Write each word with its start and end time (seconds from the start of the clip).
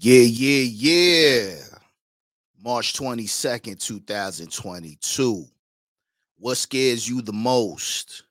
Yeah, 0.00 0.20
yeah, 0.20 0.62
yeah. 0.62 1.54
March 2.62 2.92
22nd, 2.94 3.80
2022. 3.80 5.44
What 6.38 6.54
scares 6.54 7.08
you 7.08 7.20
the 7.20 7.32
most? 7.32 8.22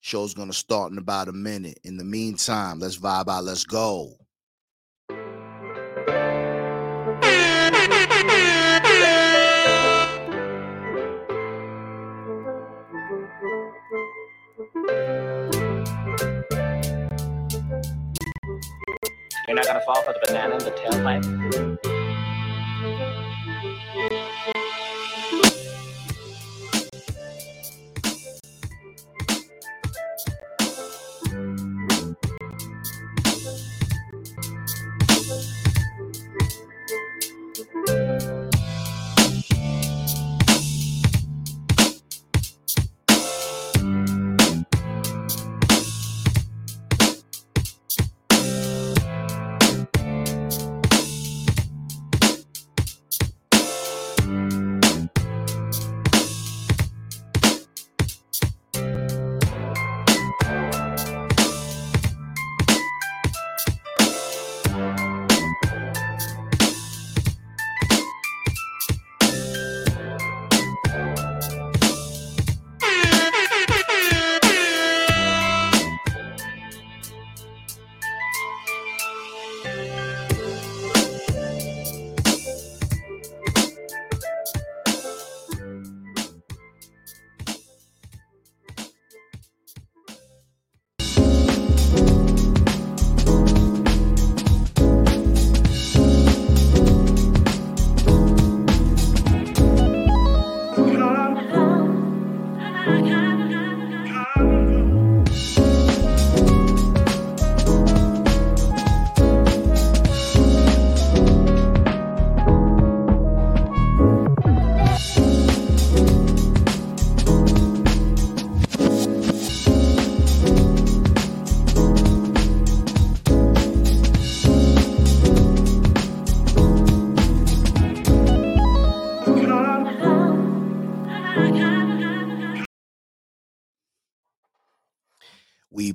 Show's 0.00 0.32
gonna 0.32 0.54
start 0.54 0.90
in 0.90 0.96
about 0.96 1.28
a 1.28 1.32
minute. 1.32 1.78
In 1.84 1.98
the 1.98 2.04
meantime, 2.04 2.78
let's 2.78 2.96
vibe 2.96 3.28
out. 3.28 3.44
Let's 3.44 3.64
go. 3.64 4.14
Not 19.86 20.04
for 20.04 20.12
the 20.12 20.20
banana 20.26 20.54
and 20.54 20.60
the 20.60 20.70
tailpipe? 20.70 21.91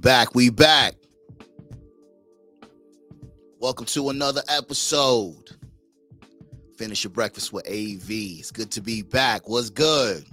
Back, 0.07 0.33
we 0.33 0.49
back. 0.49 0.95
Welcome 3.59 3.85
to 3.87 4.09
another 4.09 4.41
episode. 4.47 5.57
Finish 6.77 7.03
your 7.03 7.11
breakfast 7.11 7.51
with 7.51 7.67
AV. 7.67 8.09
It's 8.09 8.51
good 8.51 8.71
to 8.71 8.81
be 8.81 9.01
back. 9.01 9.49
What's 9.49 9.69
good? 9.69 10.23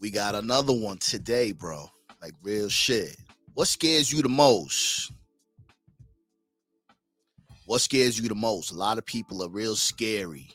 We 0.00 0.10
got 0.10 0.34
another 0.34 0.72
one 0.72 0.98
today, 0.98 1.52
bro. 1.52 1.86
Like 2.20 2.32
real 2.42 2.68
shit. 2.68 3.16
What 3.52 3.68
scares 3.68 4.12
you 4.12 4.20
the 4.20 4.28
most? 4.28 5.12
What 7.66 7.82
scares 7.82 8.18
you 8.18 8.28
the 8.28 8.34
most? 8.34 8.72
A 8.72 8.74
lot 8.76 8.98
of 8.98 9.06
people 9.06 9.44
are 9.44 9.48
real 9.48 9.76
scary. 9.76 10.48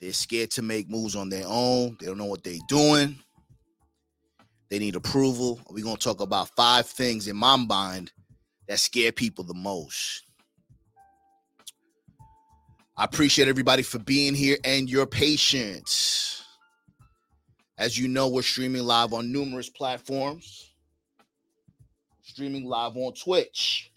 They're 0.00 0.14
scared 0.14 0.52
to 0.52 0.62
make 0.62 0.88
moves 0.88 1.14
on 1.14 1.28
their 1.28 1.44
own. 1.46 1.98
They 2.00 2.06
don't 2.06 2.16
know 2.16 2.24
what 2.24 2.44
they're 2.44 2.56
doing. 2.66 3.18
They 4.70 4.78
need 4.78 4.96
approval. 4.96 5.60
We're 5.70 5.84
going 5.84 5.96
to 5.96 6.02
talk 6.02 6.20
about 6.20 6.48
five 6.56 6.86
things 6.86 7.28
in 7.28 7.36
my 7.36 7.56
mind 7.56 8.12
that 8.66 8.78
scare 8.78 9.12
people 9.12 9.44
the 9.44 9.54
most. 9.54 10.22
I 12.96 13.04
appreciate 13.04 13.48
everybody 13.48 13.82
for 13.82 13.98
being 13.98 14.34
here 14.34 14.56
and 14.64 14.88
your 14.88 15.06
patience. 15.06 16.44
As 17.76 17.98
you 17.98 18.06
know, 18.06 18.28
we're 18.28 18.42
streaming 18.42 18.84
live 18.84 19.12
on 19.12 19.32
numerous 19.32 19.68
platforms, 19.68 20.72
streaming 22.22 22.64
live 22.64 22.96
on 22.96 23.12
Twitch. 23.14 23.90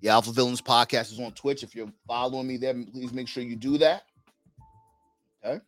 The 0.00 0.08
Alpha 0.08 0.32
Villains 0.32 0.60
podcast 0.60 1.12
is 1.12 1.20
on 1.20 1.30
Twitch. 1.32 1.62
If 1.62 1.76
you're 1.76 1.92
following 2.08 2.48
me 2.48 2.56
there, 2.56 2.74
please 2.74 3.12
make 3.12 3.28
sure 3.28 3.44
you 3.44 3.54
do 3.54 3.78
that. 3.78 4.02
Okay. 5.44 5.62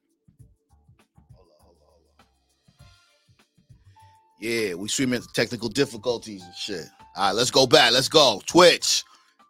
Yeah, 4.45 4.75
we 4.75 4.89
streaming 4.89 5.23
technical 5.33 5.71
difficulties 5.71 6.43
and 6.43 6.55
shit. 6.55 6.85
All 7.17 7.29
right, 7.29 7.35
let's 7.35 7.51
go 7.51 7.67
back. 7.67 7.93
Let's 7.93 8.11
go. 8.11 8.43
Twitch, 8.45 9.03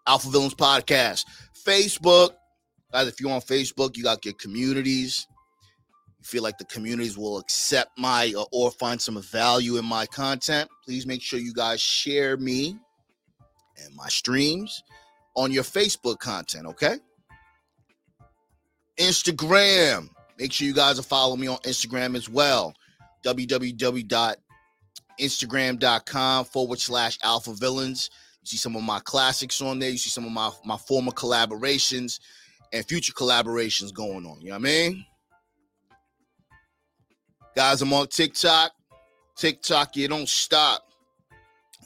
Alpha 0.06 0.28
Villains 0.28 0.54
Podcast, 0.54 1.24
Facebook. 1.66 2.30
Guys, 2.92 3.08
if 3.08 3.20
you're 3.20 3.32
on 3.32 3.40
Facebook, 3.40 3.96
you 3.96 4.04
got 4.04 4.24
your 4.24 4.34
communities. 4.34 5.26
You 6.20 6.24
feel 6.24 6.44
like 6.44 6.58
the 6.58 6.64
communities 6.66 7.18
will 7.18 7.38
accept 7.38 7.98
my 7.98 8.32
uh, 8.38 8.44
or 8.52 8.70
find 8.70 9.00
some 9.00 9.20
value 9.20 9.78
in 9.78 9.84
my 9.84 10.06
content. 10.06 10.70
Please 10.84 11.08
make 11.08 11.22
sure 11.22 11.40
you 11.40 11.52
guys 11.52 11.80
share 11.80 12.36
me 12.36 12.78
and 13.84 13.96
my 13.96 14.06
streams 14.06 14.80
on 15.34 15.50
your 15.50 15.64
Facebook 15.64 16.20
content, 16.20 16.66
okay? 16.66 16.98
Instagram. 18.96 20.08
Make 20.38 20.52
sure 20.52 20.68
you 20.68 20.72
guys 20.72 21.00
are 21.00 21.02
following 21.02 21.40
me 21.40 21.48
on 21.48 21.58
Instagram 21.64 22.14
as 22.14 22.28
well. 22.28 22.76
www.instagram.com 25.18 26.44
forward 26.46 26.78
slash 26.78 27.18
alpha 27.22 27.52
villains. 27.54 28.10
You 28.42 28.48
see 28.48 28.56
some 28.56 28.76
of 28.76 28.82
my 28.82 29.00
classics 29.00 29.60
on 29.60 29.78
there. 29.78 29.90
You 29.90 29.98
see 29.98 30.10
some 30.10 30.24
of 30.24 30.32
my, 30.32 30.50
my 30.64 30.76
former 30.76 31.12
collaborations 31.12 32.20
and 32.72 32.86
future 32.86 33.12
collaborations 33.12 33.92
going 33.92 34.26
on. 34.26 34.40
You 34.40 34.48
know 34.48 34.54
what 34.54 34.60
I 34.60 34.70
mean? 34.70 35.06
Guys, 37.56 37.82
I'm 37.82 37.92
on 37.92 38.08
TikTok. 38.08 38.72
TikTok, 39.36 39.96
you 39.96 40.08
don't 40.08 40.28
stop. 40.28 40.82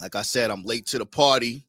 Like 0.00 0.14
I 0.14 0.23
said, 0.23 0.50
I'm 0.50 0.62
late 0.62 0.87
to 0.87 0.99
the 0.99 1.06
party, 1.06 1.67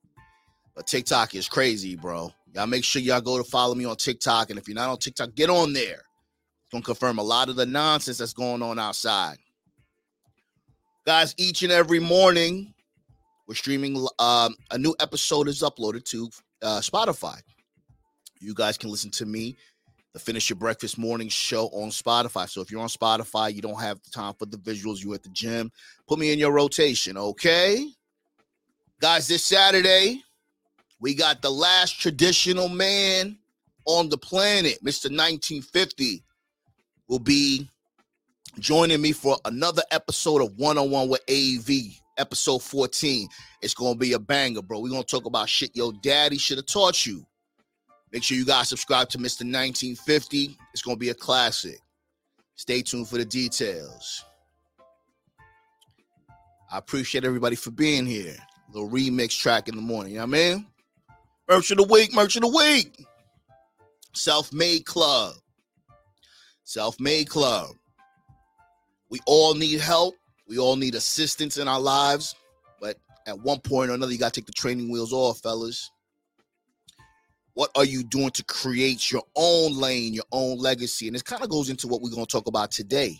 but 0.75 0.88
TikTok 0.88 1.36
is 1.36 1.50
crazy, 1.50 1.95
bro. 1.95 2.31
Y'all 2.54 2.68
make 2.68 2.83
sure 2.83 3.01
y'all 3.01 3.22
go 3.22 3.38
to 3.38 3.44
follow 3.44 3.75
me 3.75 3.86
on 3.86 3.95
TikTok. 3.95 4.50
And 4.50 4.60
if 4.60 4.68
you're 4.68 4.75
not 4.75 4.89
on 4.89 4.98
TikTok, 4.98 5.36
get 5.36 5.50
on 5.50 5.74
there. 5.74 6.01
It's 6.01 6.72
gonna 6.72 6.83
confirm 6.83 7.18
a 7.18 7.24
lot 7.24 7.50
of 7.50 7.56
the 7.56 7.66
nonsense 7.66 8.19
that's 8.19 8.33
going 8.33 8.62
on 8.62 8.78
outside. 8.78 9.38
Guys, 11.06 11.34
each 11.38 11.63
and 11.63 11.72
every 11.72 12.00
morning, 12.00 12.74
we're 13.48 13.56
streaming 13.56 14.06
um, 14.19 14.54
a 14.72 14.78
new 14.78 14.94
episode 15.00 15.48
is 15.48 15.62
uploaded 15.62 16.04
to 16.04 16.30
uh, 16.62 16.80
Spotify. 16.81 17.40
You 18.42 18.54
guys 18.54 18.78
can 18.78 18.90
listen 18.90 19.10
to 19.12 19.25
me, 19.25 19.56
the 20.13 20.19
Finish 20.19 20.50
Your 20.50 20.57
Breakfast 20.57 20.98
Morning 20.98 21.30
Show 21.30 21.68
on 21.68 21.90
Spotify. 21.90 22.50
So 22.50 22.62
if 22.62 22.69
you're 22.69 22.81
on 22.81 22.90
Spotify, 22.90 23.54
you 23.54 23.62
don't 23.62 23.80
have 23.80 24.01
the 24.04 24.10
time 24.12 24.34
for 24.38 24.46
the 24.46 24.57
visuals, 24.57 25.04
you 25.04 25.13
at 25.13 25.24
the 25.24 25.30
gym, 25.30 25.72
put 26.06 26.19
me 26.19 26.34
in 26.34 26.38
your 26.38 26.51
rotation, 26.51 27.18
okay? 27.18 27.88
Guys, 29.00 29.28
this 29.28 29.45
Saturday, 29.45 30.22
we 31.00 31.13
got 31.13 31.42
the 31.42 31.50
last 31.50 32.00
traditional 32.00 32.68
man 32.68 33.38
on 33.86 34.10
the 34.10 34.18
planet, 34.18 34.78
Mr. 34.84 35.06
1950, 35.06 36.24
will 37.07 37.19
be 37.19 37.69
joining 38.59 39.01
me 39.01 39.11
for 39.11 39.38
another 39.45 39.83
episode 39.91 40.41
of 40.41 40.57
One 40.57 40.77
on 40.77 40.91
One 40.91 41.09
with 41.09 41.21
AV, 41.29 41.69
episode 42.17 42.59
14. 42.61 43.27
It's 43.61 43.73
gonna 43.73 43.95
be 43.95 44.13
a 44.13 44.19
banger, 44.19 44.61
bro. 44.61 44.79
We're 44.79 44.89
gonna 44.89 45.03
talk 45.03 45.25
about 45.25 45.50
shit 45.50 45.75
your 45.75 45.94
daddy 46.01 46.38
should 46.38 46.57
have 46.57 46.65
taught 46.65 47.06
you. 47.06 47.25
Make 48.11 48.23
sure 48.23 48.38
you 48.38 48.45
guys 48.45 48.69
subscribe 48.69 49.09
to 49.09 49.17
Mr. 49.17 49.41
1950. 49.41 50.57
It's 50.73 50.81
gonna 50.81 50.97
be 50.97 51.09
a 51.09 51.13
classic. 51.13 51.79
Stay 52.56 52.81
tuned 52.81 53.07
for 53.07 53.17
the 53.17 53.25
details. 53.25 54.25
I 56.71 56.77
appreciate 56.77 57.23
everybody 57.23 57.56
for 57.56 57.71
being 57.71 58.06
here. 58.06 58.35
little 58.71 58.89
remix 58.89 59.38
track 59.38 59.67
in 59.67 59.75
the 59.75 59.81
morning, 59.81 60.13
you 60.13 60.19
know 60.19 60.25
what 60.25 60.35
I 60.35 60.53
mean? 60.53 60.67
Merch 61.50 61.71
of 61.71 61.77
the 61.77 61.83
week, 61.83 62.13
merch 62.13 62.35
of 62.35 62.44
the 62.44 62.47
week. 62.47 63.06
Self-made 64.13 64.85
club. 64.85 65.33
Self-made 66.63 67.27
club. 67.27 67.71
We 69.09 69.19
all 69.25 69.56
need 69.56 69.79
help. 69.79 70.15
We 70.47 70.57
all 70.57 70.75
need 70.75 70.95
assistance 70.95 71.57
in 71.57 71.67
our 71.67 71.79
lives. 71.79 72.35
But 72.79 72.97
at 73.27 73.39
one 73.39 73.59
point 73.59 73.91
or 73.91 73.94
another, 73.94 74.11
you 74.11 74.17
got 74.17 74.33
to 74.33 74.41
take 74.41 74.47
the 74.47 74.53
training 74.53 74.91
wheels 74.91 75.13
off, 75.13 75.39
fellas. 75.39 75.91
What 77.53 77.71
are 77.75 77.85
you 77.85 78.03
doing 78.03 78.31
to 78.31 78.44
create 78.45 79.11
your 79.11 79.23
own 79.35 79.77
lane, 79.77 80.13
your 80.13 80.23
own 80.31 80.57
legacy? 80.57 81.07
And 81.07 81.15
this 81.15 81.23
kind 81.23 81.44
of 81.44 81.50
goes 81.50 81.69
into 81.69 81.88
what 81.88 82.01
we're 82.01 82.11
going 82.11 82.25
to 82.25 82.31
talk 82.31 82.47
about 82.47 82.71
today 82.71 83.19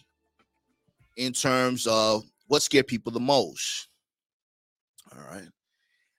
in 1.18 1.34
terms 1.34 1.86
of 1.88 2.24
what 2.48 2.62
scared 2.62 2.88
people 2.88 3.12
the 3.12 3.20
most. 3.20 3.90
All 5.12 5.24
right. 5.30 5.48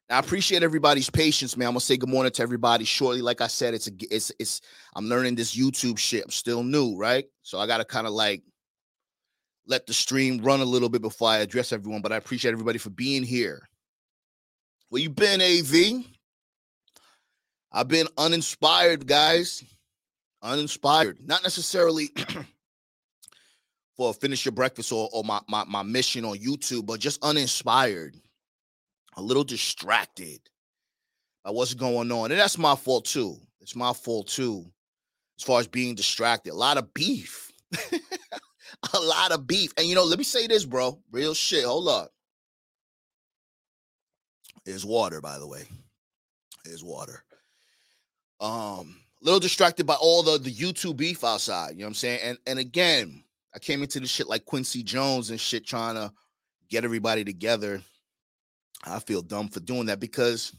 Now, 0.08 0.16
I 0.16 0.18
appreciate 0.18 0.62
everybody's 0.64 1.08
patience, 1.08 1.56
man. 1.56 1.68
I'm 1.68 1.72
gonna 1.72 1.80
say 1.80 1.96
good 1.96 2.08
morning 2.08 2.32
to 2.32 2.42
everybody 2.42 2.84
shortly. 2.84 3.22
Like 3.22 3.40
I 3.40 3.46
said, 3.46 3.74
it's 3.74 3.86
a 3.86 3.92
it's 4.10 4.32
it's 4.40 4.60
I'm 4.96 5.06
learning 5.06 5.36
this 5.36 5.56
YouTube 5.56 5.98
shit. 5.98 6.24
I'm 6.24 6.30
still 6.30 6.64
new, 6.64 6.96
right? 6.96 7.26
So 7.42 7.60
I 7.60 7.68
gotta 7.68 7.84
kind 7.84 8.08
of 8.08 8.12
like 8.12 8.42
let 9.66 9.86
the 9.86 9.92
stream 9.92 10.38
run 10.38 10.60
a 10.60 10.64
little 10.64 10.88
bit 10.88 11.02
before 11.02 11.28
I 11.28 11.38
address 11.38 11.72
everyone. 11.72 12.02
But 12.02 12.12
I 12.12 12.16
appreciate 12.16 12.52
everybody 12.52 12.78
for 12.78 12.90
being 12.90 13.22
here. 13.22 13.68
Where 14.88 15.02
you 15.02 15.10
been, 15.10 15.40
AV? 15.40 16.04
I've 17.72 17.88
been 17.88 18.08
uninspired, 18.18 19.06
guys. 19.06 19.62
Uninspired. 20.42 21.18
Not 21.26 21.42
necessarily 21.42 22.08
for 23.96 24.12
finish 24.14 24.44
your 24.44 24.52
breakfast 24.52 24.92
or, 24.92 25.08
or 25.12 25.22
my, 25.22 25.40
my 25.48 25.64
my 25.64 25.82
mission 25.82 26.24
on 26.24 26.38
YouTube, 26.38 26.86
but 26.86 27.00
just 27.00 27.22
uninspired 27.22 28.16
a 29.16 29.22
little 29.22 29.44
distracted 29.44 30.40
by 31.44 31.50
what's 31.50 31.74
going 31.74 32.10
on. 32.10 32.30
And 32.30 32.40
that's 32.40 32.58
my 32.58 32.74
fault 32.74 33.04
too. 33.04 33.36
It's 33.60 33.76
my 33.76 33.92
fault 33.92 34.28
too, 34.28 34.64
as 35.38 35.44
far 35.44 35.60
as 35.60 35.68
being 35.68 35.94
distracted. 35.94 36.52
A 36.52 36.56
lot 36.56 36.78
of 36.78 36.92
beef. 36.94 37.52
a 38.94 39.00
lot 39.00 39.32
of 39.32 39.46
beef. 39.46 39.72
And 39.76 39.86
you 39.86 39.94
know, 39.94 40.04
let 40.04 40.18
me 40.18 40.24
say 40.24 40.46
this, 40.46 40.64
bro. 40.64 40.98
Real 41.10 41.34
shit. 41.34 41.64
Hold 41.64 41.88
up. 41.88 42.12
Is 44.66 44.84
water, 44.84 45.20
by 45.20 45.38
the 45.38 45.46
way. 45.46 45.64
Is 46.64 46.84
water. 46.84 47.24
Um, 48.40 48.96
a 49.20 49.24
little 49.24 49.40
distracted 49.40 49.86
by 49.86 49.94
all 49.94 50.22
the 50.22 50.38
the 50.38 50.52
YouTube 50.52 50.96
beef 50.96 51.24
outside. 51.24 51.70
You 51.72 51.80
know 51.80 51.84
what 51.84 51.88
I'm 51.88 51.94
saying? 51.94 52.20
And 52.22 52.38
and 52.46 52.58
again, 52.58 53.24
I 53.54 53.58
came 53.58 53.82
into 53.82 54.00
this 54.00 54.10
shit 54.10 54.28
like 54.28 54.44
Quincy 54.44 54.82
Jones 54.82 55.30
and 55.30 55.40
shit, 55.40 55.66
trying 55.66 55.94
to 55.94 56.12
get 56.68 56.84
everybody 56.84 57.24
together 57.24 57.82
I 58.84 58.98
feel 59.00 59.22
dumb 59.22 59.48
for 59.48 59.60
doing 59.60 59.86
that 59.86 60.00
because 60.00 60.54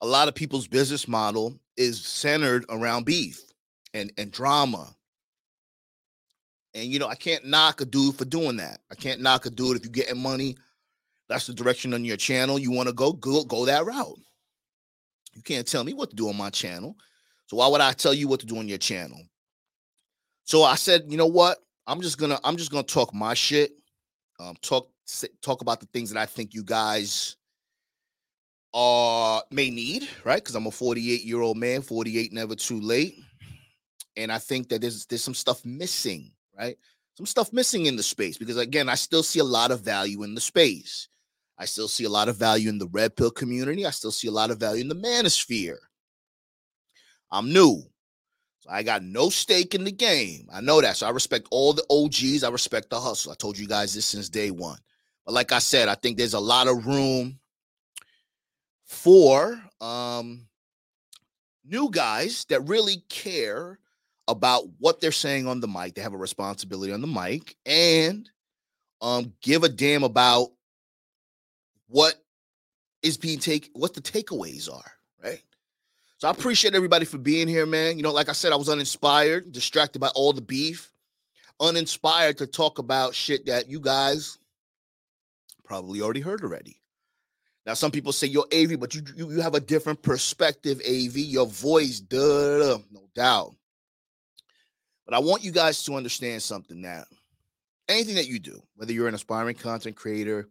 a 0.00 0.06
lot 0.06 0.28
of 0.28 0.34
people's 0.34 0.68
business 0.68 1.08
model 1.08 1.58
is 1.76 2.04
centered 2.04 2.66
around 2.68 3.06
beef 3.06 3.40
and, 3.94 4.12
and 4.18 4.30
drama. 4.30 4.94
And 6.74 6.86
you 6.86 6.98
know, 6.98 7.08
I 7.08 7.14
can't 7.14 7.44
knock 7.46 7.80
a 7.80 7.84
dude 7.84 8.16
for 8.16 8.24
doing 8.24 8.56
that. 8.56 8.80
I 8.90 8.94
can't 8.94 9.20
knock 9.20 9.46
a 9.46 9.50
dude 9.50 9.76
if 9.76 9.84
you're 9.84 9.92
getting 9.92 10.20
money. 10.20 10.56
That's 11.28 11.46
the 11.46 11.54
direction 11.54 11.94
on 11.94 12.04
your 12.04 12.16
channel. 12.16 12.58
You 12.58 12.70
want 12.70 12.88
to 12.88 12.94
go, 12.94 13.12
go, 13.12 13.44
go 13.44 13.64
that 13.64 13.86
route. 13.86 14.18
You 15.34 15.42
can't 15.42 15.66
tell 15.66 15.84
me 15.84 15.94
what 15.94 16.10
to 16.10 16.16
do 16.16 16.28
on 16.28 16.36
my 16.36 16.50
channel. 16.50 16.96
So 17.46 17.56
why 17.58 17.68
would 17.68 17.80
I 17.80 17.92
tell 17.92 18.14
you 18.14 18.28
what 18.28 18.40
to 18.40 18.46
do 18.46 18.58
on 18.58 18.68
your 18.68 18.78
channel? 18.78 19.20
So 20.44 20.62
I 20.62 20.74
said, 20.74 21.04
you 21.08 21.16
know 21.16 21.26
what? 21.26 21.58
I'm 21.86 22.00
just 22.00 22.18
gonna 22.18 22.38
I'm 22.44 22.56
just 22.56 22.70
gonna 22.70 22.82
talk 22.82 23.12
my 23.14 23.34
shit. 23.34 23.72
Um, 24.40 24.56
talk 24.62 24.88
talk 25.42 25.60
about 25.60 25.80
the 25.80 25.86
things 25.86 26.10
that 26.10 26.20
I 26.20 26.26
think 26.26 26.54
you 26.54 26.64
guys 26.64 27.36
are 28.72 29.42
may 29.50 29.70
need, 29.70 30.08
right? 30.24 30.42
Because 30.42 30.54
I'm 30.54 30.66
a 30.66 30.70
48 30.70 31.22
year 31.22 31.40
old 31.40 31.56
man, 31.56 31.82
48 31.82 32.32
never 32.32 32.54
too 32.54 32.80
late, 32.80 33.16
and 34.16 34.32
I 34.32 34.38
think 34.38 34.68
that 34.70 34.80
there's 34.80 35.06
there's 35.06 35.22
some 35.22 35.34
stuff 35.34 35.64
missing, 35.64 36.32
right? 36.58 36.76
Some 37.16 37.26
stuff 37.26 37.52
missing 37.52 37.86
in 37.86 37.96
the 37.96 38.02
space 38.02 38.38
because 38.38 38.56
again, 38.56 38.88
I 38.88 38.94
still 38.94 39.22
see 39.22 39.38
a 39.38 39.44
lot 39.44 39.70
of 39.70 39.80
value 39.80 40.22
in 40.22 40.34
the 40.34 40.40
space. 40.40 41.08
I 41.56 41.66
still 41.66 41.88
see 41.88 42.04
a 42.04 42.10
lot 42.10 42.28
of 42.28 42.36
value 42.36 42.68
in 42.68 42.78
the 42.78 42.88
red 42.88 43.16
pill 43.16 43.30
community. 43.30 43.86
I 43.86 43.90
still 43.90 44.10
see 44.10 44.26
a 44.26 44.32
lot 44.32 44.50
of 44.50 44.58
value 44.58 44.80
in 44.80 44.88
the 44.88 44.96
manosphere. 44.96 45.76
I'm 47.30 47.52
new. 47.52 47.82
So 48.60 48.70
I 48.70 48.82
got 48.82 49.02
no 49.02 49.28
stake 49.28 49.74
in 49.74 49.84
the 49.84 49.92
game. 49.92 50.48
I 50.52 50.60
know 50.60 50.80
that. 50.80 50.96
So 50.96 51.06
I 51.06 51.10
respect 51.10 51.46
all 51.50 51.72
the 51.72 51.84
OGs. 51.90 52.42
I 52.42 52.50
respect 52.50 52.90
the 52.90 52.98
hustle. 52.98 53.30
I 53.30 53.36
told 53.36 53.58
you 53.58 53.68
guys 53.68 53.94
this 53.94 54.06
since 54.06 54.28
day 54.28 54.50
one. 54.50 54.78
But 55.24 55.34
like 55.34 55.52
I 55.52 55.58
said, 55.58 55.88
I 55.88 55.94
think 55.94 56.16
there's 56.16 56.34
a 56.34 56.40
lot 56.40 56.66
of 56.66 56.86
room 56.86 57.38
for 58.84 59.60
um, 59.80 60.46
new 61.64 61.90
guys 61.90 62.44
that 62.48 62.68
really 62.68 63.04
care 63.08 63.78
about 64.28 64.64
what 64.78 65.00
they're 65.00 65.12
saying 65.12 65.46
on 65.46 65.60
the 65.60 65.68
mic. 65.68 65.94
They 65.94 66.02
have 66.02 66.14
a 66.14 66.18
responsibility 66.18 66.92
on 66.92 67.00
the 67.00 67.06
mic 67.06 67.56
and 67.66 68.28
um, 69.00 69.32
give 69.42 69.64
a 69.64 69.68
damn 69.68 70.02
about 70.02 70.48
what 71.88 72.14
is 73.02 73.16
being 73.16 73.38
taken, 73.38 73.70
what 73.74 73.94
the 73.94 74.00
takeaways 74.00 74.72
are, 74.72 74.92
right? 75.22 75.42
So 76.18 76.28
I 76.28 76.30
appreciate 76.30 76.74
everybody 76.74 77.04
for 77.04 77.18
being 77.18 77.48
here, 77.48 77.66
man. 77.66 77.98
You 77.98 78.02
know, 78.02 78.12
like 78.12 78.28
I 78.28 78.32
said, 78.32 78.52
I 78.52 78.56
was 78.56 78.68
uninspired, 78.68 79.52
distracted 79.52 79.98
by 79.98 80.08
all 80.08 80.32
the 80.32 80.40
beef, 80.40 80.90
uninspired 81.60 82.38
to 82.38 82.46
talk 82.46 82.78
about 82.78 83.14
shit 83.14 83.46
that 83.46 83.68
you 83.68 83.78
guys 83.78 84.38
probably 85.64 86.00
already 86.00 86.20
heard 86.20 86.42
already. 86.42 86.80
Now, 87.66 87.74
some 87.74 87.90
people 87.90 88.12
say 88.12 88.26
you're 88.26 88.46
AV, 88.54 88.78
but 88.78 88.94
you, 88.94 89.02
you, 89.16 89.32
you 89.32 89.40
have 89.40 89.54
a 89.54 89.60
different 89.60 90.02
perspective, 90.02 90.80
AV. 90.86 91.16
Your 91.16 91.46
voice, 91.46 92.00
duh, 92.00 92.78
no 92.92 93.08
doubt. 93.14 93.54
But 95.04 95.14
I 95.14 95.18
want 95.18 95.44
you 95.44 95.52
guys 95.52 95.82
to 95.84 95.94
understand 95.94 96.42
something 96.42 96.82
that 96.82 97.06
anything 97.88 98.14
that 98.14 98.28
you 98.28 98.38
do, 98.38 98.62
whether 98.76 98.92
you're 98.92 99.08
an 99.08 99.14
aspiring 99.14 99.56
content 99.56 99.96
creator, 99.96 100.48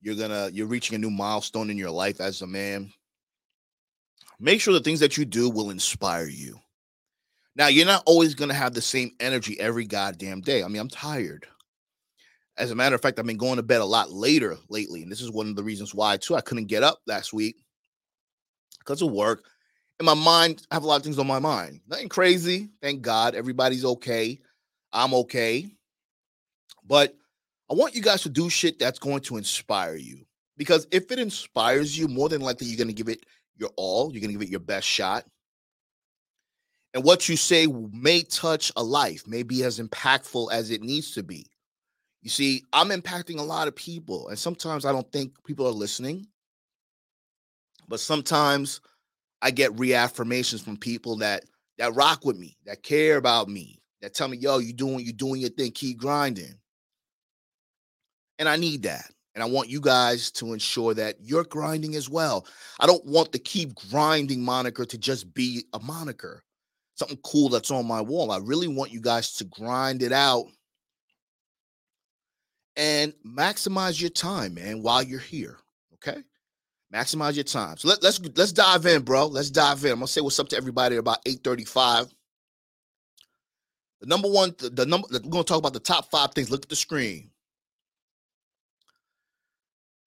you're 0.00 0.14
gonna 0.14 0.50
you're 0.52 0.66
reaching 0.66 0.94
a 0.94 0.98
new 0.98 1.10
milestone 1.10 1.70
in 1.70 1.78
your 1.78 1.90
life 1.90 2.20
as 2.20 2.42
a 2.42 2.46
man. 2.46 2.92
Make 4.38 4.60
sure 4.60 4.74
the 4.74 4.80
things 4.80 5.00
that 5.00 5.16
you 5.16 5.24
do 5.24 5.48
will 5.48 5.70
inspire 5.70 6.28
you. 6.28 6.58
Now, 7.54 7.68
you're 7.68 7.86
not 7.86 8.02
always 8.04 8.34
gonna 8.34 8.54
have 8.54 8.74
the 8.74 8.82
same 8.82 9.12
energy 9.18 9.58
every 9.58 9.86
goddamn 9.86 10.42
day. 10.42 10.62
I 10.62 10.68
mean, 10.68 10.80
I'm 10.80 10.88
tired. 10.88 11.46
As 12.58 12.70
a 12.70 12.74
matter 12.74 12.94
of 12.94 13.02
fact, 13.02 13.18
I've 13.18 13.26
been 13.26 13.36
going 13.36 13.56
to 13.56 13.62
bed 13.62 13.82
a 13.82 13.84
lot 13.84 14.12
later 14.12 14.56
lately. 14.70 15.02
And 15.02 15.12
this 15.12 15.20
is 15.20 15.30
one 15.30 15.48
of 15.48 15.56
the 15.56 15.62
reasons 15.62 15.94
why, 15.94 16.16
too. 16.16 16.36
I 16.36 16.40
couldn't 16.40 16.66
get 16.66 16.82
up 16.82 17.00
last 17.06 17.34
week 17.34 17.56
because 18.78 19.02
of 19.02 19.12
work. 19.12 19.44
In 19.98 20.06
my 20.06 20.14
mind, 20.14 20.66
I 20.70 20.74
have 20.74 20.84
a 20.84 20.86
lot 20.86 20.96
of 20.96 21.02
things 21.02 21.18
on 21.18 21.26
my 21.26 21.38
mind. 21.38 21.80
Nothing 21.88 22.08
crazy. 22.08 22.68
Thank 22.82 23.02
God. 23.02 23.34
Everybody's 23.34 23.84
okay. 23.84 24.38
I'm 24.92 25.14
okay. 25.14 25.70
But 26.86 27.14
I 27.70 27.74
want 27.74 27.94
you 27.94 28.02
guys 28.02 28.22
to 28.22 28.28
do 28.28 28.48
shit 28.50 28.78
that's 28.78 28.98
going 28.98 29.20
to 29.22 29.36
inspire 29.36 29.96
you. 29.96 30.26
Because 30.56 30.86
if 30.90 31.10
it 31.10 31.18
inspires 31.18 31.96
you, 31.98 32.08
more 32.08 32.28
than 32.28 32.40
likely 32.40 32.66
you're 32.66 32.76
going 32.76 32.88
to 32.88 32.94
give 32.94 33.08
it 33.08 33.24
your 33.56 33.70
all. 33.76 34.12
You're 34.12 34.20
going 34.20 34.32
to 34.32 34.38
give 34.38 34.46
it 34.46 34.50
your 34.50 34.60
best 34.60 34.86
shot. 34.86 35.24
And 36.94 37.04
what 37.04 37.28
you 37.28 37.36
say 37.36 37.66
may 37.66 38.22
touch 38.22 38.72
a 38.76 38.82
life, 38.82 39.26
may 39.26 39.42
be 39.42 39.64
as 39.64 39.78
impactful 39.78 40.50
as 40.50 40.70
it 40.70 40.82
needs 40.82 41.10
to 41.12 41.22
be. 41.22 41.46
You 42.22 42.30
see, 42.30 42.64
I'm 42.72 42.88
impacting 42.88 43.38
a 43.38 43.42
lot 43.42 43.68
of 43.68 43.76
people, 43.76 44.28
and 44.28 44.38
sometimes 44.38 44.84
I 44.84 44.92
don't 44.92 45.10
think 45.12 45.32
people 45.44 45.66
are 45.66 45.72
listening. 45.72 46.26
But 47.86 48.00
sometimes 48.00 48.80
I 49.42 49.50
get 49.50 49.74
reaffirmations 49.76 50.62
from 50.62 50.76
people 50.76 51.16
that 51.16 51.44
that 51.78 51.94
rock 51.94 52.24
with 52.24 52.38
me, 52.38 52.56
that 52.64 52.82
care 52.82 53.16
about 53.16 53.48
me, 53.48 53.78
that 54.00 54.14
tell 54.14 54.28
me, 54.28 54.38
"Yo, 54.38 54.58
you 54.58 54.72
doing 54.72 55.04
you 55.04 55.12
doing 55.12 55.40
your 55.40 55.50
thing, 55.50 55.72
keep 55.72 55.98
grinding." 55.98 56.54
And 58.38 58.48
I 58.48 58.56
need 58.56 58.82
that. 58.82 59.10
And 59.34 59.42
I 59.42 59.46
want 59.46 59.68
you 59.68 59.80
guys 59.80 60.30
to 60.32 60.54
ensure 60.54 60.94
that 60.94 61.16
you're 61.20 61.44
grinding 61.44 61.94
as 61.94 62.08
well. 62.08 62.46
I 62.80 62.86
don't 62.86 63.04
want 63.04 63.32
the 63.32 63.38
keep 63.38 63.74
grinding 63.74 64.42
moniker 64.42 64.86
to 64.86 64.96
just 64.96 65.34
be 65.34 65.66
a 65.74 65.78
moniker, 65.78 66.42
something 66.94 67.18
cool 67.22 67.50
that's 67.50 67.70
on 67.70 67.86
my 67.86 68.00
wall. 68.00 68.30
I 68.30 68.38
really 68.38 68.68
want 68.68 68.92
you 68.92 69.00
guys 69.00 69.34
to 69.34 69.44
grind 69.44 70.02
it 70.02 70.12
out 70.12 70.46
and 72.76 73.12
maximize 73.26 74.00
your 74.00 74.10
time, 74.10 74.54
man, 74.54 74.82
while 74.82 75.02
you're 75.02 75.18
here. 75.18 75.58
Okay. 75.94 76.22
Maximize 76.96 77.34
your 77.34 77.44
time. 77.44 77.76
So 77.76 77.88
let, 77.88 78.02
let's 78.02 78.18
let's 78.36 78.52
dive 78.52 78.86
in, 78.86 79.02
bro. 79.02 79.26
Let's 79.26 79.50
dive 79.50 79.84
in. 79.84 79.92
I'm 79.92 79.98
gonna 79.98 80.08
say 80.08 80.22
what's 80.22 80.40
up 80.40 80.48
to 80.48 80.56
everybody 80.56 80.96
about 80.96 81.22
8:35. 81.26 82.10
The 84.00 84.06
number 84.06 84.28
one, 84.28 84.54
the, 84.56 84.70
the 84.70 84.86
number 84.86 85.06
we're 85.10 85.18
gonna 85.18 85.44
talk 85.44 85.58
about 85.58 85.74
the 85.74 85.80
top 85.80 86.10
five 86.10 86.32
things. 86.32 86.50
Look 86.50 86.62
at 86.62 86.70
the 86.70 86.76
screen. 86.76 87.30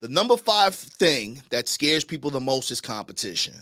The 0.02 0.08
number 0.08 0.36
five 0.36 0.74
thing 0.74 1.44
that 1.52 1.68
scares 1.68 2.04
people 2.04 2.32
the 2.32 2.40
most 2.40 2.72
is 2.72 2.82
competition. 2.82 3.54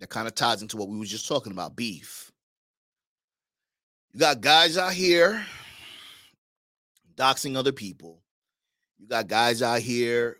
That 0.00 0.08
kind 0.08 0.26
of 0.26 0.34
ties 0.34 0.62
into 0.62 0.78
what 0.78 0.88
we 0.88 0.96
was 0.96 1.10
just 1.10 1.28
talking 1.28 1.52
about, 1.52 1.76
beef. 1.76 2.32
You 4.14 4.20
got 4.20 4.40
guys 4.40 4.78
out 4.78 4.94
here 4.94 5.44
doxing 7.16 7.54
other 7.54 7.72
people. 7.72 8.22
You 8.98 9.08
got 9.08 9.26
guys 9.26 9.60
out 9.60 9.80
here 9.80 10.38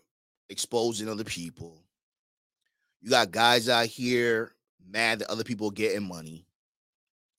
exposing 0.49 1.11
other 1.11 1.25
people. 1.25 1.83
You 3.07 3.11
got 3.11 3.31
guys 3.31 3.69
out 3.69 3.87
here 3.87 4.51
mad 4.91 5.21
that 5.21 5.31
other 5.31 5.45
people 5.45 5.69
are 5.69 5.73
getting 5.73 6.09
money. 6.09 6.45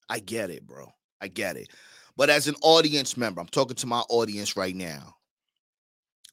I 0.08 0.18
get 0.18 0.48
it, 0.48 0.66
bro. 0.66 0.90
I 1.20 1.28
get 1.28 1.58
it. 1.58 1.68
But 2.16 2.30
as 2.30 2.48
an 2.48 2.54
audience 2.62 3.18
member, 3.18 3.42
I'm 3.42 3.48
talking 3.48 3.76
to 3.76 3.86
my 3.86 4.00
audience 4.08 4.56
right 4.56 4.74
now. 4.74 5.16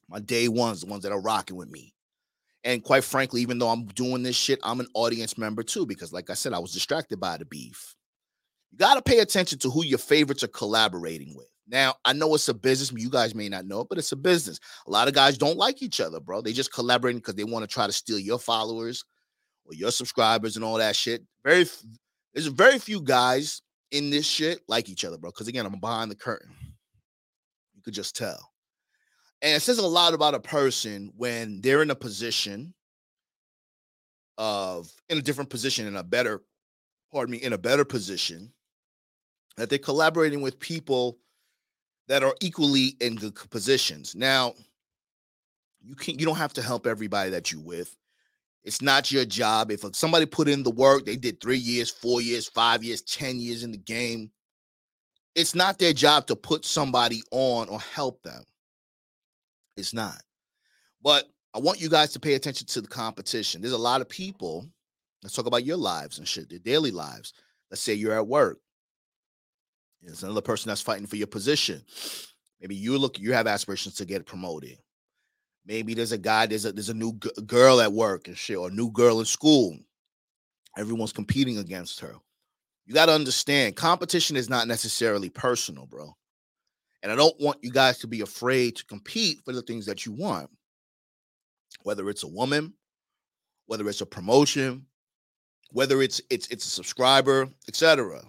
My 0.08 0.20
day 0.20 0.48
ones, 0.48 0.80
the 0.80 0.86
ones 0.86 1.02
that 1.02 1.12
are 1.12 1.20
rocking 1.20 1.58
with 1.58 1.70
me. 1.70 1.92
And 2.64 2.82
quite 2.82 3.04
frankly, 3.04 3.42
even 3.42 3.58
though 3.58 3.68
I'm 3.68 3.84
doing 3.88 4.22
this 4.22 4.36
shit, 4.36 4.58
I'm 4.62 4.80
an 4.80 4.88
audience 4.94 5.36
member 5.36 5.62
too, 5.62 5.84
because 5.84 6.14
like 6.14 6.30
I 6.30 6.34
said, 6.34 6.54
I 6.54 6.58
was 6.58 6.72
distracted 6.72 7.20
by 7.20 7.36
the 7.36 7.44
beef. 7.44 7.94
You 8.72 8.78
got 8.78 8.94
to 8.94 9.02
pay 9.02 9.18
attention 9.18 9.58
to 9.58 9.70
who 9.70 9.84
your 9.84 9.98
favorites 9.98 10.44
are 10.44 10.48
collaborating 10.48 11.36
with. 11.36 11.48
Now, 11.68 11.96
I 12.06 12.14
know 12.14 12.34
it's 12.34 12.48
a 12.48 12.54
business. 12.54 12.90
You 12.98 13.10
guys 13.10 13.34
may 13.34 13.50
not 13.50 13.66
know 13.66 13.82
it, 13.82 13.88
but 13.90 13.98
it's 13.98 14.12
a 14.12 14.16
business. 14.16 14.60
A 14.86 14.90
lot 14.90 15.08
of 15.08 15.14
guys 15.14 15.36
don't 15.36 15.58
like 15.58 15.82
each 15.82 16.00
other, 16.00 16.20
bro. 16.20 16.40
They 16.40 16.54
just 16.54 16.72
collaborating 16.72 17.18
because 17.18 17.34
they 17.34 17.44
want 17.44 17.64
to 17.64 17.70
try 17.70 17.86
to 17.86 17.92
steal 17.92 18.18
your 18.18 18.38
followers 18.38 19.04
or 19.66 19.74
your 19.74 19.90
subscribers 19.90 20.56
and 20.56 20.64
all 20.64 20.78
that 20.78 20.96
shit. 20.96 21.22
Very, 21.44 21.66
there's 22.32 22.46
very 22.46 22.78
few 22.78 23.00
guys 23.00 23.62
in 23.90 24.10
this 24.10 24.26
shit 24.26 24.60
like 24.68 24.88
each 24.88 25.04
other, 25.04 25.18
bro. 25.18 25.30
Because 25.30 25.48
again, 25.48 25.66
I'm 25.66 25.78
behind 25.80 26.10
the 26.10 26.16
curtain. 26.16 26.50
You 27.74 27.82
could 27.82 27.94
just 27.94 28.16
tell. 28.16 28.52
And 29.42 29.54
it 29.54 29.60
says 29.60 29.78
a 29.78 29.86
lot 29.86 30.14
about 30.14 30.34
a 30.34 30.40
person 30.40 31.12
when 31.16 31.60
they're 31.60 31.82
in 31.82 31.90
a 31.90 31.94
position 31.94 32.72
of 34.38 34.90
in 35.08 35.18
a 35.18 35.22
different 35.22 35.50
position, 35.50 35.86
in 35.86 35.96
a 35.96 36.02
better, 36.02 36.42
pardon 37.12 37.32
me, 37.32 37.38
in 37.38 37.52
a 37.52 37.58
better 37.58 37.84
position, 37.84 38.52
that 39.56 39.70
they're 39.70 39.78
collaborating 39.78 40.40
with 40.40 40.58
people 40.58 41.18
that 42.08 42.22
are 42.22 42.34
equally 42.40 42.96
in 43.00 43.16
good 43.16 43.34
positions. 43.50 44.14
Now, 44.14 44.54
you 45.82 45.94
can't 45.94 46.18
you 46.18 46.26
don't 46.26 46.36
have 46.36 46.52
to 46.54 46.62
help 46.62 46.86
everybody 46.86 47.30
that 47.30 47.52
you 47.52 47.60
with. 47.60 47.96
It's 48.66 48.82
not 48.82 49.12
your 49.12 49.24
job. 49.24 49.70
If 49.70 49.84
somebody 49.94 50.26
put 50.26 50.48
in 50.48 50.64
the 50.64 50.72
work, 50.72 51.06
they 51.06 51.14
did 51.14 51.40
three 51.40 51.56
years, 51.56 51.88
four 51.88 52.20
years, 52.20 52.48
five 52.48 52.82
years, 52.82 53.00
10 53.02 53.38
years 53.38 53.62
in 53.62 53.70
the 53.70 53.78
game. 53.78 54.32
It's 55.36 55.54
not 55.54 55.78
their 55.78 55.92
job 55.92 56.26
to 56.26 56.34
put 56.34 56.64
somebody 56.64 57.22
on 57.30 57.68
or 57.68 57.78
help 57.78 58.24
them. 58.24 58.42
It's 59.76 59.94
not. 59.94 60.20
But 61.00 61.28
I 61.54 61.60
want 61.60 61.80
you 61.80 61.88
guys 61.88 62.12
to 62.14 62.20
pay 62.20 62.34
attention 62.34 62.66
to 62.66 62.80
the 62.80 62.88
competition. 62.88 63.60
There's 63.60 63.72
a 63.72 63.78
lot 63.78 64.00
of 64.00 64.08
people. 64.08 64.66
Let's 65.22 65.36
talk 65.36 65.46
about 65.46 65.64
your 65.64 65.76
lives 65.76 66.18
and 66.18 66.26
shit, 66.26 66.50
their 66.50 66.58
daily 66.58 66.90
lives. 66.90 67.34
Let's 67.70 67.82
say 67.82 67.94
you're 67.94 68.14
at 68.14 68.26
work. 68.26 68.58
There's 70.02 70.24
another 70.24 70.40
person 70.40 70.70
that's 70.70 70.82
fighting 70.82 71.06
for 71.06 71.16
your 71.16 71.28
position. 71.28 71.82
Maybe 72.60 72.74
you 72.74 72.98
look, 72.98 73.20
you 73.20 73.32
have 73.32 73.46
aspirations 73.46 73.94
to 73.96 74.04
get 74.04 74.26
promoted. 74.26 74.78
Maybe 75.66 75.94
there's 75.94 76.12
a 76.12 76.18
guy, 76.18 76.46
there's 76.46 76.64
a 76.64 76.72
there's 76.72 76.88
a 76.88 76.94
new 76.94 77.14
g- 77.14 77.30
girl 77.46 77.80
at 77.80 77.92
work 77.92 78.28
and 78.28 78.38
shit, 78.38 78.56
or 78.56 78.68
a 78.68 78.72
new 78.72 78.90
girl 78.90 79.18
in 79.18 79.26
school. 79.26 79.76
Everyone's 80.78 81.12
competing 81.12 81.58
against 81.58 82.00
her. 82.00 82.14
You 82.84 82.94
got 82.94 83.06
to 83.06 83.12
understand, 83.12 83.74
competition 83.74 84.36
is 84.36 84.48
not 84.48 84.68
necessarily 84.68 85.28
personal, 85.28 85.86
bro. 85.86 86.14
And 87.02 87.10
I 87.10 87.16
don't 87.16 87.38
want 87.40 87.58
you 87.62 87.70
guys 87.70 87.98
to 87.98 88.06
be 88.06 88.20
afraid 88.20 88.76
to 88.76 88.86
compete 88.86 89.40
for 89.44 89.52
the 89.52 89.62
things 89.62 89.86
that 89.86 90.06
you 90.06 90.12
want. 90.12 90.50
Whether 91.82 92.08
it's 92.10 92.22
a 92.22 92.28
woman, 92.28 92.74
whether 93.66 93.88
it's 93.88 94.00
a 94.00 94.06
promotion, 94.06 94.86
whether 95.72 96.00
it's 96.00 96.20
it's 96.30 96.48
it's 96.48 96.66
a 96.66 96.70
subscriber, 96.70 97.48
etc. 97.68 98.22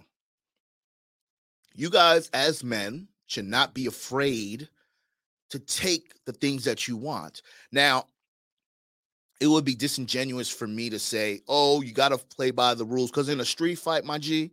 You 1.74 1.90
guys 1.90 2.28
as 2.34 2.64
men 2.64 3.08
should 3.26 3.46
not 3.46 3.74
be 3.74 3.86
afraid 3.86 4.68
to 5.50 5.58
take 5.58 6.12
the 6.26 6.32
things 6.32 6.64
that 6.64 6.86
you 6.88 6.96
want. 6.96 7.42
Now, 7.72 8.04
it 9.40 9.46
would 9.46 9.64
be 9.64 9.74
disingenuous 9.74 10.50
for 10.50 10.66
me 10.66 10.90
to 10.90 10.98
say, 10.98 11.40
oh, 11.48 11.80
you 11.80 11.92
got 11.92 12.08
to 12.10 12.18
play 12.18 12.50
by 12.50 12.74
the 12.74 12.84
rules. 12.84 13.10
Because 13.10 13.28
in 13.28 13.40
a 13.40 13.44
street 13.44 13.78
fight, 13.78 14.04
my 14.04 14.18
G, 14.18 14.50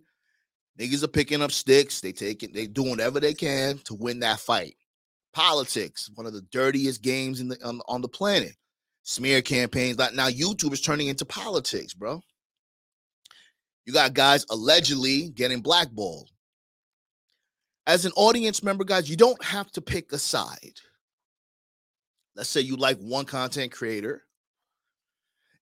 niggas 0.80 1.04
are 1.04 1.08
picking 1.08 1.42
up 1.42 1.52
sticks. 1.52 2.02
They 2.02 2.12
take 2.12 2.44
it, 2.44 2.54
they 2.54 2.68
doing 2.68 2.92
whatever 2.92 3.20
they 3.20 3.34
can 3.34 3.80
to 3.86 3.96
win 3.96 4.20
that 4.20 4.40
fight. 4.40 4.76
Politics, 5.34 6.10
one 6.16 6.26
of 6.26 6.34
the 6.34 6.46
dirtiest 6.52 7.02
games 7.02 7.42
in 7.42 7.50
the 7.50 7.58
on, 7.66 7.82
on 7.88 8.02
the 8.02 8.08
planet. 8.08 8.54
Smear 9.04 9.42
campaigns. 9.42 9.98
Like 9.98 10.14
now, 10.14 10.30
YouTube 10.30 10.74
is 10.74 10.82
turning 10.82 11.08
into 11.08 11.26
politics, 11.26 11.94
bro. 11.94 12.22
You 13.86 13.94
got 13.94 14.14
guys 14.14 14.46
allegedly 14.50 15.30
getting 15.30 15.62
blackballed 15.62 16.32
as 17.88 18.06
an 18.06 18.12
audience 18.16 18.64
member, 18.64 18.84
guys, 18.84 19.10
you 19.10 19.16
don't 19.16 19.44
have 19.44 19.72
to 19.72 19.82
pick 19.82 20.12
a 20.12 20.18
side. 20.18 20.80
Let's 22.36 22.50
say 22.50 22.62
you 22.62 22.76
like 22.76 22.98
one 23.00 23.26
content 23.26 23.72
creator 23.72 24.24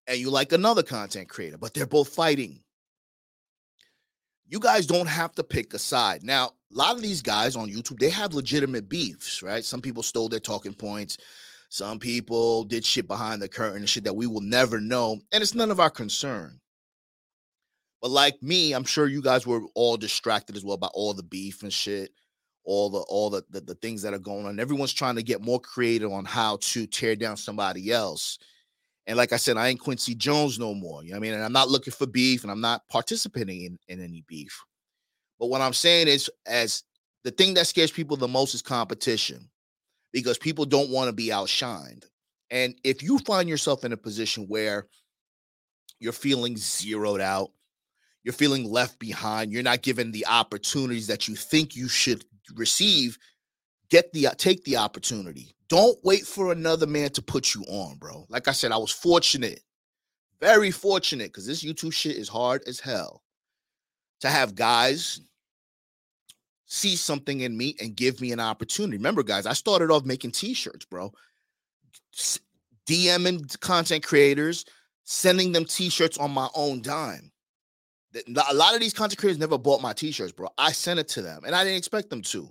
and 0.08 0.18
you 0.18 0.30
like 0.30 0.52
another 0.52 0.84
content 0.84 1.30
creator, 1.30 1.58
but 1.58 1.74
they're 1.74 1.86
both 1.86 2.10
fighting. 2.10 2.62
You 4.48 4.60
guys 4.60 4.86
don't 4.86 5.08
have 5.08 5.34
to 5.36 5.44
pick 5.44 5.74
a 5.74 5.80
side. 5.80 6.24
Now, 6.24 6.52
a 6.72 6.78
lot 6.78 6.96
of 6.96 7.02
these 7.02 7.22
guys 7.22 7.56
on 7.56 7.70
YouTube, 7.70 8.00
they 8.00 8.10
have 8.10 8.34
legitimate 8.34 8.90
beefs, 8.90 9.42
right? 9.42 9.64
Some 9.64 9.82
people 9.82 10.04
stole 10.04 10.30
their 10.30 10.40
talking 10.40 10.74
points. 10.74 11.18
Some 11.70 11.98
people 11.98 12.64
did 12.66 12.86
shit 12.86 13.08
behind 13.08 13.42
the 13.42 13.48
curtain 13.48 13.78
and 13.78 13.90
shit 13.90 14.04
that 14.04 14.16
we 14.16 14.28
will 14.28 14.42
never 14.42 14.80
know. 14.80 15.20
And 15.32 15.42
it's 15.42 15.56
none 15.56 15.72
of 15.72 15.80
our 15.80 15.90
concern. 15.90 16.60
But 18.02 18.12
like 18.12 18.44
me, 18.44 18.74
I'm 18.74 18.84
sure 18.84 19.08
you 19.08 19.22
guys 19.22 19.48
were 19.48 19.62
all 19.76 19.98
distracted 19.98 20.58
as 20.58 20.66
well 20.66 20.78
by 20.78 20.90
all 20.94 21.14
the 21.14 21.24
beef 21.24 21.64
and 21.64 21.72
shit, 21.72 22.12
all 22.64 22.90
the 22.90 23.00
all 23.00 23.30
the, 23.30 23.44
the, 23.50 23.62
the 23.62 23.76
things 23.76 24.02
that 24.02 24.14
are 24.14 24.20
going 24.20 24.46
on. 24.46 24.60
Everyone's 24.60 24.94
trying 24.94 25.16
to 25.16 25.24
get 25.24 25.42
more 25.42 25.60
creative 25.60 26.12
on 26.12 26.26
how 26.26 26.58
to 26.62 26.86
tear 26.88 27.16
down 27.16 27.38
somebody 27.38 27.92
else. 27.92 28.40
And 29.06 29.18
like 29.18 29.34
I 29.34 29.38
said, 29.38 29.58
I 29.58 29.68
ain't 29.68 29.82
Quincy 29.82 30.16
Jones 30.16 30.60
no 30.60 30.74
more. 30.74 31.04
You 31.04 31.10
know 31.10 31.16
what 31.16 31.20
I 31.20 31.22
mean? 31.22 31.34
And 31.34 31.44
I'm 31.44 31.52
not 31.52 31.70
looking 31.70 31.92
for 31.92 32.08
beef 32.08 32.44
and 32.44 32.52
I'm 32.52 32.62
not 32.62 32.88
participating 32.88 33.64
in, 33.64 33.78
in 33.90 34.02
any 34.02 34.24
beef. 34.28 34.64
But 35.40 35.48
what 35.48 35.62
I'm 35.62 35.74
saying 35.74 36.08
is, 36.08 36.30
as 36.46 36.84
the 37.24 37.32
thing 37.32 37.54
that 37.56 37.68
scares 37.68 37.92
people 37.92 38.16
the 38.16 38.28
most 38.28 38.54
is 38.54 38.62
competition 38.62 39.50
because 40.14 40.38
people 40.38 40.66
don't 40.66 40.90
want 40.90 41.08
to 41.08 41.14
be 41.14 41.30
outshined. 41.30 42.06
And 42.50 42.76
if 42.84 43.02
you 43.02 43.18
find 43.20 43.50
yourself 43.50 43.84
in 43.84 43.92
a 43.92 43.98
position 43.98 44.46
where 44.48 44.88
you're 46.00 46.14
feeling 46.14 46.56
zeroed 46.56 47.20
out, 47.20 47.52
you're 48.24 48.34
feeling 48.34 48.70
left 48.70 49.00
behind, 49.00 49.52
you're 49.52 49.64
not 49.64 49.82
given 49.82 50.12
the 50.12 50.26
opportunities 50.28 51.08
that 51.08 51.28
you 51.28 51.36
think 51.36 51.76
you 51.76 51.90
should 51.90 52.24
receive, 52.56 53.18
get 53.90 54.12
the 54.14 54.28
take 54.38 54.64
the 54.64 54.78
opportunity. 54.78 55.56
Don't 55.70 55.98
wait 56.04 56.26
for 56.26 56.52
another 56.52 56.88
man 56.88 57.10
to 57.12 57.22
put 57.22 57.56
you 57.56 57.64
on, 57.64 57.98
bro. 57.98 58.26
Like 58.30 58.48
I 58.48 58.52
said, 58.52 58.72
I 58.72 58.78
was 58.78 58.92
fortunate, 58.92 59.62
very 60.40 60.72
fortunate, 60.72 61.28
because 61.28 61.48
this 61.48 61.64
YouTube 61.64 61.94
shit 61.94 62.16
is 62.16 62.30
hard 62.30 62.64
as 62.68 62.80
hell. 62.80 63.24
To 64.22 64.30
have 64.30 64.56
guys 64.56 65.20
see 66.66 66.96
something 66.96 67.42
in 67.42 67.58
me 67.58 67.76
and 67.82 67.96
give 67.96 68.22
me 68.22 68.32
an 68.32 68.40
opportunity. 68.40 68.98
Remember, 68.98 69.22
guys, 69.22 69.46
I 69.46 69.54
started 69.54 69.92
off 69.92 70.06
making 70.06 70.32
t-shirts, 70.32 70.86
bro. 70.86 71.12
DMing 72.88 73.60
content 73.60 74.04
creators, 74.04 74.66
sending 75.04 75.52
them 75.52 75.66
t-shirts 75.66 76.18
on 76.18 76.32
my 76.32 76.48
own 76.56 76.82
dime 76.82 77.33
a 78.16 78.54
lot 78.54 78.76
of 78.76 78.80
these 78.80 78.94
content 78.94 79.20
creators 79.20 79.40
never 79.40 79.58
bought 79.58 79.82
my 79.82 79.94
t-shirts, 79.94 80.32
bro. 80.32 80.48
I 80.58 80.72
sent 80.72 81.00
it 81.00 81.08
to 81.10 81.22
them 81.22 81.44
and 81.46 81.56
I 81.56 81.64
didn't 81.64 81.78
expect 81.78 82.10
them 82.10 82.22
to. 82.24 82.48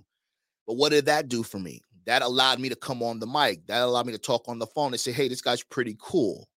But 0.67 0.75
what 0.75 0.91
did 0.91 1.05
that 1.05 1.29
do 1.29 1.43
for 1.43 1.59
me? 1.59 1.81
That 2.05 2.21
allowed 2.21 2.59
me 2.59 2.69
to 2.69 2.75
come 2.75 3.01
on 3.01 3.19
the 3.19 3.27
mic. 3.27 3.65
That 3.67 3.81
allowed 3.81 4.05
me 4.05 4.13
to 4.13 4.19
talk 4.19 4.47
on 4.47 4.59
the 4.59 4.67
phone 4.67 4.91
and 4.91 4.99
say, 4.99 5.11
hey, 5.11 5.27
this 5.27 5.41
guy's 5.41 5.63
pretty 5.63 5.95
cool. 5.99 6.47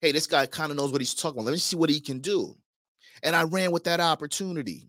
Hey, 0.00 0.12
this 0.12 0.26
guy 0.26 0.46
kind 0.46 0.70
of 0.70 0.76
knows 0.76 0.92
what 0.92 1.00
he's 1.00 1.14
talking 1.14 1.38
about. 1.38 1.46
Let 1.46 1.52
me 1.52 1.58
see 1.58 1.76
what 1.76 1.90
he 1.90 2.00
can 2.00 2.20
do. 2.20 2.56
And 3.22 3.36
I 3.36 3.44
ran 3.44 3.70
with 3.70 3.84
that 3.84 4.00
opportunity. 4.00 4.88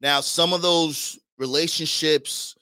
Now, 0.00 0.20
some 0.20 0.52
of 0.52 0.62
those 0.62 1.18
relationships, 1.38 2.54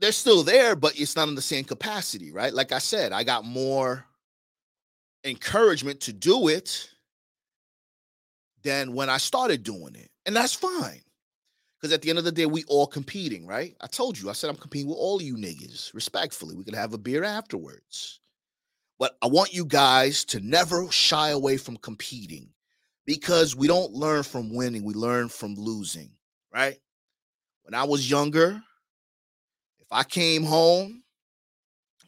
they're 0.00 0.12
still 0.12 0.42
there, 0.42 0.74
but 0.74 0.98
it's 0.98 1.14
not 1.14 1.28
in 1.28 1.34
the 1.34 1.42
same 1.42 1.64
capacity, 1.64 2.32
right? 2.32 2.52
Like 2.52 2.72
I 2.72 2.78
said, 2.78 3.12
I 3.12 3.22
got 3.22 3.44
more 3.44 4.04
encouragement 5.24 6.00
to 6.02 6.12
do 6.12 6.48
it 6.48 6.88
than 8.62 8.94
when 8.94 9.08
I 9.08 9.18
started 9.18 9.62
doing 9.62 9.94
it. 9.94 10.10
And 10.26 10.36
that's 10.36 10.54
fine. 10.54 11.02
Because 11.80 11.94
at 11.94 12.02
the 12.02 12.10
end 12.10 12.18
of 12.18 12.24
the 12.24 12.32
day, 12.32 12.44
we 12.44 12.64
all 12.68 12.86
competing, 12.86 13.46
right? 13.46 13.74
I 13.80 13.86
told 13.86 14.18
you, 14.18 14.28
I 14.28 14.34
said 14.34 14.50
I'm 14.50 14.56
competing 14.56 14.88
with 14.88 14.98
all 14.98 15.22
you 15.22 15.36
niggas 15.36 15.94
respectfully. 15.94 16.54
We 16.54 16.64
can 16.64 16.74
have 16.74 16.92
a 16.92 16.98
beer 16.98 17.24
afterwards. 17.24 18.20
But 18.98 19.16
I 19.22 19.28
want 19.28 19.54
you 19.54 19.64
guys 19.64 20.26
to 20.26 20.40
never 20.40 20.90
shy 20.90 21.30
away 21.30 21.56
from 21.56 21.78
competing 21.78 22.50
because 23.06 23.56
we 23.56 23.66
don't 23.66 23.92
learn 23.92 24.22
from 24.22 24.54
winning, 24.54 24.84
we 24.84 24.92
learn 24.92 25.30
from 25.30 25.54
losing, 25.54 26.10
right? 26.52 26.78
When 27.62 27.72
I 27.74 27.84
was 27.84 28.10
younger, 28.10 28.62
if 29.80 29.86
I 29.90 30.04
came 30.04 30.44
home 30.44 31.02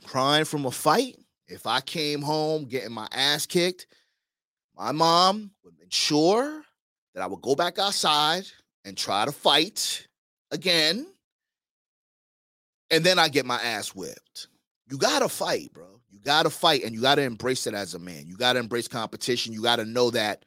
crying 0.05 0.45
from 0.45 0.67
a 0.67 0.71
fight, 0.71 1.17
if 1.49 1.67
I 1.67 1.81
came 1.81 2.21
home 2.21 2.67
getting 2.67 2.93
my 2.93 3.09
ass 3.11 3.47
kicked, 3.47 3.87
my 4.77 4.93
mom 4.93 5.51
would 5.65 5.75
ensure 5.83 6.63
that 7.15 7.23
I 7.23 7.27
would 7.27 7.43
go 7.43 7.55
back 7.55 7.79
outside 7.79 8.45
and 8.85 8.97
try 8.97 9.25
to 9.25 9.33
fight 9.33 10.07
again. 10.51 11.07
And 12.91 13.05
then 13.05 13.19
I 13.19 13.29
get 13.29 13.47
my 13.47 13.61
ass 13.63 13.95
whipped. 13.95 14.49
You 14.91 14.99
gotta 14.99 15.29
fight, 15.29 15.73
bro. 15.73 16.01
You 16.11 16.21
gotta 16.21 16.51
fight 16.51 16.85
and 16.85 16.95
you 16.95 17.01
gotta 17.01 17.23
embrace 17.23 17.67
it 17.67 17.75
as 17.75 17.95
a 17.95 17.99
man. 17.99 18.27
You 18.27 18.37
gotta 18.37 18.59
embrace 18.59 18.89
competition. 18.89 19.53
You 19.53 19.63
gotta 19.63 19.85
know 19.85 20.11
that 20.11 20.45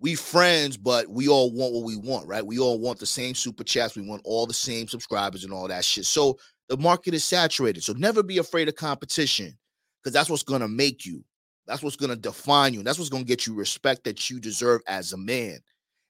we 0.00 0.14
friends, 0.14 0.76
but 0.76 1.08
we 1.08 1.28
all 1.28 1.52
want 1.52 1.74
what 1.74 1.84
we 1.84 1.96
want, 1.96 2.26
right? 2.26 2.46
We 2.46 2.58
all 2.58 2.78
want 2.78 2.98
the 2.98 3.06
same 3.06 3.34
super 3.34 3.64
chats. 3.64 3.96
We 3.96 4.08
want 4.08 4.22
all 4.24 4.46
the 4.46 4.54
same 4.54 4.88
subscribers 4.88 5.44
and 5.44 5.52
all 5.52 5.68
that 5.68 5.84
shit. 5.84 6.06
So 6.06 6.38
the 6.68 6.76
market 6.76 7.14
is 7.14 7.24
saturated. 7.24 7.82
So 7.82 7.92
never 7.94 8.22
be 8.22 8.38
afraid 8.38 8.68
of 8.68 8.76
competition 8.76 9.58
because 10.02 10.12
that's 10.12 10.30
what's 10.30 10.42
gonna 10.42 10.68
make 10.68 11.04
you. 11.04 11.24
That's 11.68 11.82
what's 11.82 11.96
gonna 11.96 12.16
define 12.16 12.74
you. 12.74 12.82
That's 12.82 12.98
what's 12.98 13.10
gonna 13.10 13.24
get 13.24 13.46
you 13.46 13.54
respect 13.54 14.04
that 14.04 14.30
you 14.30 14.40
deserve 14.40 14.80
as 14.88 15.12
a 15.12 15.18
man. 15.18 15.58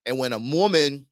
And 0.07 0.19
when 0.19 0.33
a 0.33 0.39
woman, 0.39 1.05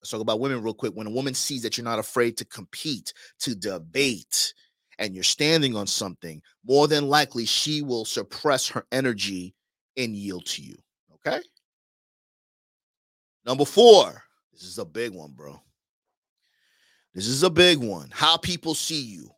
let's 0.00 0.10
talk 0.10 0.22
about 0.22 0.40
women 0.40 0.62
real 0.62 0.74
quick. 0.74 0.94
When 0.94 1.06
a 1.06 1.10
woman 1.10 1.34
sees 1.34 1.62
that 1.62 1.76
you're 1.76 1.84
not 1.84 1.98
afraid 1.98 2.38
to 2.38 2.44
compete, 2.46 3.12
to 3.40 3.54
debate, 3.54 4.54
and 4.98 5.14
you're 5.14 5.22
standing 5.22 5.76
on 5.76 5.86
something, 5.86 6.42
more 6.64 6.88
than 6.88 7.08
likely 7.08 7.44
she 7.44 7.82
will 7.82 8.06
suppress 8.06 8.66
her 8.68 8.86
energy 8.92 9.54
and 9.96 10.16
yield 10.16 10.46
to 10.46 10.62
you. 10.62 10.76
Okay. 11.14 11.40
Number 13.44 13.64
four. 13.64 14.22
This 14.52 14.62
is 14.62 14.78
a 14.78 14.84
big 14.84 15.12
one, 15.12 15.32
bro. 15.32 15.60
This 17.14 17.26
is 17.26 17.42
a 17.42 17.50
big 17.50 17.78
one. 17.78 18.08
How 18.12 18.36
people 18.36 18.74
see 18.74 19.00
you. 19.00 19.30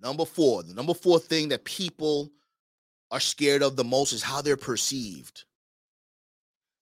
Number 0.00 0.24
four. 0.24 0.62
The 0.62 0.74
number 0.74 0.94
four 0.94 1.18
thing 1.18 1.48
that 1.50 1.64
people 1.64 2.30
are 3.10 3.20
scared 3.20 3.62
of 3.62 3.76
the 3.76 3.84
most 3.84 4.12
is 4.12 4.22
how 4.22 4.42
they're 4.42 4.56
perceived. 4.56 5.44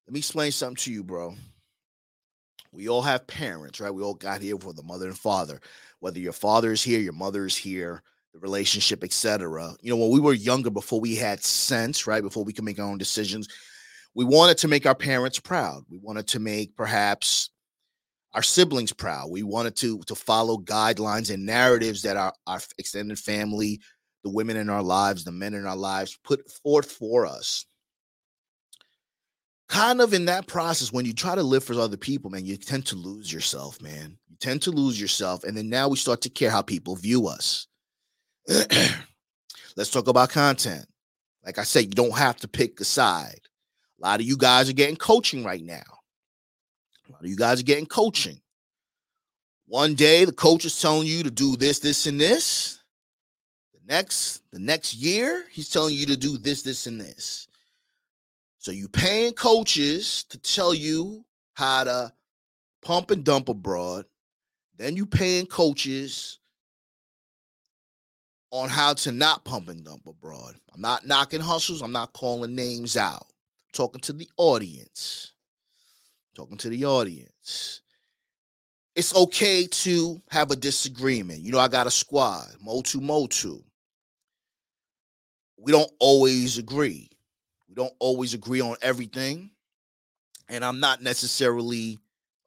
Let 0.06 0.14
me 0.14 0.18
explain 0.21 0.52
something 0.52 0.76
to 0.85 0.92
you, 0.92 1.04
bro. 1.04 1.35
We 2.73 2.88
all 2.88 3.02
have 3.02 3.26
parents, 3.26 3.80
right? 3.80 3.95
We 3.95 4.02
all 4.02 4.14
got 4.14 4.40
here 4.40 4.59
for 4.59 4.73
the 4.73 4.83
mother 4.83 5.06
and 5.06 5.18
father. 5.18 5.61
Whether 6.00 6.18
your 6.18 6.33
father 6.33 6.73
is 6.73 6.83
here, 6.83 7.00
your 7.00 7.12
mother 7.12 7.47
is 7.47 7.56
here, 7.56 8.02
the 8.33 8.38
relationship, 8.40 9.02
etc. 9.02 9.75
You 9.80 9.90
know, 9.90 9.97
when 9.97 10.11
we 10.11 10.21
were 10.21 10.35
younger, 10.35 10.71
before 10.71 11.00
we 11.00 11.16
had 11.16 11.42
sense, 11.42 12.06
right? 12.06 12.23
Before 12.23 12.45
we 12.45 12.52
could 12.52 12.64
make 12.64 12.78
our 12.78 12.87
own 12.87 12.99
decisions, 12.99 13.49
we 14.14 14.25
wanted 14.25 14.59
to 14.59 14.68
make 14.68 14.87
our 14.87 14.95
parents 14.95 15.40
proud. 15.40 15.85
We 15.90 15.99
wanted 15.99 16.26
to 16.28 16.38
make 16.38 16.76
perhaps 16.76 17.50
our 18.35 18.42
siblings 18.42 18.92
proud. 18.92 19.30
We 19.30 19.42
wanted 19.42 19.76
to 19.76 20.00
to 20.02 20.14
follow 20.14 20.59
guidelines 20.59 21.33
and 21.33 21.47
narratives 21.47 22.02
that 22.02 22.16
our, 22.16 22.35
our 22.47 22.61
extended 22.78 23.18
family, 23.18 23.80
the 24.25 24.30
women 24.30 24.56
in 24.56 24.68
our 24.68 24.82
lives, 24.82 25.25
the 25.25 25.32
men 25.32 25.54
in 25.54 25.66
our 25.66 25.76
lives 25.76 26.18
put 26.25 26.50
forth 26.50 26.90
for 26.90 27.26
us. 27.26 27.64
Kind 29.68 30.00
of 30.00 30.14
in 30.14 30.26
that 30.26 30.46
process 30.46 30.92
when 30.92 31.04
you 31.04 31.12
try 31.12 31.35
to 31.35 31.42
live 31.42 31.64
for 31.64 31.75
other 31.75 31.96
people 31.96 32.30
man 32.30 32.44
you 32.44 32.56
tend 32.56 32.87
to 32.87 32.96
lose 32.96 33.32
yourself 33.32 33.80
man. 33.82 34.16
You 34.28 34.37
tend 34.38 34.62
to 34.62 34.70
lose 34.70 35.00
yourself 35.00 35.42
and 35.44 35.56
then 35.56 35.68
now 35.68 35.88
we 35.88 35.96
start 35.96 36.20
to 36.23 36.30
care 36.30 36.50
how 36.50 36.62
people 36.62 36.94
view 36.94 37.26
us. 37.26 37.66
Let's 39.76 39.90
talk 39.90 40.06
about 40.08 40.30
content. 40.30 40.87
Like 41.44 41.58
i 41.58 41.64
said 41.64 41.85
you 41.85 41.90
don't 41.90 42.16
have 42.16 42.37
to 42.38 42.49
pick 42.49 42.80
a 42.80 42.85
side. 42.85 43.40
A 44.00 44.06
lot 44.06 44.20
of 44.20 44.26
you 44.26 44.37
guys 44.37 44.68
are 44.68 44.75
getting 44.75 44.96
coaching 44.96 45.42
right 45.42 45.62
now. 45.62 45.82
A 47.08 47.12
lot 47.12 47.23
of 47.23 47.28
you 47.28 47.37
guys 47.37 47.61
are 47.61 47.64
getting 47.64 47.87
coaching. 47.87 48.40
One 49.66 49.94
day 49.94 50.25
the 50.25 50.32
coach 50.32 50.64
is 50.64 50.80
telling 50.80 51.08
you 51.08 51.25
to 51.25 51.30
do 51.30 51.56
this 51.56 51.80
this 51.80 52.06
and 52.06 52.20
this 52.20 52.80
next 53.86 54.42
the 54.52 54.58
next 54.58 54.94
year 54.94 55.44
he's 55.50 55.68
telling 55.68 55.94
you 55.94 56.06
to 56.06 56.16
do 56.16 56.38
this 56.38 56.62
this 56.62 56.86
and 56.86 57.00
this 57.00 57.49
so 58.58 58.72
you 58.72 58.88
paying 58.88 59.32
coaches 59.32 60.25
to 60.30 60.38
tell 60.38 60.75
you 60.75 61.25
how 61.54 61.84
to 61.84 62.12
pump 62.82 63.12
and 63.12 63.25
dump 63.25 63.49
abroad. 63.49 64.06
Then 64.76 64.96
you 64.96 65.06
paying 65.06 65.46
coaches 65.46 66.40
on 68.50 68.68
how 68.68 68.94
to 68.94 69.12
not 69.12 69.44
pump 69.44 69.68
and 69.68 69.84
dump 69.84 70.06
abroad. 70.06 70.56
I'm 70.75 70.80
not 70.80 71.06
knocking 71.06 71.40
hustles. 71.40 71.80
I'm 71.80 71.92
not 71.92 72.12
calling 72.12 72.54
names 72.54 72.96
out. 72.96 73.26
I'm 73.28 73.72
talking 73.72 74.00
to 74.00 74.12
the 74.12 74.28
audience. 74.36 75.32
I'm 76.30 76.42
talking 76.42 76.58
to 76.58 76.68
the 76.68 76.84
audience. 76.84 77.82
It's 78.94 79.14
okay 79.14 79.66
to 79.66 80.20
have 80.30 80.50
a 80.50 80.56
disagreement. 80.56 81.40
You 81.40 81.52
know, 81.52 81.60
I 81.60 81.68
got 81.68 81.86
a 81.86 81.90
squad, 81.92 82.49
Motu 82.60 83.00
Motu. 83.00 83.62
We 85.56 85.73
don't 85.73 85.90
always 86.00 86.58
agree 86.58 87.10
We 87.69 87.75
don't 87.75 87.95
always 87.99 88.34
agree 88.34 88.60
on 88.60 88.76
everything. 88.82 89.50
And 90.49 90.64
I'm 90.64 90.80
not 90.80 91.02
necessarily 91.02 91.99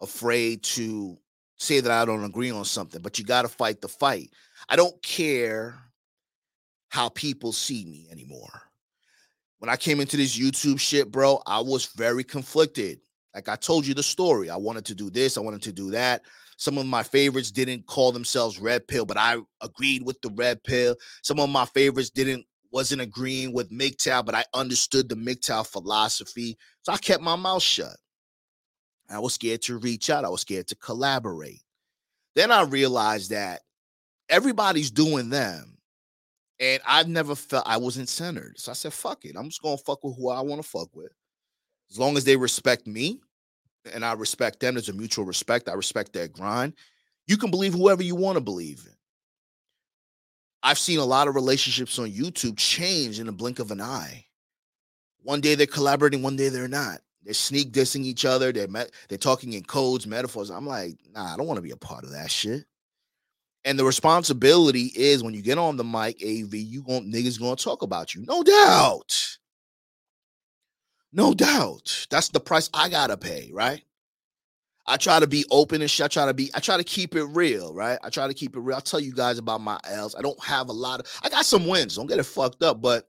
afraid 0.01 0.63
to 0.63 1.17
say 1.57 1.81
that 1.81 1.91
I 1.91 2.05
don't 2.05 2.23
agree 2.23 2.51
on 2.51 2.63
something, 2.65 3.01
but 3.01 3.19
you 3.19 3.25
got 3.25 3.41
to 3.41 3.49
fight 3.49 3.81
the 3.81 3.89
fight. 3.89 4.31
I 4.69 4.75
don't 4.77 5.01
care 5.03 5.75
how 6.89 7.09
people 7.09 7.51
see 7.51 7.85
me 7.85 8.07
anymore. 8.11 8.61
When 9.59 9.69
I 9.69 9.75
came 9.75 9.99
into 9.99 10.15
this 10.17 10.37
YouTube 10.37 10.79
shit, 10.79 11.11
bro, 11.11 11.41
I 11.45 11.59
was 11.59 11.87
very 11.87 12.23
conflicted. 12.23 12.99
Like 13.35 13.49
I 13.49 13.55
told 13.57 13.85
you 13.85 13.93
the 13.93 14.03
story. 14.03 14.49
I 14.49 14.55
wanted 14.55 14.85
to 14.85 14.95
do 14.95 15.09
this, 15.09 15.37
I 15.37 15.41
wanted 15.41 15.61
to 15.63 15.73
do 15.73 15.91
that. 15.91 16.21
Some 16.57 16.77
of 16.77 16.85
my 16.85 17.03
favorites 17.03 17.51
didn't 17.51 17.85
call 17.87 18.11
themselves 18.11 18.59
red 18.59 18.87
pill, 18.87 19.05
but 19.05 19.17
I 19.17 19.37
agreed 19.61 20.03
with 20.03 20.21
the 20.21 20.29
red 20.31 20.63
pill. 20.63 20.95
Some 21.23 21.39
of 21.39 21.49
my 21.49 21.65
favorites 21.65 22.09
didn't 22.09 22.45
wasn't 22.71 23.01
agreeing 23.01 23.53
with 23.53 23.71
MGTOW, 23.71 24.25
but 24.25 24.35
I 24.35 24.45
understood 24.53 25.09
the 25.09 25.15
MGTOW 25.15 25.67
philosophy. 25.67 26.57
So 26.83 26.93
I 26.93 26.97
kept 26.97 27.23
my 27.23 27.35
mouth 27.35 27.63
shut. 27.63 27.97
I 29.09 29.19
was 29.19 29.33
scared 29.33 29.61
to 29.63 29.77
reach 29.77 30.09
out. 30.09 30.25
I 30.25 30.29
was 30.29 30.41
scared 30.41 30.67
to 30.67 30.75
collaborate. 30.75 31.63
Then 32.35 32.51
I 32.51 32.61
realized 32.61 33.31
that 33.31 33.61
everybody's 34.29 34.91
doing 34.91 35.29
them. 35.29 35.77
And 36.59 36.81
I've 36.85 37.07
never 37.07 37.35
felt 37.35 37.63
I 37.65 37.77
wasn't 37.77 38.09
centered. 38.09 38.59
So 38.59 38.71
I 38.71 38.75
said, 38.75 38.93
fuck 38.93 39.23
it. 39.25 39.35
I'm 39.37 39.45
just 39.45 39.61
gonna 39.61 39.77
fuck 39.77 40.03
with 40.03 40.17
who 40.17 40.29
I 40.29 40.41
want 40.41 40.61
to 40.61 40.67
fuck 40.67 40.89
with. 40.93 41.11
As 41.89 41.97
long 41.97 42.17
as 42.17 42.25
they 42.25 42.35
respect 42.35 42.85
me 42.85 43.21
and 43.93 44.05
I 44.05 44.13
respect 44.13 44.59
them, 44.59 44.75
there's 44.75 44.89
a 44.89 44.93
mutual 44.93 45.25
respect. 45.25 45.69
I 45.69 45.73
respect 45.73 46.13
their 46.13 46.27
grind. 46.27 46.73
You 47.27 47.37
can 47.37 47.49
believe 47.49 47.73
whoever 47.73 48.03
you 48.03 48.15
want 48.15 48.35
to 48.35 48.41
believe 48.41 48.83
in. 48.85 48.93
I've 50.61 50.79
seen 50.79 50.99
a 50.99 51.05
lot 51.05 51.27
of 51.27 51.35
relationships 51.35 51.97
on 51.99 52.11
YouTube 52.11 52.57
change 52.57 53.19
in 53.19 53.25
the 53.27 53.31
blink 53.31 53.59
of 53.59 53.71
an 53.71 53.81
eye. 53.81 54.25
One 55.23 55.41
day 55.41 55.55
they're 55.55 55.67
collaborating, 55.67 56.21
one 56.21 56.35
day 56.35 56.49
they're 56.49 56.67
not. 56.67 56.99
They're 57.23 57.33
sneak 57.33 57.71
dissing 57.71 58.03
each 58.03 58.25
other. 58.25 58.51
They're 58.51 58.67
met, 58.67 58.91
they're 59.07 59.17
talking 59.17 59.53
in 59.53 59.63
codes, 59.63 60.07
metaphors. 60.07 60.49
I'm 60.49 60.65
like, 60.65 60.97
nah, 61.13 61.33
I 61.33 61.37
don't 61.37 61.47
want 61.47 61.57
to 61.57 61.61
be 61.61 61.71
a 61.71 61.77
part 61.77 62.03
of 62.03 62.11
that 62.11 62.31
shit. 62.31 62.65
And 63.65 63.77
the 63.77 63.85
responsibility 63.85 64.91
is 64.95 65.21
when 65.21 65.33
you 65.33 65.41
get 65.41 65.57
on 65.57 65.75
the 65.75 65.83
mic, 65.83 66.21
AV, 66.23 66.53
you 66.53 66.81
going 66.81 67.11
niggas 67.11 67.39
gonna 67.39 67.57
talk 67.57 67.81
about 67.81 68.15
you. 68.15 68.23
No 68.25 68.41
doubt. 68.41 69.37
No 71.11 71.33
doubt. 71.33 72.07
That's 72.09 72.29
the 72.29 72.39
price 72.39 72.69
I 72.73 72.87
gotta 72.87 73.17
pay, 73.17 73.51
right? 73.53 73.83
I 74.89 74.97
try 74.97 75.19
to 75.19 75.27
be 75.27 75.45
open 75.51 75.81
and 75.81 75.89
sh- 75.89 76.01
I 76.01 76.07
try 76.07 76.25
to 76.25 76.33
be 76.33 76.49
I 76.53 76.59
try 76.59 76.75
to 76.75 76.83
keep 76.83 77.15
it 77.15 77.23
real, 77.25 77.73
right? 77.73 77.99
I 78.03 78.09
try 78.09 78.27
to 78.27 78.33
keep 78.33 78.55
it 78.55 78.59
real. 78.59 78.75
I'll 78.75 78.81
tell 78.81 78.99
you 78.99 79.13
guys 79.13 79.37
about 79.37 79.61
my 79.61 79.79
L's. 79.87 80.15
I 80.15 80.21
don't 80.21 80.43
have 80.43 80.69
a 80.69 80.73
lot 80.73 80.99
of 80.99 81.07
I 81.23 81.29
got 81.29 81.45
some 81.45 81.67
wins. 81.67 81.95
Don't 81.95 82.07
get 82.07 82.19
it 82.19 82.23
fucked 82.23 82.63
up, 82.63 82.81
but 82.81 83.05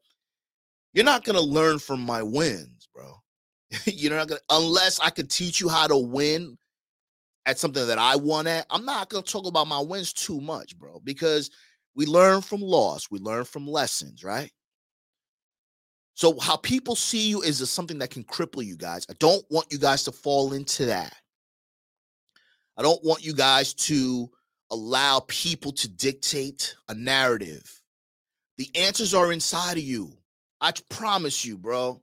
you're 0.92 1.04
not 1.04 1.24
gonna 1.24 1.40
learn 1.40 1.78
from 1.78 2.00
my 2.00 2.22
wins, 2.22 2.88
bro. 2.94 3.14
you're 3.86 4.14
not 4.14 4.28
gonna 4.28 4.40
unless 4.50 5.00
I 5.00 5.10
could 5.10 5.30
teach 5.30 5.60
you 5.60 5.68
how 5.68 5.86
to 5.86 5.96
win 5.96 6.58
at 7.46 7.58
something 7.58 7.86
that 7.86 7.98
I 7.98 8.16
won 8.16 8.46
at. 8.46 8.66
I'm 8.68 8.84
not 8.84 9.08
gonna 9.08 9.22
talk 9.22 9.46
about 9.46 9.66
my 9.66 9.80
wins 9.80 10.12
too 10.12 10.40
much, 10.40 10.78
bro, 10.78 11.00
because 11.02 11.50
we 11.94 12.04
learn 12.04 12.42
from 12.42 12.60
loss, 12.60 13.10
we 13.10 13.18
learn 13.18 13.44
from 13.44 13.66
lessons, 13.66 14.22
right? 14.22 14.52
So 16.14 16.38
how 16.38 16.56
people 16.56 16.96
see 16.96 17.30
you 17.30 17.40
is 17.40 17.68
something 17.70 17.98
that 18.00 18.10
can 18.10 18.24
cripple 18.24 18.62
you 18.62 18.76
guys. 18.76 19.06
I 19.08 19.14
don't 19.18 19.42
want 19.50 19.68
you 19.70 19.78
guys 19.78 20.04
to 20.04 20.12
fall 20.12 20.52
into 20.52 20.84
that. 20.84 21.14
I 22.80 22.82
don't 22.82 23.04
want 23.04 23.22
you 23.22 23.34
guys 23.34 23.74
to 23.74 24.30
allow 24.70 25.20
people 25.28 25.70
to 25.72 25.86
dictate 25.86 26.76
a 26.88 26.94
narrative. 26.94 27.82
The 28.56 28.70
answers 28.74 29.12
are 29.12 29.30
inside 29.30 29.76
of 29.76 29.82
you. 29.82 30.14
I 30.62 30.72
promise 30.88 31.44
you, 31.44 31.58
bro. 31.58 32.00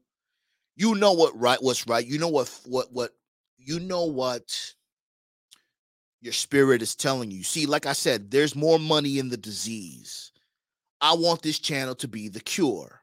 You 0.76 0.94
know 0.94 1.14
what 1.14 1.36
right 1.36 1.58
what's 1.60 1.88
right. 1.88 2.06
You 2.06 2.20
know 2.20 2.28
what 2.28 2.56
what 2.68 2.94
what 2.94 3.10
you 3.58 3.80
know 3.80 4.06
what 4.06 4.76
your 6.22 6.34
spirit 6.34 6.84
is 6.84 6.96
telling 6.96 7.32
you. 7.32 7.42
See, 7.42 7.66
like 7.66 7.88
I 7.88 7.94
said, 7.94 8.30
there's 8.30 8.56
more 8.56 8.78
money 8.78 9.18
in 9.18 9.30
the 9.30 9.38
disease. 9.38 10.32
I 11.02 11.16
want 11.16 11.42
this 11.42 11.58
channel 11.58 11.96
to 11.96 12.08
be 12.08 12.28
the 12.28 12.40
cure. 12.40 13.02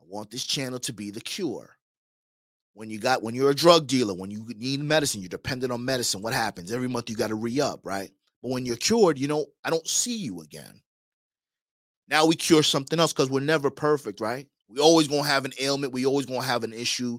I 0.00 0.04
want 0.08 0.30
this 0.30 0.46
channel 0.46 0.78
to 0.78 0.94
be 0.94 1.10
the 1.10 1.20
cure 1.20 1.73
when 2.74 2.90
you 2.90 2.98
got 2.98 3.22
when 3.22 3.34
you're 3.34 3.50
a 3.50 3.54
drug 3.54 3.86
dealer, 3.86 4.14
when 4.14 4.30
you 4.30 4.46
need 4.56 4.80
medicine, 4.80 5.20
you're 5.20 5.28
dependent 5.28 5.72
on 5.72 5.84
medicine. 5.84 6.20
What 6.20 6.34
happens 6.34 6.72
every 6.72 6.88
month? 6.88 7.08
You 7.08 7.16
got 7.16 7.28
to 7.28 7.34
re 7.34 7.60
up, 7.60 7.80
right? 7.84 8.10
But 8.42 8.50
when 8.50 8.66
you're 8.66 8.76
cured, 8.76 9.18
you 9.18 9.28
know 9.28 9.46
I 9.64 9.70
don't 9.70 9.86
see 9.88 10.16
you 10.16 10.40
again. 10.42 10.82
Now 12.08 12.26
we 12.26 12.34
cure 12.34 12.62
something 12.62 13.00
else 13.00 13.12
because 13.12 13.30
we're 13.30 13.40
never 13.40 13.70
perfect, 13.70 14.20
right? 14.20 14.46
We 14.68 14.78
always 14.80 15.08
gonna 15.08 15.26
have 15.26 15.44
an 15.44 15.54
ailment. 15.60 15.92
We 15.92 16.04
always 16.04 16.26
gonna 16.26 16.42
have 16.42 16.64
an 16.64 16.72
issue, 16.72 17.18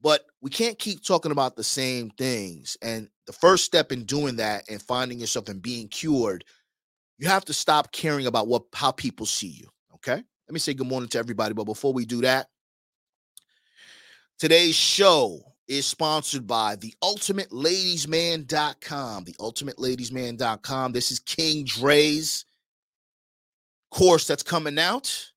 but 0.00 0.24
we 0.40 0.50
can't 0.50 0.78
keep 0.78 1.04
talking 1.04 1.32
about 1.32 1.56
the 1.56 1.64
same 1.64 2.10
things. 2.10 2.76
And 2.80 3.08
the 3.26 3.32
first 3.32 3.64
step 3.64 3.92
in 3.92 4.04
doing 4.04 4.36
that 4.36 4.64
and 4.70 4.80
finding 4.80 5.18
yourself 5.18 5.48
and 5.48 5.60
being 5.60 5.88
cured, 5.88 6.44
you 7.18 7.28
have 7.28 7.44
to 7.46 7.52
stop 7.52 7.92
caring 7.92 8.26
about 8.26 8.48
what 8.48 8.62
how 8.72 8.92
people 8.92 9.26
see 9.26 9.48
you. 9.48 9.68
Okay. 9.96 10.14
Let 10.14 10.54
me 10.54 10.60
say 10.60 10.74
good 10.74 10.86
morning 10.86 11.08
to 11.10 11.18
everybody. 11.18 11.54
But 11.54 11.64
before 11.64 11.92
we 11.92 12.06
do 12.06 12.22
that, 12.22 12.48
today's 14.40 14.74
show 14.74 15.38
is 15.68 15.86
sponsored 15.86 16.46
by 16.46 16.74
the 16.76 16.94
ultimateladiesman.com. 17.04 19.24
The. 19.24 20.92
This 20.92 21.10
is 21.12 21.18
King 21.20 21.64
Dre's 21.64 22.46
course 23.90 24.26
that's 24.26 24.42
coming 24.42 24.78
out. 24.78 25.30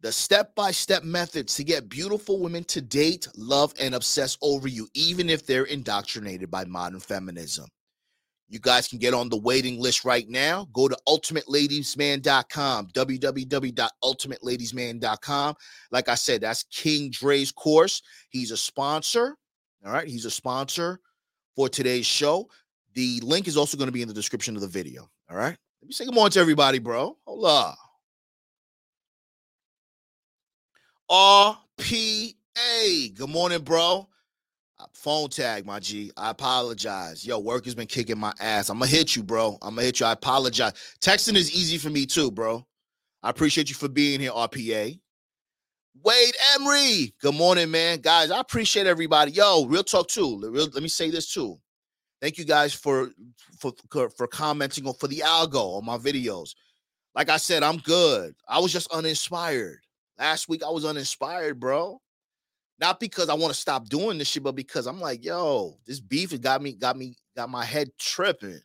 The 0.00 0.10
step 0.10 0.54
by 0.54 0.70
step 0.70 1.02
methods 1.02 1.54
to 1.56 1.64
get 1.64 1.90
beautiful 1.90 2.40
women 2.40 2.64
to 2.64 2.80
date, 2.80 3.28
love, 3.36 3.74
and 3.78 3.94
obsess 3.94 4.38
over 4.40 4.68
you, 4.68 4.88
even 4.94 5.28
if 5.28 5.44
they're 5.46 5.64
indoctrinated 5.64 6.50
by 6.50 6.64
modern 6.64 7.00
feminism. 7.00 7.66
You 8.54 8.60
guys 8.60 8.86
can 8.86 9.00
get 9.00 9.14
on 9.14 9.28
the 9.28 9.36
waiting 9.36 9.80
list 9.80 10.04
right 10.04 10.28
now. 10.28 10.68
Go 10.72 10.86
to 10.86 10.96
ultimateladiesman.com, 11.08 12.86
www.ultimateladiesman.com. 12.94 15.54
Like 15.90 16.08
I 16.08 16.14
said, 16.14 16.40
that's 16.40 16.62
King 16.70 17.10
Dre's 17.10 17.50
course. 17.50 18.00
He's 18.28 18.52
a 18.52 18.56
sponsor. 18.56 19.36
All 19.84 19.92
right. 19.92 20.06
He's 20.06 20.24
a 20.24 20.30
sponsor 20.30 21.00
for 21.56 21.68
today's 21.68 22.06
show. 22.06 22.48
The 22.92 23.18
link 23.24 23.48
is 23.48 23.56
also 23.56 23.76
going 23.76 23.88
to 23.88 23.92
be 23.92 24.02
in 24.02 24.08
the 24.08 24.14
description 24.14 24.54
of 24.54 24.62
the 24.62 24.68
video. 24.68 25.10
All 25.28 25.36
right. 25.36 25.56
Let 25.82 25.88
me 25.88 25.92
say 25.92 26.04
good 26.04 26.14
morning 26.14 26.30
to 26.30 26.38
everybody, 26.38 26.78
bro. 26.78 27.16
Hold 27.26 27.46
up. 27.46 27.76
RPA. 31.10 33.16
Good 33.16 33.30
morning, 33.30 33.62
bro. 33.62 34.06
Phone 34.92 35.28
tag, 35.28 35.66
my 35.66 35.80
G. 35.80 36.10
I 36.16 36.30
apologize. 36.30 37.26
Yo, 37.26 37.38
work 37.38 37.64
has 37.64 37.74
been 37.74 37.86
kicking 37.86 38.18
my 38.18 38.32
ass. 38.40 38.68
I'm 38.68 38.78
gonna 38.78 38.90
hit 38.90 39.16
you, 39.16 39.22
bro. 39.22 39.58
I'm 39.62 39.74
gonna 39.74 39.82
hit 39.82 40.00
you. 40.00 40.06
I 40.06 40.12
apologize. 40.12 40.72
Texting 41.00 41.36
is 41.36 41.54
easy 41.54 41.78
for 41.78 41.90
me 41.90 42.06
too, 42.06 42.30
bro. 42.30 42.66
I 43.22 43.30
appreciate 43.30 43.68
you 43.68 43.74
for 43.74 43.88
being 43.88 44.20
here, 44.20 44.32
RPA. 44.32 44.98
Wade 46.02 46.34
Emery. 46.54 47.14
Good 47.20 47.34
morning, 47.34 47.70
man. 47.70 48.00
Guys, 48.00 48.30
I 48.30 48.40
appreciate 48.40 48.86
everybody. 48.86 49.32
Yo, 49.32 49.64
real 49.66 49.84
talk 49.84 50.08
too. 50.08 50.40
Real, 50.42 50.68
let 50.72 50.82
me 50.82 50.88
say 50.88 51.10
this 51.10 51.32
too. 51.32 51.58
Thank 52.20 52.38
you 52.38 52.44
guys 52.44 52.74
for 52.74 53.10
for 53.58 53.72
for 54.10 54.26
commenting 54.26 54.86
on 54.86 54.94
for 54.94 55.08
the 55.08 55.22
algo 55.24 55.78
on 55.78 55.84
my 55.84 55.98
videos. 55.98 56.54
Like 57.14 57.30
I 57.30 57.36
said, 57.36 57.62
I'm 57.62 57.78
good. 57.78 58.34
I 58.48 58.58
was 58.58 58.72
just 58.72 58.90
uninspired. 58.92 59.78
Last 60.18 60.48
week 60.48 60.62
I 60.62 60.70
was 60.70 60.84
uninspired, 60.84 61.60
bro. 61.60 62.00
Not 62.80 62.98
because 63.00 63.28
I 63.28 63.34
want 63.34 63.54
to 63.54 63.60
stop 63.60 63.88
doing 63.88 64.18
this 64.18 64.28
shit, 64.28 64.42
but 64.42 64.56
because 64.56 64.86
I'm 64.86 65.00
like, 65.00 65.24
yo, 65.24 65.78
this 65.86 66.00
beef 66.00 66.32
has 66.32 66.40
got 66.40 66.60
me, 66.60 66.72
got 66.72 66.96
me, 66.96 67.14
got 67.36 67.48
my 67.48 67.64
head 67.64 67.90
tripping. 67.98 68.60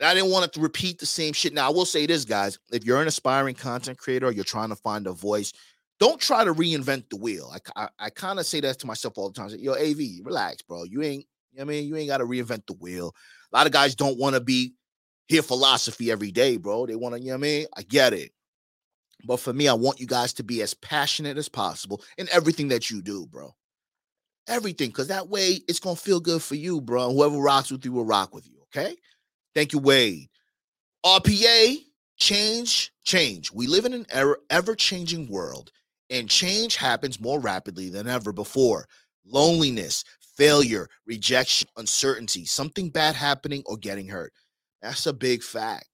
I 0.00 0.12
didn't 0.12 0.30
want 0.30 0.52
to 0.52 0.60
repeat 0.60 0.98
the 0.98 1.06
same 1.06 1.32
shit. 1.32 1.54
Now, 1.54 1.68
I 1.68 1.70
will 1.72 1.86
say 1.86 2.06
this, 2.06 2.24
guys. 2.24 2.58
If 2.70 2.84
you're 2.84 3.00
an 3.00 3.08
aspiring 3.08 3.54
content 3.54 3.96
creator, 3.96 4.30
you're 4.30 4.44
trying 4.44 4.68
to 4.68 4.76
find 4.76 5.06
a 5.06 5.12
voice, 5.12 5.52
don't 6.00 6.20
try 6.20 6.44
to 6.44 6.52
reinvent 6.52 7.08
the 7.10 7.16
wheel. 7.16 7.52
I, 7.54 7.84
I, 7.84 7.88
I 7.98 8.10
kind 8.10 8.38
of 8.38 8.46
say 8.46 8.60
that 8.60 8.78
to 8.80 8.86
myself 8.86 9.16
all 9.16 9.30
the 9.30 9.34
time. 9.40 9.50
Yo, 9.58 9.72
AV, 9.72 10.24
relax, 10.24 10.62
bro. 10.62 10.84
You 10.84 11.02
ain't, 11.02 11.24
you 11.52 11.58
know 11.58 11.62
I 11.62 11.64
mean, 11.66 11.86
you 11.86 11.96
ain't 11.96 12.08
got 12.08 12.18
to 12.18 12.26
reinvent 12.26 12.66
the 12.66 12.74
wheel. 12.74 13.14
A 13.52 13.56
lot 13.56 13.66
of 13.66 13.72
guys 13.72 13.94
don't 13.94 14.18
want 14.18 14.34
to 14.34 14.40
be 14.40 14.74
hear 15.28 15.42
philosophy 15.42 16.10
every 16.10 16.32
day, 16.32 16.56
bro. 16.56 16.86
They 16.86 16.96
want 16.96 17.14
to, 17.14 17.20
you 17.20 17.28
know 17.28 17.34
what 17.34 17.38
I 17.38 17.42
mean? 17.42 17.66
I 17.76 17.82
get 17.82 18.12
it. 18.12 18.32
But 19.26 19.40
for 19.40 19.52
me, 19.52 19.68
I 19.68 19.74
want 19.74 20.00
you 20.00 20.06
guys 20.06 20.32
to 20.34 20.42
be 20.42 20.62
as 20.62 20.74
passionate 20.74 21.38
as 21.38 21.48
possible 21.48 22.02
in 22.18 22.28
everything 22.32 22.68
that 22.68 22.90
you 22.90 23.02
do, 23.02 23.26
bro. 23.26 23.54
Everything, 24.46 24.90
because 24.90 25.08
that 25.08 25.28
way 25.28 25.60
it's 25.68 25.80
gonna 25.80 25.96
feel 25.96 26.20
good 26.20 26.42
for 26.42 26.54
you, 26.54 26.80
bro. 26.80 27.10
Whoever 27.12 27.38
rocks 27.38 27.70
with 27.70 27.84
you 27.84 27.92
will 27.92 28.04
rock 28.04 28.34
with 28.34 28.46
you. 28.46 28.62
Okay. 28.64 28.94
Thank 29.54 29.72
you, 29.72 29.78
Wade. 29.78 30.28
RPA, 31.04 31.76
change, 32.16 32.92
change. 33.04 33.52
We 33.52 33.66
live 33.66 33.84
in 33.84 33.94
an 33.94 34.06
er-, 34.14 34.40
ever 34.50 34.74
changing 34.74 35.28
world, 35.28 35.70
and 36.10 36.28
change 36.28 36.76
happens 36.76 37.20
more 37.20 37.40
rapidly 37.40 37.88
than 37.88 38.08
ever 38.08 38.32
before. 38.32 38.86
Loneliness, 39.24 40.04
failure, 40.36 40.88
rejection, 41.06 41.68
uncertainty, 41.76 42.44
something 42.44 42.90
bad 42.90 43.14
happening 43.14 43.62
or 43.66 43.76
getting 43.76 44.08
hurt. 44.08 44.32
That's 44.82 45.06
a 45.06 45.12
big 45.12 45.42
fact. 45.42 45.86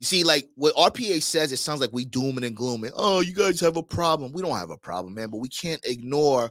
You 0.00 0.06
see, 0.06 0.22
like 0.22 0.48
what 0.54 0.76
RPA 0.76 1.20
says, 1.22 1.50
it 1.50 1.56
sounds 1.56 1.80
like 1.80 1.92
we 1.92 2.04
dooming 2.04 2.44
and 2.44 2.56
glooming. 2.56 2.92
Oh, 2.94 3.20
you 3.20 3.34
guys 3.34 3.60
have 3.60 3.76
a 3.76 3.82
problem. 3.82 4.32
We 4.32 4.42
don't 4.42 4.56
have 4.56 4.70
a 4.70 4.78
problem, 4.78 5.14
man, 5.14 5.28
but 5.30 5.38
we 5.38 5.48
can't 5.48 5.84
ignore 5.84 6.50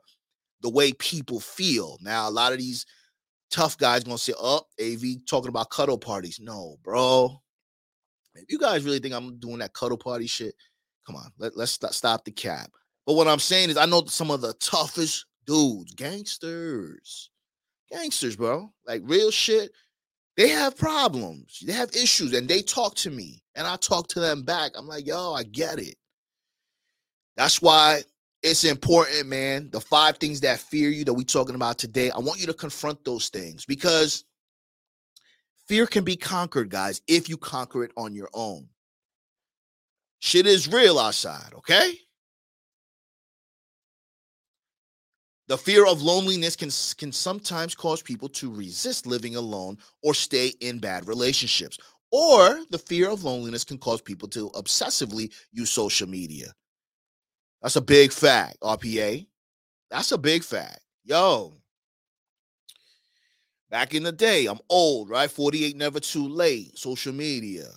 the 0.62 0.70
way 0.70 0.92
people 0.94 1.40
feel. 1.40 1.98
Now, 2.02 2.28
a 2.28 2.32
lot 2.32 2.52
of 2.52 2.60
these 2.60 2.86
tough 3.50 3.78
guys 3.78 4.04
gonna 4.04 4.18
say, 4.18 4.34
"Oh, 4.38 4.64
AV 4.82 5.26
talking 5.26 5.50
about 5.50 5.70
cuddle 5.70 5.98
parties." 5.98 6.40
No, 6.42 6.78
bro. 6.84 7.42
If 8.36 8.52
you 8.52 8.60
guys 8.60 8.84
really 8.84 9.00
think 9.00 9.14
I'm 9.16 9.40
doing 9.40 9.60
that 9.60 9.74
cuddle 9.74 9.98
party 9.98 10.28
shit, 10.28 10.54
come 11.06 11.16
on, 11.16 11.32
let, 11.38 11.56
let's 11.56 11.72
st- 11.72 11.94
stop 11.94 12.26
the 12.26 12.32
cap. 12.32 12.70
But 13.06 13.14
what 13.14 13.28
I'm 13.28 13.40
saying 13.40 13.70
is, 13.70 13.78
I 13.78 13.86
know 13.86 14.04
some 14.06 14.30
of 14.30 14.42
the 14.42 14.54
toughest 14.56 15.26
dudes, 15.46 15.94
gangsters, 15.94 17.32
gangsters, 17.90 18.36
bro, 18.36 18.74
like 18.86 19.02
real 19.06 19.32
shit 19.32 19.72
they 20.38 20.50
have 20.50 20.78
problems, 20.78 21.60
they 21.66 21.74
have 21.74 21.90
issues, 21.96 22.34
and 22.34 22.48
they 22.48 22.62
talk 22.62 22.96
to 22.96 23.10
me, 23.10 23.44
and 23.56 23.66
I 23.66 23.76
talk 23.76 24.08
to 24.10 24.20
them 24.20 24.44
back. 24.44 24.72
I'm 24.76 24.88
like, 24.88 25.08
yo, 25.08 25.34
I 25.34 25.44
get 25.44 25.80
it. 25.80 25.96
That's 27.36 27.62
why 27.62 28.04
it's 28.44 28.64
important, 28.64 29.28
man. 29.28 29.70
The 29.72 29.82
five 29.82 30.18
things 30.18 30.42
that 30.42 30.60
fear 30.60 30.90
you 30.90 31.04
that 31.06 31.14
we're 31.14 31.24
talking 31.24 31.56
about 31.56 31.80
today, 31.80 32.12
I 32.12 32.20
want 32.20 32.40
you 32.40 32.46
to 32.48 32.54
confront 32.54 33.04
those 33.04 33.30
things 33.30 33.66
because 33.66 34.26
fear 35.68 35.88
can 35.88 36.04
be 36.04 36.16
conquered, 36.16 36.70
guys, 36.70 37.02
if 37.08 37.28
you 37.30 37.38
conquer 37.38 37.84
it 37.84 37.92
on 37.98 38.14
your 38.14 38.30
own. 38.34 38.68
Shit 40.20 40.48
is 40.48 40.72
real 40.72 40.98
outside, 41.00 41.54
okay? 41.56 41.94
The 45.48 45.58
fear 45.58 45.86
of 45.86 46.02
loneliness 46.02 46.56
can, 46.58 46.70
can 46.98 47.12
sometimes 47.12 47.74
cause 47.74 48.02
people 48.02 48.28
to 48.30 48.54
resist 48.54 49.08
living 49.08 49.38
alone 49.38 49.78
or 50.04 50.14
stay 50.14 50.48
in 50.60 50.80
bad 50.80 51.08
relationships. 51.08 51.78
Or 52.12 52.60
the 52.70 52.78
fear 52.78 53.10
of 53.10 53.24
loneliness 53.24 53.64
can 53.64 53.78
cause 53.78 54.02
people 54.02 54.28
to 54.30 54.50
obsessively 54.52 55.34
use 55.52 55.72
social 55.72 56.08
media. 56.08 56.54
That's 57.62 57.78
a 57.78 57.82
big 57.82 58.12
fact, 58.12 58.58
RPA. 58.62 59.26
That's 59.90 60.12
a 60.12 60.18
big 60.18 60.44
fact. 60.44 60.82
Yo, 61.06 61.54
back 63.70 63.94
in 63.94 64.04
the 64.04 64.12
day, 64.12 64.48
I'm 64.48 64.60
old, 64.70 65.10
right? 65.10 65.32
48 65.32 65.78
never 65.78 66.00
too 66.00 66.28
late. 66.28 66.78
Social 66.78 67.14
media. 67.14 67.68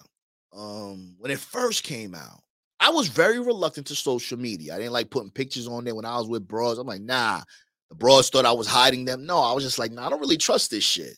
Um, 0.52 1.14
when 1.18 1.30
it 1.30 1.38
first 1.38 1.84
came 1.84 2.14
out, 2.14 2.42
I 2.80 2.88
was 2.88 3.08
very 3.08 3.38
reluctant 3.38 3.86
to 3.88 3.94
social 3.94 4.38
media. 4.38 4.74
I 4.74 4.78
didn't 4.78 4.94
like 4.94 5.10
putting 5.10 5.30
pictures 5.30 5.68
on 5.68 5.84
there 5.84 5.94
when 5.94 6.06
I 6.06 6.16
was 6.16 6.28
with 6.28 6.48
bros. 6.48 6.78
I'm 6.78 6.86
like, 6.86 7.02
nah. 7.02 7.42
The 7.90 7.94
bros 7.94 8.30
thought 8.30 8.46
I 8.46 8.52
was 8.52 8.66
hiding 8.66 9.04
them. 9.04 9.26
No, 9.26 9.38
I 9.38 9.52
was 9.52 9.64
just 9.64 9.78
like, 9.78 9.92
nah, 9.92 10.06
I 10.06 10.10
don't 10.10 10.20
really 10.20 10.38
trust 10.38 10.70
this 10.70 10.84
shit. 10.84 11.16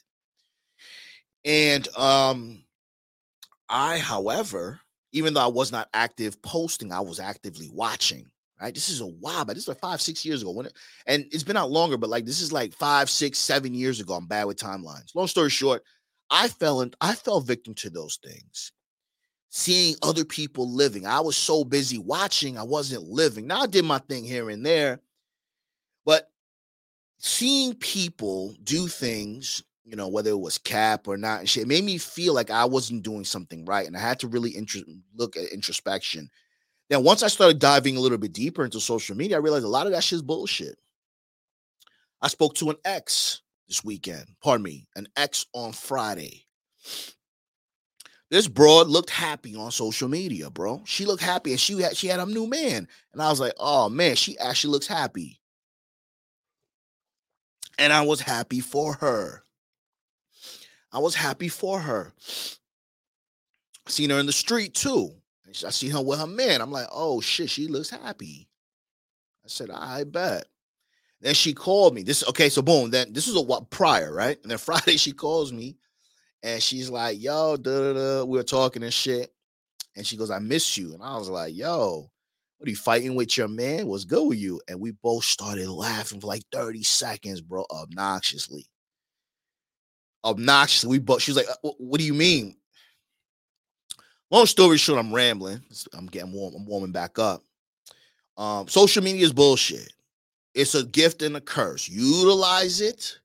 And 1.44 1.86
um, 1.96 2.64
I, 3.68 3.98
however, 3.98 4.80
even 5.12 5.34
though 5.34 5.42
I 5.42 5.48
was 5.48 5.70
not 5.70 5.88
active 5.94 6.40
posting, 6.42 6.92
I 6.92 7.00
was 7.00 7.20
actively 7.20 7.68
watching. 7.72 8.26
Right, 8.60 8.72
this 8.72 8.90
is 8.90 9.00
a 9.00 9.06
while, 9.06 9.44
but 9.44 9.54
this 9.54 9.64
is 9.64 9.68
like 9.68 9.80
five, 9.80 10.00
six 10.00 10.24
years 10.24 10.42
ago. 10.42 10.52
When 10.52 10.66
it, 10.66 10.72
and 11.06 11.24
it's 11.32 11.42
been 11.42 11.56
out 11.56 11.72
longer, 11.72 11.96
but 11.96 12.10
like 12.10 12.24
this 12.24 12.40
is 12.40 12.52
like 12.52 12.72
five, 12.72 13.10
six, 13.10 13.38
seven 13.38 13.74
years 13.74 13.98
ago. 13.98 14.14
I'm 14.14 14.28
bad 14.28 14.44
with 14.44 14.56
timelines. 14.56 15.16
Long 15.16 15.26
story 15.26 15.50
short, 15.50 15.82
I 16.30 16.46
fell 16.46 16.80
in, 16.82 16.92
I 17.00 17.16
fell 17.16 17.40
victim 17.40 17.74
to 17.74 17.90
those 17.90 18.20
things 18.24 18.70
seeing 19.54 19.94
other 20.02 20.24
people 20.24 20.66
living. 20.66 21.06
I 21.06 21.20
was 21.20 21.36
so 21.36 21.62
busy 21.62 21.98
watching, 21.98 22.56
I 22.56 22.62
wasn't 22.62 23.04
living. 23.04 23.46
Now 23.46 23.60
I 23.60 23.66
did 23.66 23.84
my 23.84 23.98
thing 23.98 24.24
here 24.24 24.48
and 24.48 24.64
there, 24.64 24.98
but 26.06 26.30
seeing 27.18 27.74
people 27.74 28.56
do 28.64 28.88
things, 28.88 29.62
you 29.84 29.94
know, 29.94 30.08
whether 30.08 30.30
it 30.30 30.40
was 30.40 30.56
cap 30.56 31.06
or 31.06 31.18
not, 31.18 31.40
and 31.40 31.48
shit, 31.48 31.68
made 31.68 31.84
me 31.84 31.98
feel 31.98 32.32
like 32.32 32.50
I 32.50 32.64
wasn't 32.64 33.02
doing 33.02 33.24
something 33.24 33.66
right, 33.66 33.86
and 33.86 33.94
I 33.94 34.00
had 34.00 34.18
to 34.20 34.26
really 34.28 34.56
look 35.14 35.36
at 35.36 35.52
introspection. 35.52 36.30
Then 36.88 37.04
once 37.04 37.22
I 37.22 37.28
started 37.28 37.58
diving 37.58 37.98
a 37.98 38.00
little 38.00 38.16
bit 38.16 38.32
deeper 38.32 38.64
into 38.64 38.80
social 38.80 39.14
media, 39.14 39.36
I 39.36 39.40
realized 39.40 39.66
a 39.66 39.68
lot 39.68 39.86
of 39.86 39.92
that 39.92 40.02
shit 40.02 40.16
is 40.16 40.22
bullshit. 40.22 40.78
I 42.22 42.28
spoke 42.28 42.54
to 42.54 42.70
an 42.70 42.76
ex 42.86 43.42
this 43.68 43.84
weekend. 43.84 44.28
Pardon 44.42 44.64
me, 44.64 44.86
an 44.96 45.08
ex 45.14 45.44
on 45.52 45.72
Friday. 45.72 46.46
This 48.32 48.48
broad 48.48 48.88
looked 48.88 49.10
happy 49.10 49.54
on 49.56 49.70
social 49.70 50.08
media, 50.08 50.48
bro. 50.48 50.80
She 50.86 51.04
looked 51.04 51.22
happy 51.22 51.50
and 51.50 51.60
she 51.60 51.78
had 51.82 51.94
she 51.94 52.06
had 52.06 52.18
a 52.18 52.24
new 52.24 52.46
man. 52.46 52.88
And 53.12 53.20
I 53.20 53.28
was 53.28 53.38
like, 53.38 53.52
oh 53.58 53.90
man, 53.90 54.16
she 54.16 54.38
actually 54.38 54.70
looks 54.70 54.86
happy. 54.86 55.38
And 57.76 57.92
I 57.92 58.00
was 58.00 58.22
happy 58.22 58.60
for 58.60 58.94
her. 58.94 59.42
I 60.90 61.00
was 61.00 61.14
happy 61.14 61.48
for 61.48 61.78
her. 61.80 62.14
Seen 63.86 64.08
her 64.08 64.18
in 64.18 64.24
the 64.24 64.32
street 64.32 64.72
too. 64.72 65.10
I 65.46 65.68
see 65.68 65.90
her 65.90 66.00
with 66.00 66.18
her 66.18 66.26
man. 66.26 66.62
I'm 66.62 66.72
like, 66.72 66.88
oh 66.90 67.20
shit, 67.20 67.50
she 67.50 67.66
looks 67.66 67.90
happy. 67.90 68.48
I 69.44 69.48
said, 69.48 69.70
I 69.70 70.04
bet. 70.04 70.46
Then 71.20 71.34
she 71.34 71.52
called 71.52 71.94
me. 71.94 72.02
This 72.02 72.26
okay, 72.26 72.48
so 72.48 72.62
boom. 72.62 72.92
Then 72.92 73.12
this 73.12 73.26
was 73.26 73.36
a 73.36 73.42
what 73.42 73.68
prior, 73.68 74.10
right? 74.10 74.38
And 74.40 74.50
then 74.50 74.56
Friday 74.56 74.96
she 74.96 75.12
calls 75.12 75.52
me, 75.52 75.76
and 76.42 76.62
she's 76.62 76.90
like, 76.90 77.20
"Yo, 77.20 77.56
da 77.56 77.78
da 77.78 77.92
da." 77.92 78.24
We 78.24 78.38
were 78.38 78.44
talking 78.44 78.82
and 78.82 78.92
shit, 78.92 79.32
and 79.96 80.06
she 80.06 80.16
goes, 80.16 80.30
"I 80.30 80.38
miss 80.38 80.76
you." 80.76 80.94
And 80.94 81.02
I 81.02 81.16
was 81.16 81.28
like, 81.28 81.54
"Yo, 81.54 82.10
what 82.58 82.66
are 82.66 82.70
you 82.70 82.76
fighting 82.76 83.14
with 83.14 83.36
your 83.36 83.48
man? 83.48 83.86
What's 83.86 84.04
good 84.04 84.26
with 84.26 84.38
you?" 84.38 84.60
And 84.68 84.80
we 84.80 84.92
both 84.92 85.24
started 85.24 85.68
laughing 85.68 86.20
for 86.20 86.26
like 86.26 86.44
thirty 86.52 86.82
seconds, 86.82 87.40
bro, 87.40 87.64
obnoxiously. 87.70 88.66
Obnoxiously, 90.24 90.90
we 90.90 90.98
both. 90.98 91.22
She's 91.22 91.36
like, 91.36 91.48
uh, 91.48 91.70
"What 91.78 91.98
do 91.98 92.04
you 92.04 92.14
mean?" 92.14 92.56
Long 94.30 94.46
story 94.46 94.78
short, 94.78 94.98
I'm 94.98 95.12
rambling. 95.14 95.60
I'm 95.92 96.06
getting 96.06 96.32
warm. 96.32 96.54
I'm 96.54 96.64
warming 96.64 96.92
back 96.92 97.18
up. 97.18 97.42
Um, 98.38 98.66
social 98.66 99.02
media 99.02 99.24
is 99.24 99.32
bullshit. 99.32 99.92
It's 100.54 100.74
a 100.74 100.84
gift 100.84 101.20
and 101.20 101.36
a 101.36 101.40
curse. 101.40 101.86
Utilize 101.86 102.80
it. 102.80 103.18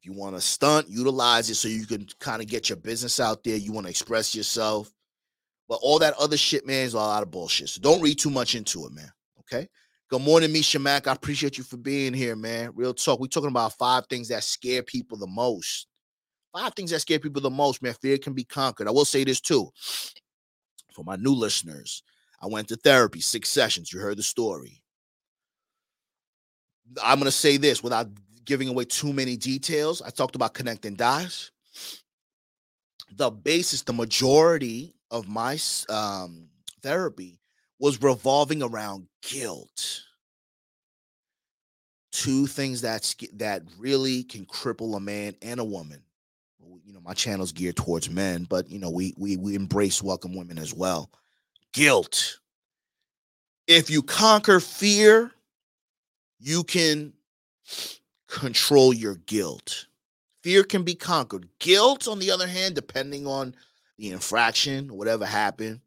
If 0.00 0.06
you 0.06 0.12
want 0.18 0.34
to 0.34 0.40
stunt, 0.40 0.88
utilize 0.88 1.50
it 1.50 1.56
so 1.56 1.68
you 1.68 1.86
can 1.86 2.06
kind 2.20 2.40
of 2.40 2.48
get 2.48 2.70
your 2.70 2.76
business 2.76 3.20
out 3.20 3.44
there. 3.44 3.56
You 3.56 3.72
want 3.72 3.86
to 3.86 3.90
express 3.90 4.34
yourself. 4.34 4.90
But 5.68 5.78
all 5.82 5.98
that 5.98 6.14
other 6.14 6.38
shit, 6.38 6.66
man, 6.66 6.86
is 6.86 6.94
a 6.94 6.98
lot 6.98 7.22
of 7.22 7.30
bullshit. 7.30 7.68
So 7.68 7.82
don't 7.82 8.00
read 8.00 8.18
too 8.18 8.30
much 8.30 8.54
into 8.54 8.86
it, 8.86 8.92
man. 8.92 9.12
Okay. 9.40 9.68
Good 10.08 10.22
morning, 10.22 10.52
Misha 10.52 10.78
Mac. 10.78 11.06
I 11.06 11.12
appreciate 11.12 11.58
you 11.58 11.64
for 11.64 11.76
being 11.76 12.14
here, 12.14 12.34
man. 12.34 12.72
Real 12.74 12.94
talk. 12.94 13.20
We're 13.20 13.26
talking 13.26 13.50
about 13.50 13.74
five 13.74 14.06
things 14.06 14.28
that 14.28 14.42
scare 14.42 14.82
people 14.82 15.18
the 15.18 15.26
most. 15.26 15.86
Five 16.52 16.74
things 16.74 16.90
that 16.90 17.00
scare 17.00 17.20
people 17.20 17.42
the 17.42 17.50
most, 17.50 17.82
man. 17.82 17.94
Fear 18.00 18.18
can 18.18 18.32
be 18.32 18.42
conquered. 18.42 18.88
I 18.88 18.90
will 18.90 19.04
say 19.04 19.22
this 19.22 19.40
too. 19.40 19.70
For 20.94 21.04
my 21.04 21.16
new 21.16 21.32
listeners, 21.32 22.02
I 22.42 22.46
went 22.46 22.68
to 22.68 22.76
therapy, 22.76 23.20
six 23.20 23.50
sessions. 23.50 23.92
You 23.92 24.00
heard 24.00 24.18
the 24.18 24.22
story. 24.22 24.82
I'm 27.04 27.18
going 27.18 27.26
to 27.26 27.30
say 27.30 27.58
this 27.58 27.82
without 27.82 28.08
giving 28.44 28.68
away 28.68 28.84
too 28.84 29.12
many 29.12 29.36
details. 29.36 30.02
I 30.02 30.10
talked 30.10 30.34
about 30.34 30.54
connecting 30.54 30.94
dots. 30.94 31.50
The 33.16 33.30
basis, 33.30 33.82
the 33.82 33.92
majority 33.92 34.94
of 35.10 35.28
my 35.28 35.58
um, 35.88 36.48
therapy 36.82 37.40
was 37.78 38.00
revolving 38.02 38.62
around 38.62 39.06
guilt. 39.22 40.02
Two 42.12 42.46
things 42.46 42.80
that 42.82 43.14
that 43.34 43.62
really 43.78 44.24
can 44.24 44.44
cripple 44.44 44.96
a 44.96 45.00
man 45.00 45.34
and 45.42 45.60
a 45.60 45.64
woman. 45.64 46.02
You 46.84 46.92
know, 46.92 47.00
my 47.00 47.14
channel's 47.14 47.52
geared 47.52 47.76
towards 47.76 48.10
men, 48.10 48.46
but 48.48 48.68
you 48.68 48.78
know, 48.78 48.90
we 48.90 49.14
we 49.16 49.36
we 49.36 49.54
embrace 49.54 50.02
welcome 50.02 50.34
women 50.34 50.58
as 50.58 50.74
well. 50.74 51.10
Guilt. 51.72 52.38
If 53.66 53.90
you 53.90 54.02
conquer 54.02 54.58
fear, 54.58 55.30
you 56.40 56.64
can 56.64 57.12
control 58.30 58.92
your 58.94 59.16
guilt. 59.26 59.86
Fear 60.42 60.64
can 60.64 60.82
be 60.82 60.94
conquered. 60.94 61.48
Guilt, 61.58 62.08
on 62.08 62.18
the 62.18 62.30
other 62.30 62.46
hand, 62.46 62.74
depending 62.74 63.26
on 63.26 63.54
the 63.98 64.10
infraction, 64.10 64.88
whatever 64.88 65.26
happened, 65.26 65.80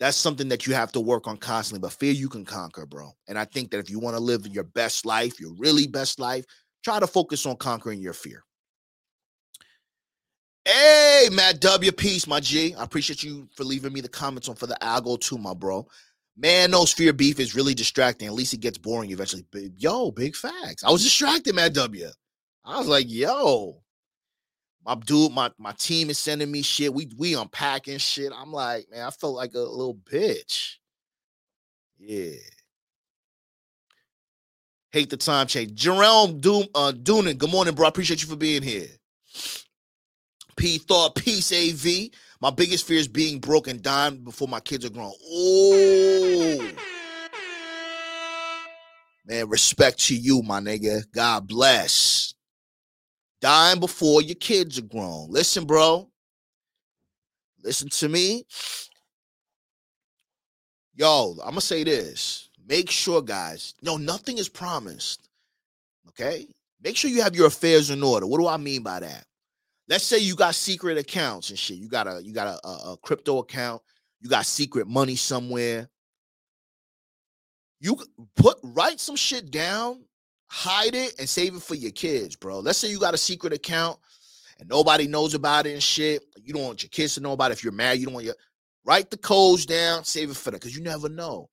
that's 0.00 0.16
something 0.16 0.48
that 0.48 0.66
you 0.66 0.74
have 0.74 0.92
to 0.92 1.00
work 1.00 1.26
on 1.26 1.36
constantly. 1.36 1.80
But 1.80 1.92
fear 1.92 2.12
you 2.12 2.28
can 2.28 2.44
conquer, 2.44 2.84
bro. 2.84 3.12
And 3.28 3.38
I 3.38 3.44
think 3.44 3.70
that 3.70 3.78
if 3.78 3.88
you 3.88 3.98
want 3.98 4.16
to 4.16 4.22
live 4.22 4.46
your 4.46 4.64
best 4.64 5.06
life, 5.06 5.40
your 5.40 5.54
really 5.54 5.86
best 5.86 6.18
life, 6.18 6.44
try 6.82 6.98
to 6.98 7.06
focus 7.06 7.46
on 7.46 7.56
conquering 7.56 8.00
your 8.00 8.12
fear. 8.12 8.42
Hey, 10.64 11.28
Matt 11.30 11.60
W. 11.60 11.92
Peace, 11.92 12.26
my 12.26 12.40
G. 12.40 12.74
I 12.74 12.82
appreciate 12.82 13.22
you 13.22 13.48
for 13.54 13.62
leaving 13.62 13.92
me 13.92 14.00
the 14.00 14.08
comments 14.08 14.48
on 14.48 14.56
for 14.56 14.66
the 14.66 14.76
algo 14.82 15.18
too, 15.18 15.38
my 15.38 15.54
bro. 15.54 15.86
Man 16.36 16.70
knows 16.70 16.92
fear 16.92 17.12
beef 17.12 17.40
is 17.40 17.54
really 17.54 17.74
distracting. 17.74 18.28
At 18.28 18.34
least 18.34 18.52
it 18.52 18.60
gets 18.60 18.76
boring 18.76 19.10
eventually. 19.10 19.44
Yo, 19.78 20.10
big 20.10 20.36
facts. 20.36 20.84
I 20.84 20.90
was 20.90 21.02
distracted, 21.02 21.54
Matt 21.54 21.72
W. 21.74 22.08
I 22.64 22.78
was 22.78 22.88
like, 22.88 23.06
yo, 23.08 23.80
my 24.84 24.94
dude, 24.94 25.32
my 25.32 25.50
my 25.58 25.72
team 25.72 26.10
is 26.10 26.18
sending 26.18 26.50
me 26.50 26.62
shit. 26.62 26.92
We 26.92 27.10
we 27.16 27.34
unpacking 27.34 27.98
shit. 27.98 28.32
I'm 28.36 28.52
like, 28.52 28.86
man, 28.90 29.06
I 29.06 29.10
felt 29.10 29.34
like 29.34 29.54
a 29.54 29.58
little 29.58 29.94
bitch. 29.94 30.74
Yeah. 31.98 32.36
Hate 34.92 35.10
the 35.10 35.16
time 35.16 35.46
change. 35.46 35.74
Jerome 35.74 36.38
Doom 36.40 36.66
uh 36.74 36.92
Doonan, 36.92 37.38
good 37.38 37.50
morning, 37.50 37.74
bro. 37.74 37.86
I 37.86 37.88
appreciate 37.88 38.22
you 38.22 38.28
for 38.28 38.36
being 38.36 38.62
here. 38.62 38.88
P 40.56 40.78
thought 40.78 41.14
peace 41.14 41.52
AV. 41.52 42.10
My 42.46 42.52
biggest 42.52 42.86
fear 42.86 43.00
is 43.00 43.08
being 43.08 43.40
broke 43.40 43.66
and 43.66 43.82
dying 43.82 44.18
before 44.18 44.46
my 44.46 44.60
kids 44.60 44.84
are 44.84 44.90
grown. 44.90 45.12
Oh, 45.20 46.70
man, 49.26 49.48
respect 49.48 49.98
to 50.06 50.14
you, 50.14 50.42
my 50.42 50.60
nigga. 50.60 51.02
God 51.12 51.48
bless. 51.48 52.34
Dying 53.40 53.80
before 53.80 54.22
your 54.22 54.36
kids 54.36 54.78
are 54.78 54.82
grown. 54.82 55.26
Listen, 55.28 55.64
bro. 55.64 56.08
Listen 57.64 57.88
to 57.88 58.08
me. 58.08 58.44
Yo, 60.94 61.32
I'm 61.42 61.48
gonna 61.48 61.60
say 61.60 61.82
this. 61.82 62.48
Make 62.64 62.92
sure, 62.92 63.22
guys, 63.22 63.74
no, 63.82 63.96
nothing 63.96 64.38
is 64.38 64.48
promised. 64.48 65.30
Okay? 66.10 66.46
Make 66.80 66.96
sure 66.96 67.10
you 67.10 67.22
have 67.22 67.34
your 67.34 67.48
affairs 67.48 67.90
in 67.90 68.04
order. 68.04 68.24
What 68.24 68.38
do 68.38 68.46
I 68.46 68.56
mean 68.56 68.84
by 68.84 69.00
that? 69.00 69.26
Let's 69.88 70.04
say 70.04 70.18
you 70.18 70.34
got 70.34 70.54
secret 70.54 70.98
accounts 70.98 71.50
and 71.50 71.58
shit. 71.58 71.78
You 71.78 71.88
got 71.88 72.06
a 72.06 72.20
you 72.22 72.32
got 72.32 72.46
a, 72.46 72.66
a, 72.66 72.92
a 72.92 72.96
crypto 72.98 73.38
account. 73.38 73.82
You 74.20 74.30
got 74.30 74.46
secret 74.46 74.86
money 74.86 75.16
somewhere. 75.16 75.88
You 77.80 77.98
put 78.36 78.58
write 78.62 79.00
some 79.00 79.16
shit 79.16 79.50
down, 79.50 80.04
hide 80.48 80.94
it, 80.94 81.14
and 81.18 81.28
save 81.28 81.54
it 81.54 81.62
for 81.62 81.74
your 81.74 81.92
kids, 81.92 82.36
bro. 82.36 82.60
Let's 82.60 82.78
say 82.78 82.90
you 82.90 82.98
got 82.98 83.14
a 83.14 83.18
secret 83.18 83.52
account 83.52 83.98
and 84.58 84.68
nobody 84.68 85.06
knows 85.06 85.34
about 85.34 85.66
it 85.66 85.74
and 85.74 85.82
shit. 85.82 86.24
You 86.42 86.54
don't 86.54 86.64
want 86.64 86.82
your 86.82 86.90
kids 86.90 87.14
to 87.14 87.20
know 87.20 87.32
about 87.32 87.50
it. 87.50 87.54
If 87.54 87.64
you're 87.64 87.72
married, 87.72 88.00
you 88.00 88.06
don't 88.06 88.14
want 88.14 88.26
your 88.26 88.34
write 88.84 89.10
the 89.10 89.18
codes 89.18 89.66
down, 89.66 90.04
save 90.04 90.30
it 90.30 90.36
for 90.36 90.50
them 90.50 90.58
because 90.58 90.76
you 90.76 90.82
never 90.82 91.08
know. 91.08 91.50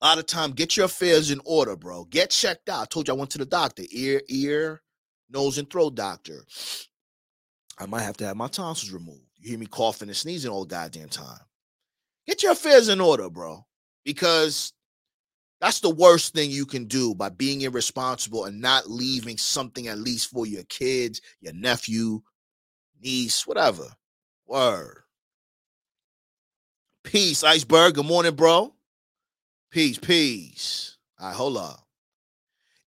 A 0.00 0.06
lot 0.06 0.18
of 0.18 0.26
time, 0.26 0.52
get 0.52 0.76
your 0.76 0.86
affairs 0.86 1.30
in 1.30 1.40
order, 1.44 1.74
bro. 1.76 2.04
Get 2.04 2.30
checked 2.30 2.68
out. 2.68 2.82
I 2.82 2.84
told 2.84 3.08
you 3.08 3.14
I 3.14 3.16
went 3.16 3.30
to 3.30 3.38
the 3.38 3.44
doctor, 3.44 3.82
ear, 3.90 4.22
ear, 4.28 4.80
nose 5.30 5.58
and 5.58 5.68
throat 5.70 5.94
doctor. 5.94 6.44
I 7.78 7.86
might 7.86 8.02
have 8.02 8.16
to 8.18 8.26
have 8.26 8.36
my 8.36 8.48
tonsils 8.48 8.92
removed. 8.92 9.22
You 9.36 9.50
hear 9.50 9.58
me 9.58 9.66
coughing 9.66 10.08
and 10.08 10.16
sneezing 10.16 10.50
all 10.50 10.64
goddamn 10.64 11.08
time. 11.08 11.40
Get 12.26 12.42
your 12.42 12.52
affairs 12.52 12.88
in 12.88 13.00
order, 13.00 13.30
bro, 13.30 13.64
because 14.04 14.72
that's 15.60 15.80
the 15.80 15.90
worst 15.90 16.34
thing 16.34 16.50
you 16.50 16.66
can 16.66 16.84
do 16.86 17.14
by 17.14 17.28
being 17.30 17.62
irresponsible 17.62 18.44
and 18.44 18.60
not 18.60 18.90
leaving 18.90 19.38
something 19.38 19.86
at 19.86 19.98
least 19.98 20.30
for 20.30 20.46
your 20.46 20.64
kids, 20.64 21.20
your 21.40 21.54
nephew, 21.54 22.20
niece, 23.00 23.46
whatever. 23.46 23.86
Word. 24.46 25.02
Peace, 27.04 27.44
iceberg. 27.44 27.94
Good 27.94 28.06
morning, 28.06 28.34
bro. 28.34 28.74
Peace, 29.70 29.98
peace. 29.98 30.96
All 31.18 31.28
right, 31.28 31.36
hold 31.36 31.56
up 31.56 31.87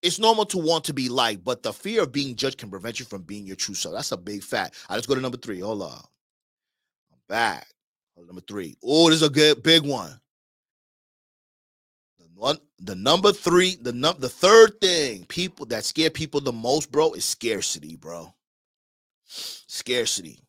it's 0.02 0.20
normal 0.20 0.46
to 0.48 0.58
want 0.58 0.84
to 0.86 0.94
be 0.94 1.10
liked, 1.10 1.44
but 1.44 1.64
the 1.64 1.74
fear 1.74 2.04
of 2.04 2.12
being 2.12 2.36
judged 2.36 2.58
can 2.58 2.70
prevent 2.70 3.00
you 3.00 3.06
from 3.06 3.22
being 3.22 3.46
your 3.46 3.56
true 3.56 3.76
self. 3.76 3.96
That's 3.96 4.12
a 4.12 4.18
big 4.18 4.44
fact. 4.44 4.76
I 4.90 4.96
let's 4.96 5.08
go 5.08 5.16
to 5.16 5.22
number 5.22 5.38
three. 5.38 5.60
Hold 5.60 5.84
on. 5.84 6.04
I'm 7.12 7.20
back. 7.30 7.68
Number 8.18 8.42
three. 8.42 8.78
Oh, 8.84 9.10
this 9.10 9.18
is 9.18 9.28
a 9.28 9.30
good 9.30 9.64
big 9.64 9.84
one. 9.84 10.20
The 12.20 12.26
one, 12.36 12.58
the 12.80 12.96
number 12.96 13.32
three, 13.32 13.78
the 13.82 13.94
num 13.94 14.16
the 14.20 14.30
third 14.30 14.80
thing 14.80 15.26
people 15.26 15.66
that 15.68 15.86
scare 15.86 16.10
people 16.12 16.40
the 16.40 16.54
most, 16.54 16.92
bro, 16.92 17.14
is 17.14 17.26
scarcity, 17.26 17.96
bro. 17.96 18.34
Scarcity. 19.26 20.40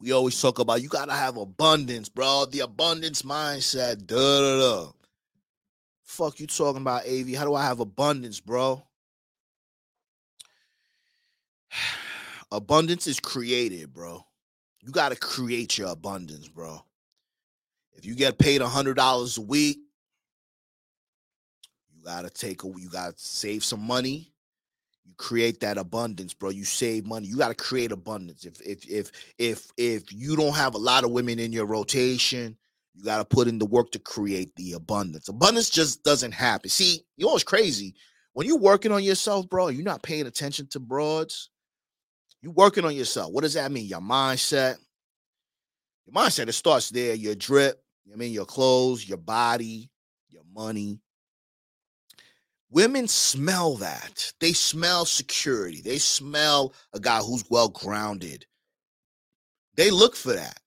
We 0.00 0.12
always 0.12 0.40
talk 0.40 0.58
about 0.58 0.82
you 0.82 0.88
gotta 0.88 1.12
have 1.12 1.36
abundance, 1.36 2.08
bro. 2.08 2.46
The 2.50 2.60
abundance 2.60 3.22
mindset. 3.22 4.06
Da 4.06 4.16
da 4.16 4.58
da. 4.58 4.92
Fuck 6.14 6.38
you 6.38 6.46
talking 6.46 6.82
about, 6.82 7.08
AV? 7.08 7.34
How 7.34 7.44
do 7.44 7.56
I 7.56 7.64
have 7.64 7.80
abundance, 7.80 8.38
bro? 8.38 8.84
abundance 12.52 13.08
is 13.08 13.18
created, 13.18 13.92
bro. 13.92 14.24
You 14.80 14.92
got 14.92 15.08
to 15.08 15.16
create 15.16 15.76
your 15.76 15.88
abundance, 15.88 16.46
bro. 16.46 16.84
If 17.94 18.06
you 18.06 18.14
get 18.14 18.38
paid 18.38 18.60
a 18.60 18.68
hundred 18.68 18.94
dollars 18.94 19.38
a 19.38 19.40
week, 19.40 19.78
you 21.92 22.04
gotta 22.04 22.30
take 22.30 22.62
a 22.62 22.68
you 22.68 22.88
gotta 22.88 23.14
save 23.16 23.64
some 23.64 23.80
money. 23.80 24.32
You 25.04 25.14
create 25.16 25.58
that 25.60 25.78
abundance, 25.78 26.32
bro. 26.32 26.50
You 26.50 26.64
save 26.64 27.06
money. 27.06 27.26
You 27.26 27.38
gotta 27.38 27.56
create 27.56 27.90
abundance. 27.90 28.44
If 28.44 28.60
if 28.60 28.88
if 28.88 29.10
if 29.38 29.66
if 29.76 30.12
you 30.12 30.36
don't 30.36 30.54
have 30.54 30.74
a 30.74 30.78
lot 30.78 31.02
of 31.02 31.10
women 31.10 31.40
in 31.40 31.52
your 31.52 31.66
rotation, 31.66 32.56
you 32.94 33.04
got 33.04 33.18
to 33.18 33.24
put 33.24 33.48
in 33.48 33.58
the 33.58 33.66
work 33.66 33.90
to 33.92 33.98
create 33.98 34.54
the 34.56 34.72
abundance. 34.72 35.28
Abundance 35.28 35.70
just 35.70 36.04
doesn't 36.04 36.32
happen. 36.32 36.70
See, 36.70 37.00
you 37.16 37.26
know 37.26 37.32
what's 37.32 37.44
crazy? 37.44 37.94
When 38.34 38.46
you're 38.46 38.58
working 38.58 38.92
on 38.92 39.02
yourself, 39.04 39.48
bro, 39.48 39.68
you're 39.68 39.84
not 39.84 40.02
paying 40.02 40.26
attention 40.26 40.68
to 40.68 40.80
broads. 40.80 41.50
You're 42.42 42.52
working 42.52 42.84
on 42.84 42.94
yourself. 42.94 43.32
What 43.32 43.42
does 43.42 43.54
that 43.54 43.72
mean? 43.72 43.86
Your 43.86 44.00
mindset, 44.00 44.76
Your 46.06 46.14
mindset, 46.14 46.48
it 46.48 46.52
starts 46.52 46.90
there. 46.90 47.14
Your 47.14 47.34
drip, 47.34 47.82
I 48.12 48.16
mean, 48.16 48.32
your 48.32 48.44
clothes, 48.44 49.08
your 49.08 49.18
body, 49.18 49.90
your 50.30 50.42
money. 50.54 51.00
Women 52.70 53.08
smell 53.08 53.76
that. 53.76 54.32
They 54.40 54.52
smell 54.52 55.04
security. 55.04 55.80
They 55.80 55.98
smell 55.98 56.74
a 56.92 57.00
guy 57.00 57.18
who's 57.20 57.44
well 57.48 57.68
grounded. 57.68 58.46
They 59.76 59.90
look 59.90 60.16
for 60.16 60.32
that. 60.34 60.58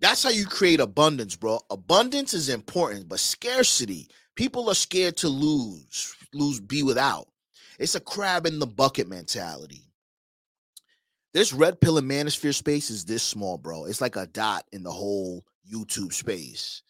That's 0.00 0.22
how 0.22 0.30
you 0.30 0.46
create 0.46 0.80
abundance, 0.80 1.36
bro. 1.36 1.60
Abundance 1.70 2.34
is 2.34 2.48
important, 2.48 3.08
but 3.08 3.20
scarcity, 3.20 4.08
people 4.34 4.68
are 4.68 4.74
scared 4.74 5.16
to 5.18 5.28
lose, 5.28 6.14
lose, 6.34 6.60
be 6.60 6.82
without. 6.82 7.28
It's 7.78 7.94
a 7.94 8.00
crab 8.00 8.46
in 8.46 8.58
the 8.58 8.66
bucket 8.66 9.08
mentality. 9.08 9.82
This 11.32 11.52
red 11.52 11.80
pill 11.80 11.98
and 11.98 12.10
manosphere 12.10 12.54
space 12.54 12.90
is 12.90 13.04
this 13.04 13.22
small, 13.22 13.58
bro. 13.58 13.84
It's 13.84 14.00
like 14.00 14.16
a 14.16 14.26
dot 14.26 14.64
in 14.72 14.82
the 14.82 14.90
whole 14.90 15.44
YouTube 15.70 16.12
space. 16.12 16.82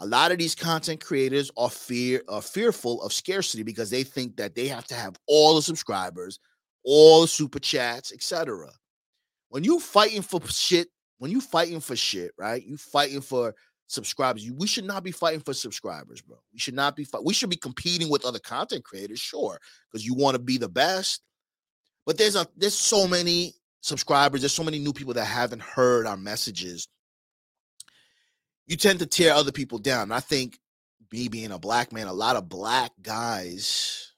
A 0.00 0.06
lot 0.06 0.32
of 0.32 0.38
these 0.38 0.54
content 0.54 1.02
creators 1.02 1.50
are 1.56 1.70
fear 1.70 2.22
are 2.28 2.42
fearful 2.42 3.00
of 3.02 3.12
scarcity 3.12 3.62
because 3.62 3.88
they 3.88 4.02
think 4.02 4.36
that 4.36 4.54
they 4.54 4.66
have 4.68 4.86
to 4.88 4.94
have 4.94 5.16
all 5.26 5.54
the 5.54 5.62
subscribers, 5.62 6.38
all 6.84 7.22
the 7.22 7.28
super 7.28 7.58
chats, 7.58 8.12
etc. 8.12 8.70
When 9.48 9.64
you 9.64 9.80
fighting 9.80 10.22
for 10.22 10.40
shit, 10.48 10.88
when 11.18 11.30
you 11.30 11.40
fighting 11.40 11.80
for 11.80 11.96
shit, 11.96 12.32
right? 12.38 12.62
You 12.64 12.76
fighting 12.76 13.20
for 13.20 13.54
subscribers. 13.86 14.44
You, 14.44 14.54
we 14.54 14.66
should 14.66 14.84
not 14.84 15.04
be 15.04 15.12
fighting 15.12 15.40
for 15.40 15.54
subscribers, 15.54 16.20
bro. 16.20 16.36
We 16.52 16.58
should 16.58 16.74
not 16.74 16.96
be. 16.96 17.04
Fight, 17.04 17.24
we 17.24 17.34
should 17.34 17.50
be 17.50 17.56
competing 17.56 18.08
with 18.08 18.24
other 18.24 18.38
content 18.38 18.84
creators, 18.84 19.20
sure, 19.20 19.58
because 19.90 20.06
you 20.06 20.14
want 20.14 20.34
to 20.34 20.42
be 20.42 20.58
the 20.58 20.68
best. 20.68 21.22
But 22.04 22.18
there's 22.18 22.36
a 22.36 22.46
there's 22.56 22.74
so 22.74 23.06
many 23.06 23.54
subscribers. 23.80 24.42
There's 24.42 24.54
so 24.54 24.64
many 24.64 24.78
new 24.78 24.92
people 24.92 25.14
that 25.14 25.24
haven't 25.24 25.62
heard 25.62 26.06
our 26.06 26.16
messages. 26.16 26.88
You 28.66 28.76
tend 28.76 28.98
to 28.98 29.06
tear 29.06 29.32
other 29.32 29.52
people 29.52 29.78
down. 29.78 30.10
I 30.10 30.20
think 30.20 30.58
me 31.12 31.28
being 31.28 31.52
a 31.52 31.58
black 31.58 31.92
man, 31.92 32.08
a 32.08 32.12
lot 32.12 32.36
of 32.36 32.48
black 32.48 32.90
guys, 33.00 34.12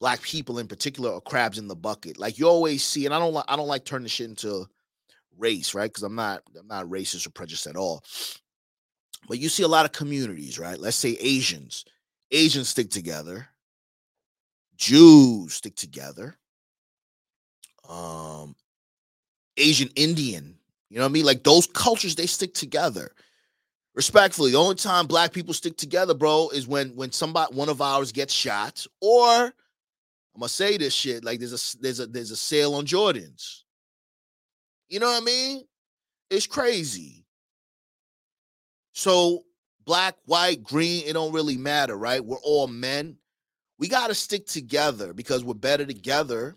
black 0.00 0.22
people 0.22 0.58
in 0.58 0.66
particular, 0.66 1.12
are 1.12 1.20
crabs 1.20 1.58
in 1.58 1.68
the 1.68 1.76
bucket. 1.76 2.18
Like 2.18 2.38
you 2.38 2.48
always 2.48 2.82
see, 2.82 3.04
and 3.04 3.14
I 3.14 3.18
don't 3.18 3.34
like 3.34 3.44
I 3.48 3.56
don't 3.56 3.68
like 3.68 3.84
turning 3.84 4.08
shit 4.08 4.30
into 4.30 4.66
race, 5.38 5.74
right? 5.74 5.90
Because 5.90 6.02
I'm 6.02 6.14
not 6.14 6.42
I'm 6.58 6.68
not 6.68 6.86
racist 6.86 7.26
or 7.26 7.30
prejudiced 7.30 7.66
at 7.66 7.76
all. 7.76 8.04
But 9.28 9.38
you 9.38 9.48
see 9.48 9.62
a 9.62 9.68
lot 9.68 9.86
of 9.86 9.92
communities, 9.92 10.58
right? 10.58 10.78
Let's 10.78 10.96
say 10.96 11.16
Asians. 11.20 11.84
Asians 12.30 12.68
stick 12.68 12.90
together. 12.90 13.48
Jews 14.76 15.54
stick 15.54 15.74
together 15.74 16.36
um 17.88 18.54
Asian 19.56 19.88
Indian. 19.96 20.56
You 20.90 20.98
know 20.98 21.04
what 21.04 21.10
I 21.10 21.12
mean? 21.12 21.24
Like 21.24 21.42
those 21.42 21.66
cultures, 21.66 22.14
they 22.14 22.26
stick 22.26 22.54
together. 22.54 23.12
Respectfully, 23.94 24.52
the 24.52 24.58
only 24.58 24.74
time 24.74 25.06
black 25.06 25.32
people 25.32 25.54
stick 25.54 25.76
together, 25.76 26.14
bro, 26.14 26.50
is 26.50 26.66
when 26.66 26.90
when 26.90 27.12
somebody 27.12 27.54
one 27.54 27.68
of 27.68 27.80
ours 27.80 28.12
gets 28.12 28.34
shot, 28.34 28.86
or 29.00 29.46
I'm 29.46 29.52
gonna 30.40 30.48
say 30.48 30.76
this 30.76 30.94
shit 30.94 31.24
like 31.24 31.38
there's 31.38 31.74
a 31.74 31.78
there's 31.80 32.00
a 32.00 32.06
there's 32.06 32.30
a 32.30 32.36
sale 32.36 32.74
on 32.74 32.86
Jordans. 32.86 33.62
You 34.88 35.00
know 35.00 35.06
what 35.06 35.22
I 35.22 35.24
mean? 35.24 35.64
It's 36.30 36.46
crazy. 36.46 37.24
So 38.92 39.44
black, 39.84 40.16
white, 40.24 40.62
green, 40.62 41.04
it 41.06 41.12
don't 41.12 41.32
really 41.32 41.56
matter, 41.56 41.96
right? 41.96 42.24
We're 42.24 42.38
all 42.38 42.66
men. 42.66 43.16
We 43.78 43.88
got 43.88 44.08
to 44.08 44.14
stick 44.14 44.46
together 44.46 45.12
because 45.12 45.44
we're 45.44 45.54
better 45.54 45.84
together 45.84 46.56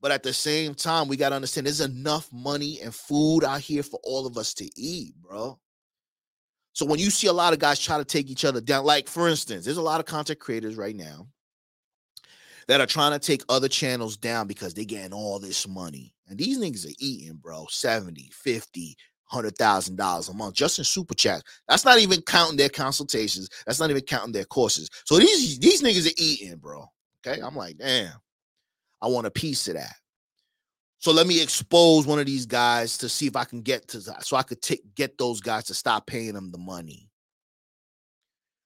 but 0.00 0.12
at 0.12 0.22
the 0.22 0.32
same 0.32 0.74
time, 0.74 1.08
we 1.08 1.16
got 1.16 1.30
to 1.30 1.36
understand 1.36 1.66
there's 1.66 1.80
enough 1.80 2.32
money 2.32 2.80
and 2.80 2.94
food 2.94 3.44
out 3.44 3.60
here 3.60 3.82
for 3.82 4.00
all 4.02 4.26
of 4.26 4.38
us 4.38 4.54
to 4.54 4.70
eat, 4.80 5.14
bro. 5.20 5.58
So 6.72 6.86
when 6.86 6.98
you 6.98 7.10
see 7.10 7.26
a 7.26 7.32
lot 7.32 7.52
of 7.52 7.58
guys 7.58 7.78
try 7.78 7.98
to 7.98 8.04
take 8.04 8.30
each 8.30 8.44
other 8.44 8.60
down, 8.60 8.84
like 8.84 9.08
for 9.08 9.28
instance, 9.28 9.64
there's 9.64 9.76
a 9.76 9.82
lot 9.82 10.00
of 10.00 10.06
content 10.06 10.38
creators 10.38 10.76
right 10.76 10.96
now 10.96 11.26
that 12.70 12.80
are 12.80 12.86
trying 12.86 13.10
to 13.10 13.18
take 13.18 13.42
other 13.48 13.66
channels 13.66 14.16
down 14.16 14.46
because 14.46 14.74
they 14.74 14.84
getting 14.84 15.12
all 15.12 15.40
this 15.40 15.66
money. 15.66 16.14
And 16.28 16.38
these 16.38 16.56
niggas 16.56 16.86
are 16.86 16.94
eating, 17.00 17.34
bro, 17.34 17.66
70, 17.68 18.30
50, 18.32 18.96
hundred 19.24 19.56
thousand 19.56 19.96
dollars 19.96 20.28
a 20.28 20.34
month 20.34 20.54
just 20.54 20.78
in 20.78 20.84
super 20.84 21.14
chat. 21.14 21.42
That's 21.68 21.84
not 21.84 21.98
even 21.98 22.22
counting 22.22 22.56
their 22.56 22.68
consultations. 22.68 23.48
That's 23.66 23.80
not 23.80 23.90
even 23.90 24.02
counting 24.02 24.30
their 24.30 24.44
courses. 24.44 24.88
So 25.04 25.18
these 25.18 25.58
these 25.58 25.82
niggas 25.82 26.06
are 26.08 26.14
eating, 26.16 26.58
bro. 26.58 26.86
Okay, 27.26 27.40
I'm 27.42 27.56
like, 27.56 27.76
damn. 27.76 28.12
I 29.02 29.08
want 29.08 29.26
a 29.26 29.32
piece 29.32 29.66
of 29.66 29.74
that. 29.74 29.94
So 30.98 31.10
let 31.10 31.26
me 31.26 31.42
expose 31.42 32.06
one 32.06 32.20
of 32.20 32.26
these 32.26 32.46
guys 32.46 32.96
to 32.98 33.08
see 33.08 33.26
if 33.26 33.34
I 33.34 33.44
can 33.44 33.62
get 33.62 33.88
to 33.88 34.00
so 34.00 34.36
I 34.36 34.44
could 34.44 34.62
take 34.62 34.94
get 34.94 35.18
those 35.18 35.40
guys 35.40 35.64
to 35.64 35.74
stop 35.74 36.06
paying 36.06 36.34
them 36.34 36.52
the 36.52 36.58
money. 36.58 37.09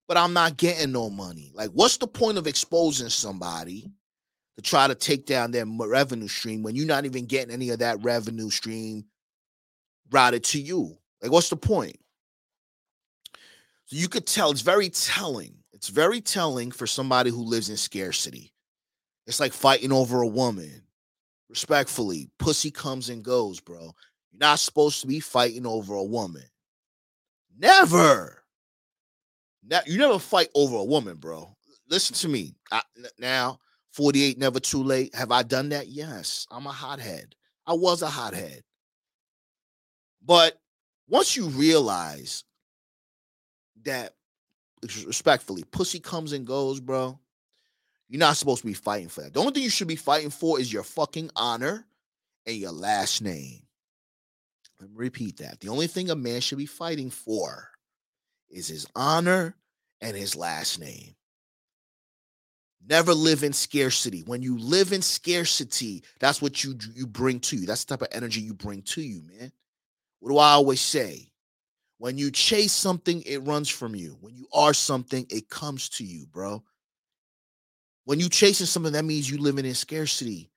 But 0.07 0.17
I'm 0.17 0.33
not 0.33 0.57
getting 0.57 0.93
no 0.93 1.09
money. 1.09 1.51
Like, 1.55 1.71
what's 1.71 1.97
the 1.97 2.07
point 2.07 2.39
of 2.39 2.47
exposing 2.47 3.09
somebody 3.09 3.91
to 4.57 4.63
try 4.63 4.87
to 4.87 4.95
take 4.95 5.27
down 5.27 5.51
their 5.51 5.65
revenue 5.67 6.29
stream 6.29 6.63
when 6.63 6.77
you're 6.77 6.87
not 6.87 7.05
even 7.07 7.27
getting 7.27 7.53
any 7.53 7.71
of 7.71 7.79
that 7.79 8.03
revenue 8.03 8.51
stream 8.51 9.07
routed 10.11 10.45
to 10.45 10.61
you? 10.61 10.97
Like, 11.23 11.33
what's 11.33 11.49
the 11.49 11.57
point? 11.57 11.97
So 13.87 13.97
you 13.97 14.09
could 14.09 14.27
tell 14.27 14.51
it's 14.51 14.61
very 14.61 14.91
telling. 14.91 15.57
It's 15.73 15.89
very 15.89 16.21
telling 16.21 16.71
for 16.71 16.87
somebody 16.87 17.31
who 17.31 17.43
lives 17.43 17.71
in 17.71 17.77
scarcity. 17.77 18.53
It's 19.27 19.41
like 19.41 19.53
fighting 19.53 19.93
over 19.93 20.21
a 20.21 20.27
woman. 20.27 20.83
Respectfully, 21.49 22.31
pussy 22.39 22.71
comes 22.71 23.09
and 23.09 23.25
goes, 23.25 23.61
bro. 23.61 23.95
You're 24.33 24.41
not 24.41 24.59
supposed 24.59 25.01
to 25.01 25.07
be 25.07 25.21
fighting 25.21 25.67
over 25.67 25.95
a 25.95 26.05
woman. 26.05 26.45
Never. 27.57 28.44
Now, 29.67 29.81
you 29.87 29.99
never 29.99 30.19
fight 30.19 30.49
over 30.55 30.77
a 30.77 30.85
woman, 30.85 31.17
bro. 31.17 31.55
Listen 31.89 32.15
to 32.17 32.29
me. 32.29 32.55
I, 32.71 32.83
now, 33.19 33.61
48 33.93 34.39
never 34.39 34.61
too 34.61 34.83
late. 34.83 35.15
Have 35.15 35.31
I 35.31 35.43
done 35.43 35.71
that? 35.71 35.89
Yes. 35.89 36.47
I'm 36.51 36.67
a 36.67 36.73
hothead. 36.73 37.35
I 37.67 37.75
was 37.75 38.03
a 38.03 38.09
hothead. 38.09 38.63
But 40.25 40.61
once 41.09 41.37
you 41.37 41.47
realize 41.49 42.45
that 43.85 44.15
respectfully, 44.83 45.65
pussy 45.71 46.01
comes 46.01 46.33
and 46.33 46.47
goes, 46.47 46.81
bro. 46.81 47.19
You're 48.09 48.19
not 48.19 48.37
supposed 48.37 48.61
to 48.61 48.67
be 48.67 48.75
fighting 48.75 49.09
for 49.09 49.23
that. 49.23 49.33
The 49.33 49.41
only 49.41 49.53
thing 49.53 49.63
you 49.63 49.71
should 49.71 49.89
be 49.89 49.97
fighting 49.97 50.31
for 50.31 50.61
is 50.61 50.73
your 50.73 50.83
fucking 50.83 51.31
honor 51.37 51.87
and 52.47 52.57
your 52.57 52.71
last 52.71 53.23
name. 53.23 53.63
Let 54.79 54.91
me 54.91 54.97
repeat 54.97 55.39
that. 55.39 55.61
The 55.61 55.69
only 55.69 55.87
thing 55.87 56.11
a 56.11 56.15
man 56.15 56.41
should 56.41 56.59
be 56.59 56.67
fighting 56.67 57.11
for 57.11 57.71
is 58.51 58.69
his 58.69 58.87
honor 58.95 59.57
and 60.01 60.17
his 60.17 60.37
last 60.37 60.79
name. 60.79 61.15
Never 62.87 63.15
live 63.15 63.43
in 63.43 63.53
scarcity. 63.53 64.23
When 64.27 64.43
you 64.43 64.59
live 64.59 64.93
in 64.93 65.01
scarcity, 65.01 66.05
that's 66.21 66.43
what 66.43 66.63
you 66.63 66.77
you 66.95 67.07
bring 67.07 67.41
to 67.41 67.57
you. 67.57 67.67
That's 67.67 67.85
the 67.85 67.97
type 67.97 68.03
of 68.03 68.15
energy 68.15 68.43
you 68.43 68.53
bring 68.53 68.83
to 68.83 69.01
you, 69.01 69.23
man. 69.23 69.51
What 70.21 70.31
do 70.31 70.39
I 70.39 70.51
always 70.51 70.83
say? 70.83 71.31
When 71.99 72.19
you 72.19 72.31
chase 72.31 72.73
something, 72.73 73.23
it 73.23 73.39
runs 73.39 73.71
from 73.71 73.95
you. 73.95 74.19
When 74.21 74.35
you 74.35 74.47
are 74.53 74.75
something, 74.75 75.27
it 75.31 75.49
comes 75.49 75.89
to 75.91 76.05
you, 76.05 76.27
bro. 76.27 76.63
When 78.05 78.21
you 78.21 78.29
chasing 78.29 78.67
something, 78.67 78.93
that 78.93 79.07
means 79.07 79.31
you 79.31 79.39
living 79.39 79.65
in 79.65 79.75
scarcity. 79.75 80.51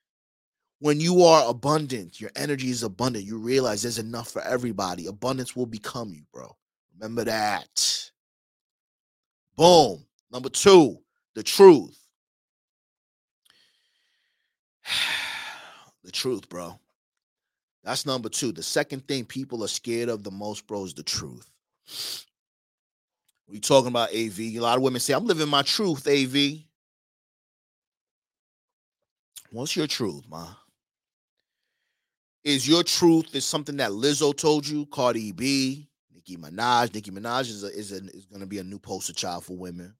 When 0.79 0.99
you 0.99 1.23
are 1.23 1.49
abundant, 1.49 2.19
your 2.19 2.31
energy 2.35 2.69
is 2.69 2.83
abundant. 2.83 3.23
You 3.23 3.37
realize 3.37 3.83
there's 3.83 3.99
enough 3.99 4.29
for 4.29 4.41
everybody. 4.41 5.07
Abundance 5.07 5.55
will 5.55 5.65
become 5.65 6.13
you, 6.13 6.23
bro. 6.33 6.56
Remember 6.99 7.23
that. 7.25 8.11
Boom. 9.55 10.03
Number 10.31 10.49
two, 10.49 10.97
the 11.35 11.43
truth. 11.43 11.97
the 16.03 16.11
truth, 16.11 16.49
bro. 16.49 16.79
That's 17.83 18.05
number 18.05 18.29
two. 18.29 18.51
The 18.51 18.63
second 18.63 19.07
thing 19.07 19.25
people 19.25 19.63
are 19.63 19.69
scared 19.69 20.09
of 20.09 20.23
the 20.23 20.31
most, 20.31 20.67
bro, 20.67 20.83
is 20.83 20.93
the 20.93 21.03
truth. 21.03 21.49
We 23.47 23.59
talking 23.59 23.87
about 23.87 24.13
AV. 24.13 24.39
A 24.39 24.59
lot 24.59 24.77
of 24.77 24.83
women 24.83 24.99
say, 24.99 25.13
I'm 25.13 25.25
living 25.25 25.47
my 25.47 25.61
truth, 25.61 26.05
AV. 26.05 26.63
What's 29.51 29.75
your 29.75 29.87
truth, 29.87 30.23
ma? 30.29 30.47
Is 32.43 32.67
your 32.67 32.83
truth 32.83 33.33
is 33.33 33.45
something 33.45 33.77
that 33.77 33.91
Lizzo 33.91 34.35
told 34.35 34.67
you, 34.67 34.85
Cardi 34.87 35.31
B, 35.31 35.87
Nicki 36.27 36.41
Minaj? 36.41 36.93
Nicki 36.93 37.11
Minaj 37.11 37.41
is 37.41 37.63
a, 37.63 37.67
is 37.67 37.91
a, 37.91 37.97
is 38.07 38.25
going 38.25 38.41
to 38.41 38.47
be 38.47 38.59
a 38.59 38.63
new 38.63 38.79
poster 38.79 39.13
child 39.13 39.45
for 39.45 39.55
women. 39.55 39.93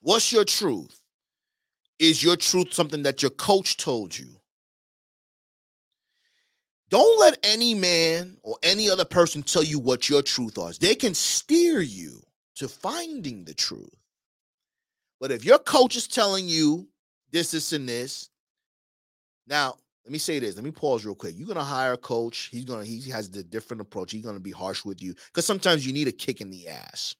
What's 0.00 0.32
your 0.32 0.44
truth? 0.44 1.00
Is 1.98 2.22
your 2.22 2.36
truth 2.36 2.72
something 2.72 3.02
that 3.02 3.22
your 3.22 3.30
coach 3.30 3.76
told 3.76 4.16
you? 4.16 4.28
Don't 6.88 7.20
let 7.20 7.38
any 7.44 7.74
man 7.74 8.36
or 8.42 8.56
any 8.62 8.90
other 8.90 9.04
person 9.04 9.42
tell 9.42 9.62
you 9.62 9.78
what 9.78 10.08
your 10.08 10.22
truth 10.22 10.58
is. 10.58 10.78
They 10.78 10.94
can 10.94 11.14
steer 11.14 11.80
you 11.80 12.20
to 12.56 12.66
finding 12.66 13.44
the 13.44 13.54
truth. 13.54 13.94
But 15.20 15.30
if 15.30 15.44
your 15.44 15.58
coach 15.58 15.96
is 15.96 16.08
telling 16.08 16.48
you 16.48 16.88
this, 17.30 17.52
this, 17.52 17.72
and 17.72 17.88
this, 17.88 18.30
now 19.46 19.76
let 20.04 20.12
me 20.12 20.18
say 20.18 20.38
this. 20.38 20.54
Let 20.54 20.64
me 20.64 20.70
pause 20.70 21.04
real 21.04 21.14
quick. 21.14 21.34
You're 21.36 21.48
gonna 21.48 21.62
hire 21.62 21.92
a 21.92 21.98
coach. 21.98 22.48
He's 22.50 22.64
gonna 22.64 22.84
he 22.84 23.10
has 23.10 23.30
the 23.30 23.42
different 23.42 23.80
approach. 23.80 24.12
He's 24.12 24.24
gonna 24.24 24.40
be 24.40 24.50
harsh 24.50 24.84
with 24.84 25.02
you 25.02 25.14
because 25.26 25.46
sometimes 25.46 25.86
you 25.86 25.92
need 25.92 26.08
a 26.08 26.12
kick 26.12 26.40
in 26.40 26.50
the 26.50 26.68
ass. 26.68 27.14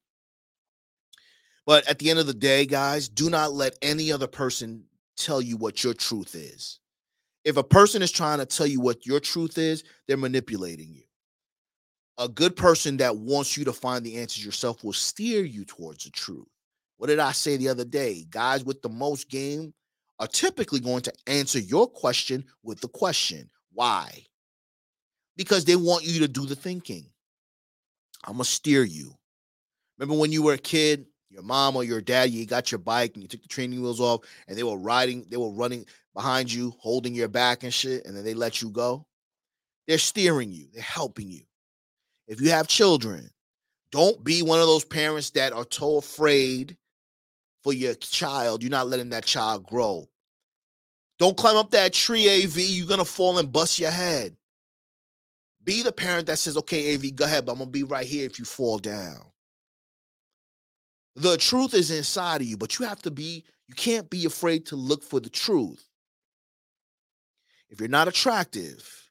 But 1.67 1.87
at 1.89 1.99
the 1.99 2.11
end 2.11 2.19
of 2.19 2.27
the 2.27 2.35
day, 2.35 2.67
guys, 2.67 3.09
do 3.09 3.31
not 3.31 3.53
let 3.53 3.77
any 3.83 4.11
other 4.11 4.27
person 4.27 4.85
tell 5.17 5.43
you 5.43 5.57
what 5.57 5.85
your 5.85 5.95
truth 5.95 6.35
is. 6.35 6.81
If 7.45 7.57
a 7.57 7.63
person 7.63 8.03
is 8.03 8.11
trying 8.11 8.39
to 8.39 8.47
tell 8.47 8.67
you 8.67 8.81
what 8.81 9.07
your 9.07 9.21
truth 9.21 9.59
is, 9.59 9.85
they're 10.09 10.17
manipulating 10.17 10.93
you. 10.93 11.03
A 12.19 12.29
good 12.29 12.57
person 12.57 12.97
that 12.99 13.17
wants 13.17 13.57
you 13.57 13.65
to 13.65 13.73
find 13.73 14.05
the 14.05 14.19
answers 14.19 14.45
yourself 14.45 14.83
will 14.83 14.93
steer 14.93 15.43
you 15.43 15.65
towards 15.65 16.05
the 16.05 16.11
truth. 16.11 16.49
What 16.99 17.07
did 17.07 17.19
I 17.19 17.33
say 17.33 17.57
the 17.57 17.69
other 17.69 17.85
day? 17.85 18.27
Guys 18.29 18.65
with 18.65 18.83
the 18.83 18.91
most 18.91 19.31
game 19.31 19.73
are 20.21 20.29
typically 20.29 20.81
going 20.81 21.01
to 21.01 21.13
answer 21.27 21.59
your 21.59 21.89
question 21.89 22.45
with 22.63 22.81
the 22.81 22.89
question. 22.89 23.51
Why? 23.73 24.27
Because 25.37 25.65
they 25.65 25.77
want 25.77 26.05
you 26.05 26.21
to 26.21 26.29
do 26.29 26.45
the 26.45 26.55
thinking. 26.55 27.07
I'm 28.25 28.35
going 28.35 28.45
to 28.45 28.51
steer 28.51 28.85
you. 28.85 29.15
Remember 29.99 30.21
when 30.21 30.31
you 30.31 30.43
were 30.43 30.53
a 30.53 30.59
kid, 30.59 31.07
your 31.31 31.43
mom 31.43 31.75
or 31.75 31.85
your 31.85 32.03
dad, 32.03 32.31
you 32.31 32.45
got 32.45 32.71
your 32.71 32.81
bike 32.81 33.13
and 33.15 33.23
you 33.23 33.29
took 33.29 33.43
the 33.43 33.49
training 33.49 33.81
wheels 33.81 34.01
off 34.01 34.21
and 34.47 34.59
they 34.59 34.63
were 34.63 34.77
riding, 34.77 35.25
they 35.31 35.39
were 35.39 35.53
running 35.53 35.87
behind 36.15 36.53
you, 36.53 36.75
holding 36.79 37.15
your 37.15 37.29
back 37.29 37.63
and 37.63 37.73
shit, 37.73 38.05
and 38.05 38.15
then 38.15 38.25
they 38.25 38.35
let 38.35 38.61
you 38.61 38.71
go? 38.71 39.07
They're 39.89 39.99
steering 39.99 40.53
you, 40.53 40.67
they're 40.73 40.83
helping 40.83 41.31
you. 41.31 41.43
If 42.29 42.41
you 42.41 42.51
have 42.51 42.69
children, 42.69 43.31
don't 43.91 44.23
be 44.23 44.43
one 44.43 44.61
of 44.61 44.67
those 44.67 44.85
parents 44.85 45.31
that 45.31 45.53
are 45.53 45.67
so 45.71 45.97
afraid 45.97 46.77
for 47.63 47.73
your 47.73 47.95
child. 47.95 48.63
You're 48.63 48.71
not 48.71 48.89
letting 48.89 49.11
that 49.11 49.25
child 49.25 49.67
grow. 49.67 50.09
Don't 51.19 51.37
climb 51.37 51.57
up 51.57 51.71
that 51.73 51.93
tree, 51.93 52.29
AV. 52.29 52.57
You're 52.59 52.87
going 52.87 52.99
to 52.99 53.05
fall 53.05 53.39
and 53.39 53.53
bust 53.53 53.79
your 53.79 53.91
head. 53.91 54.37
Be 55.63 55.83
the 55.83 55.93
parent 55.93 56.27
that 56.29 56.39
says, 56.39 56.57
okay, 56.57 56.95
AV, 56.95 57.15
go 57.15 57.27
ahead, 57.27 57.45
but 57.45 57.53
I'm 57.53 57.59
going 57.59 57.69
to 57.69 57.73
be 57.73 57.83
right 57.83 58.07
here 58.07 58.25
if 58.25 58.39
you 58.39 58.47
fall 58.47 58.79
down. 58.79 59.21
The 61.17 61.37
truth 61.37 61.75
is 61.75 61.91
inside 61.91 62.41
of 62.41 62.47
you, 62.47 62.57
but 62.57 62.79
you 62.79 62.87
have 62.87 63.03
to 63.03 63.11
be, 63.11 63.45
you 63.69 63.75
can't 63.75 64.09
be 64.09 64.25
afraid 64.25 64.67
to 64.67 64.77
look 64.77 65.03
for 65.03 65.21
the 65.21 65.29
truth. 65.29 65.87
If 67.69 67.81
you're 67.81 67.89
not 67.89 68.09
attractive, 68.09 69.11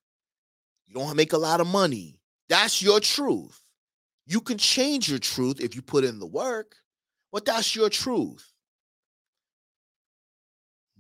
you 0.88 0.96
don't 0.96 1.16
make 1.16 1.34
a 1.34 1.38
lot 1.38 1.62
of 1.62 1.68
money, 1.68 2.20
that's 2.48 2.82
your 2.82 3.00
truth. 3.00 3.62
You 4.26 4.42
can 4.42 4.58
change 4.58 5.10
your 5.10 5.20
truth 5.20 5.62
if 5.62 5.76
you 5.76 5.82
put 5.82 6.04
in 6.04 6.20
the 6.20 6.26
work, 6.26 6.76
but 7.32 7.46
that's 7.46 7.76
your 7.76 7.90
truth. 7.90 8.52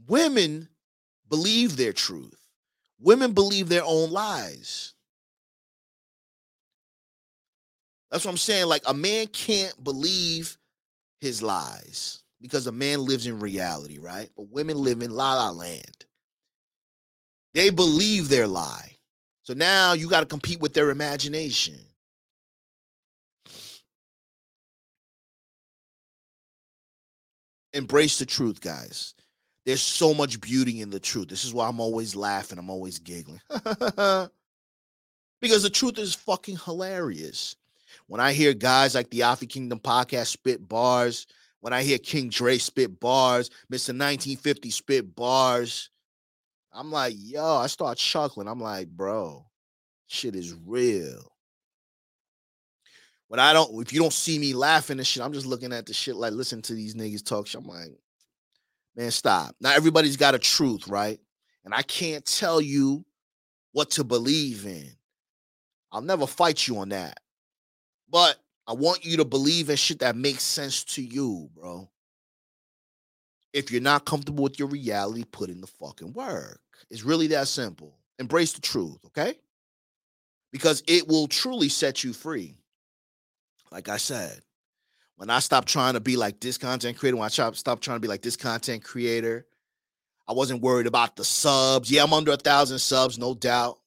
Women 0.08 0.70
believe 1.30 1.78
their 1.78 1.94
truth. 1.94 2.36
Women 3.00 3.34
believe 3.34 3.70
their 3.70 3.84
own 3.86 4.12
lies. 4.12 4.94
That's 8.12 8.26
what 8.26 8.32
I'm 8.32 8.38
saying. 8.38 8.68
Like 8.68 8.84
a 8.88 8.94
man 8.94 9.28
can't 9.28 9.82
believe 9.84 10.58
his 11.22 11.42
lies 11.42 12.24
because 12.42 12.68
a 12.68 12.72
man 12.72 13.06
lives 13.06 13.28
in 13.28 13.40
reality, 13.40 14.00
right? 14.00 14.30
But 14.36 14.50
women 14.50 14.78
live 14.78 15.02
in 15.02 15.12
la 15.12 15.36
la 15.36 15.52
land. 15.52 16.06
They 17.54 17.70
believe 17.70 18.30
their 18.30 18.48
lie. 18.48 18.96
So 19.44 19.54
now 19.54 19.94
you 19.94 20.10
got 20.10 20.22
to 20.22 20.26
compete 20.26 20.60
with 20.60 20.74
their 20.74 20.92
imagination. 20.92 21.80
Embrace 27.74 28.20
the 28.20 28.26
truth, 28.26 28.62
guys. 28.62 29.14
There's 29.66 29.82
so 29.82 30.14
much 30.14 30.42
beauty 30.42 30.82
in 30.82 30.90
the 30.90 31.00
truth. 31.00 31.28
This 31.28 31.46
is 31.46 31.54
why 31.54 31.68
I'm 31.68 31.80
always 31.80 32.16
laughing. 32.16 32.58
I'm 32.58 32.70
always 32.70 32.98
giggling. 33.00 33.42
because 35.42 35.64
the 35.64 35.70
truth 35.72 36.00
is 36.00 36.16
fucking 36.16 36.58
hilarious. 36.66 37.56
When 38.08 38.20
I 38.20 38.34
hear 38.34 38.54
guys 38.54 38.96
like 38.96 39.10
the 39.12 39.24
Alpha 39.24 39.46
Kingdom 39.46 39.80
podcast 39.80 40.28
spit 40.28 40.68
bars, 40.68 41.28
when 41.60 41.74
I 41.74 41.84
hear 41.84 41.98
King 41.98 42.30
Dre 42.30 42.58
spit 42.58 43.00
bars, 43.00 43.50
Mr. 43.72 43.90
1950 43.90 44.72
spit 44.72 45.16
bars, 45.16 45.90
I'm 46.72 46.92
like, 46.92 47.14
yo, 47.18 47.58
I 47.58 47.68
start 47.68 47.98
chuckling. 47.98 48.48
I'm 48.48 48.60
like, 48.60 48.88
bro, 48.88 49.46
shit 50.08 50.36
is 50.36 50.54
real. 50.66 51.32
When 53.30 53.40
I 53.40 53.54
don't, 53.54 53.80
if 53.82 53.94
you 53.94 54.02
don't 54.02 54.12
see 54.12 54.40
me 54.40 54.54
laughing 54.54 54.98
and 54.98 55.06
shit, 55.06 55.24
I'm 55.24 55.34
just 55.34 55.46
looking 55.46 55.72
at 55.72 55.86
the 55.86 55.94
shit 55.94 56.16
like, 56.16 56.34
listen 56.34 56.64
to 56.64 56.74
these 56.74 56.96
niggas 56.96 57.24
talk. 57.24 57.46
Shit. 57.48 57.62
I'm 57.62 57.68
like, 57.68 57.90
man, 58.96 59.12
stop. 59.12 59.56
Now 59.62 59.74
everybody's 59.74 60.18
got 60.18 60.36
a 60.36 60.40
truth, 60.40 60.88
right? 60.88 61.20
And 61.64 61.74
I 61.74 61.84
can't 61.84 62.26
tell 62.26 62.60
you 62.60 63.06
what 63.72 63.92
to 63.92 64.04
believe 64.04 64.66
in. 64.66 64.90
I'll 65.92 66.02
never 66.02 66.26
fight 66.26 66.68
you 66.68 66.80
on 66.80 66.90
that. 66.90 67.20
But 68.10 68.38
I 68.68 68.74
want 68.74 69.06
you 69.06 69.18
to 69.18 69.26
believe 69.26 69.70
in 69.70 69.76
shit 69.76 70.00
that 70.00 70.16
makes 70.16 70.44
sense 70.44 70.84
to 70.86 71.04
you, 71.04 71.50
bro. 71.56 71.88
If 73.54 73.72
you're 73.72 73.82
not 73.82 74.06
comfortable 74.06 74.44
with 74.44 74.58
your 74.58 74.68
reality, 74.68 75.24
put 75.24 75.50
in 75.52 75.62
the 75.62 75.68
fucking 75.68 76.14
work. 76.14 76.60
It's 76.90 77.04
really 77.04 77.28
that 77.28 77.48
simple. 77.48 77.96
Embrace 78.18 78.54
the 78.54 78.62
truth, 78.62 78.98
okay? 79.06 79.36
Because 80.52 80.82
it 80.88 81.08
will 81.08 81.28
truly 81.28 81.70
set 81.70 82.04
you 82.04 82.14
free. 82.14 82.56
Like 83.72 83.90
I 83.90 83.98
said, 83.98 84.42
when 85.16 85.30
I 85.30 85.40
stopped 85.40 85.68
trying 85.68 85.94
to 85.94 86.00
be 86.00 86.16
like 86.16 86.40
this 86.40 86.58
content 86.58 86.98
creator, 86.98 87.18
when 87.18 87.26
I 87.26 87.52
stopped 87.52 87.84
trying 87.84 87.98
to 87.98 88.02
be 88.02 88.08
like 88.08 88.22
this 88.22 88.38
content 88.38 88.84
creator, 88.84 89.46
I 90.28 90.34
wasn't 90.34 90.62
worried 90.62 90.88
about 90.88 91.16
the 91.16 91.24
subs. 91.24 91.92
Yeah, 91.92 92.04
I'm 92.04 92.14
under 92.14 92.32
a 92.32 92.38
thousand 92.38 92.80
subs, 92.80 93.18
no 93.18 93.34
doubt. 93.34 93.80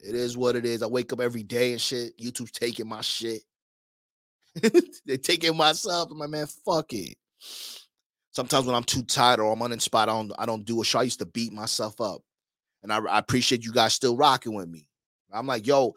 It 0.00 0.14
is 0.14 0.36
what 0.36 0.56
it 0.56 0.66
is. 0.66 0.82
I 0.82 0.86
wake 0.86 1.12
up 1.12 1.20
every 1.20 1.42
day 1.42 1.72
and 1.72 1.80
shit. 1.80 2.18
YouTube's 2.18 2.50
taking 2.50 2.88
my 2.88 3.00
shit. 3.00 3.42
They're 5.06 5.16
taking 5.16 5.56
my 5.56 5.72
subs. 5.72 6.12
I'm 6.12 6.18
like, 6.18 6.30
man, 6.30 6.46
fuck 6.46 6.92
it. 6.92 7.16
Sometimes 8.32 8.66
when 8.66 8.74
I'm 8.74 8.84
too 8.84 9.02
tired 9.02 9.40
or 9.40 9.52
I'm 9.52 9.62
uninspired, 9.62 10.08
I 10.08 10.12
don't, 10.12 10.32
I 10.38 10.46
don't 10.46 10.64
do 10.64 10.82
a 10.82 10.84
show. 10.84 10.98
I 10.98 11.04
used 11.04 11.20
to 11.20 11.26
beat 11.26 11.52
myself 11.52 12.00
up. 12.00 12.20
And 12.82 12.92
I, 12.92 12.98
I 12.98 13.18
appreciate 13.18 13.64
you 13.64 13.72
guys 13.72 13.94
still 13.94 14.16
rocking 14.16 14.54
with 14.54 14.68
me. 14.68 14.88
I'm 15.32 15.46
like, 15.46 15.66
yo, 15.66 15.94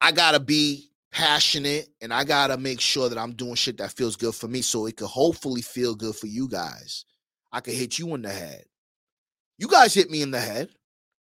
I 0.00 0.12
gotta 0.12 0.40
be 0.40 0.90
passionate 1.14 1.88
and 2.02 2.12
I 2.12 2.24
gotta 2.24 2.56
make 2.56 2.80
sure 2.80 3.08
that 3.08 3.16
I'm 3.16 3.34
doing 3.34 3.54
shit 3.54 3.78
that 3.78 3.92
feels 3.92 4.16
good 4.16 4.34
for 4.34 4.48
me 4.48 4.62
so 4.62 4.86
it 4.86 4.96
could 4.96 5.06
hopefully 5.06 5.62
feel 5.62 5.94
good 5.94 6.16
for 6.16 6.26
you 6.26 6.48
guys. 6.48 7.04
I 7.52 7.60
could 7.60 7.74
hit 7.74 8.00
you 8.00 8.14
in 8.14 8.22
the 8.22 8.30
head. 8.30 8.64
You 9.56 9.68
guys 9.68 9.94
hit 9.94 10.10
me 10.10 10.22
in 10.22 10.32
the 10.32 10.40
head. 10.40 10.70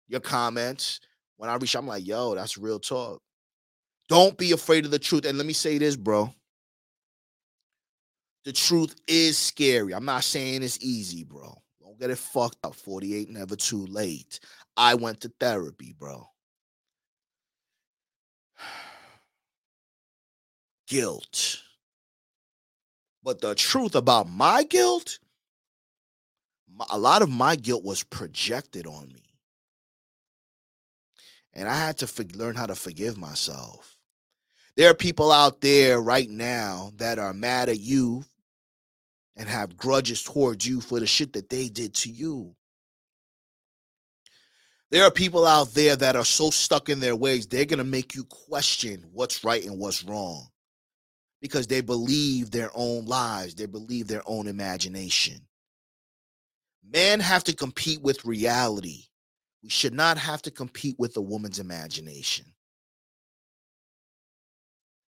Your 0.07 0.21
comments. 0.21 1.01
When 1.35 1.49
I 1.49 1.55
reach, 1.55 1.75
I'm 1.75 1.85
like, 1.85 2.07
yo, 2.07 2.33
that's 2.33 2.57
real 2.57 2.79
talk. 2.79 3.21
Don't 4.07 4.37
be 4.37 4.53
afraid 4.53 4.85
of 4.85 4.91
the 4.91 4.99
truth. 4.99 5.25
And 5.25 5.37
let 5.37 5.45
me 5.45 5.53
say 5.53 5.77
this, 5.77 5.97
bro. 5.97 6.33
The 8.45 8.53
truth 8.53 8.95
is 9.05 9.37
scary. 9.37 9.93
I'm 9.93 10.05
not 10.05 10.23
saying 10.23 10.63
it's 10.63 10.79
easy, 10.81 11.25
bro. 11.25 11.53
Don't 11.81 11.99
get 11.99 12.09
it 12.09 12.17
fucked 12.17 12.57
up. 12.63 12.75
48 12.75 13.29
never 13.29 13.57
too 13.57 13.85
late. 13.87 14.39
I 14.77 14.95
went 14.95 15.19
to 15.21 15.33
therapy, 15.41 15.93
bro. 15.99 16.25
Guilt. 20.93 21.57
But 23.23 23.41
the 23.41 23.55
truth 23.55 23.95
about 23.95 24.29
my 24.29 24.61
guilt, 24.61 25.17
a 26.91 26.99
lot 26.99 27.23
of 27.23 27.31
my 27.31 27.55
guilt 27.55 27.83
was 27.83 28.03
projected 28.03 28.85
on 28.85 29.07
me. 29.07 29.23
And 31.53 31.67
I 31.67 31.75
had 31.75 31.97
to 31.99 32.07
for- 32.07 32.23
learn 32.35 32.55
how 32.55 32.67
to 32.67 32.75
forgive 32.75 33.17
myself. 33.17 33.97
There 34.77 34.89
are 34.91 34.95
people 34.95 35.31
out 35.31 35.61
there 35.61 35.99
right 35.99 36.29
now 36.29 36.91
that 36.97 37.17
are 37.17 37.33
mad 37.33 37.69
at 37.69 37.79
you 37.79 38.23
and 39.35 39.49
have 39.49 39.77
grudges 39.77 40.21
towards 40.21 40.67
you 40.67 40.79
for 40.79 40.99
the 40.99 41.07
shit 41.07 41.33
that 41.33 41.49
they 41.49 41.69
did 41.69 41.95
to 41.95 42.11
you. 42.11 42.55
There 44.91 45.05
are 45.05 45.11
people 45.11 45.47
out 45.47 45.73
there 45.73 45.95
that 45.95 46.15
are 46.15 46.25
so 46.25 46.51
stuck 46.51 46.87
in 46.87 46.99
their 46.99 47.15
ways, 47.15 47.47
they're 47.47 47.65
going 47.65 47.79
to 47.79 47.83
make 47.83 48.13
you 48.13 48.25
question 48.25 49.03
what's 49.11 49.43
right 49.43 49.65
and 49.65 49.79
what's 49.79 50.03
wrong 50.03 50.49
because 51.43 51.67
they 51.67 51.81
believe 51.81 52.51
their 52.51 52.71
own 52.73 53.03
lies, 53.05 53.53
they 53.53 53.65
believe 53.65 54.07
their 54.07 54.23
own 54.25 54.47
imagination. 54.47 55.41
Men 56.89 57.19
have 57.19 57.43
to 57.43 57.53
compete 57.53 58.01
with 58.01 58.23
reality. 58.23 59.03
We 59.61 59.67
should 59.67 59.93
not 59.93 60.17
have 60.17 60.41
to 60.43 60.51
compete 60.51 60.95
with 60.97 61.17
a 61.17 61.21
woman's 61.21 61.59
imagination. 61.59 62.45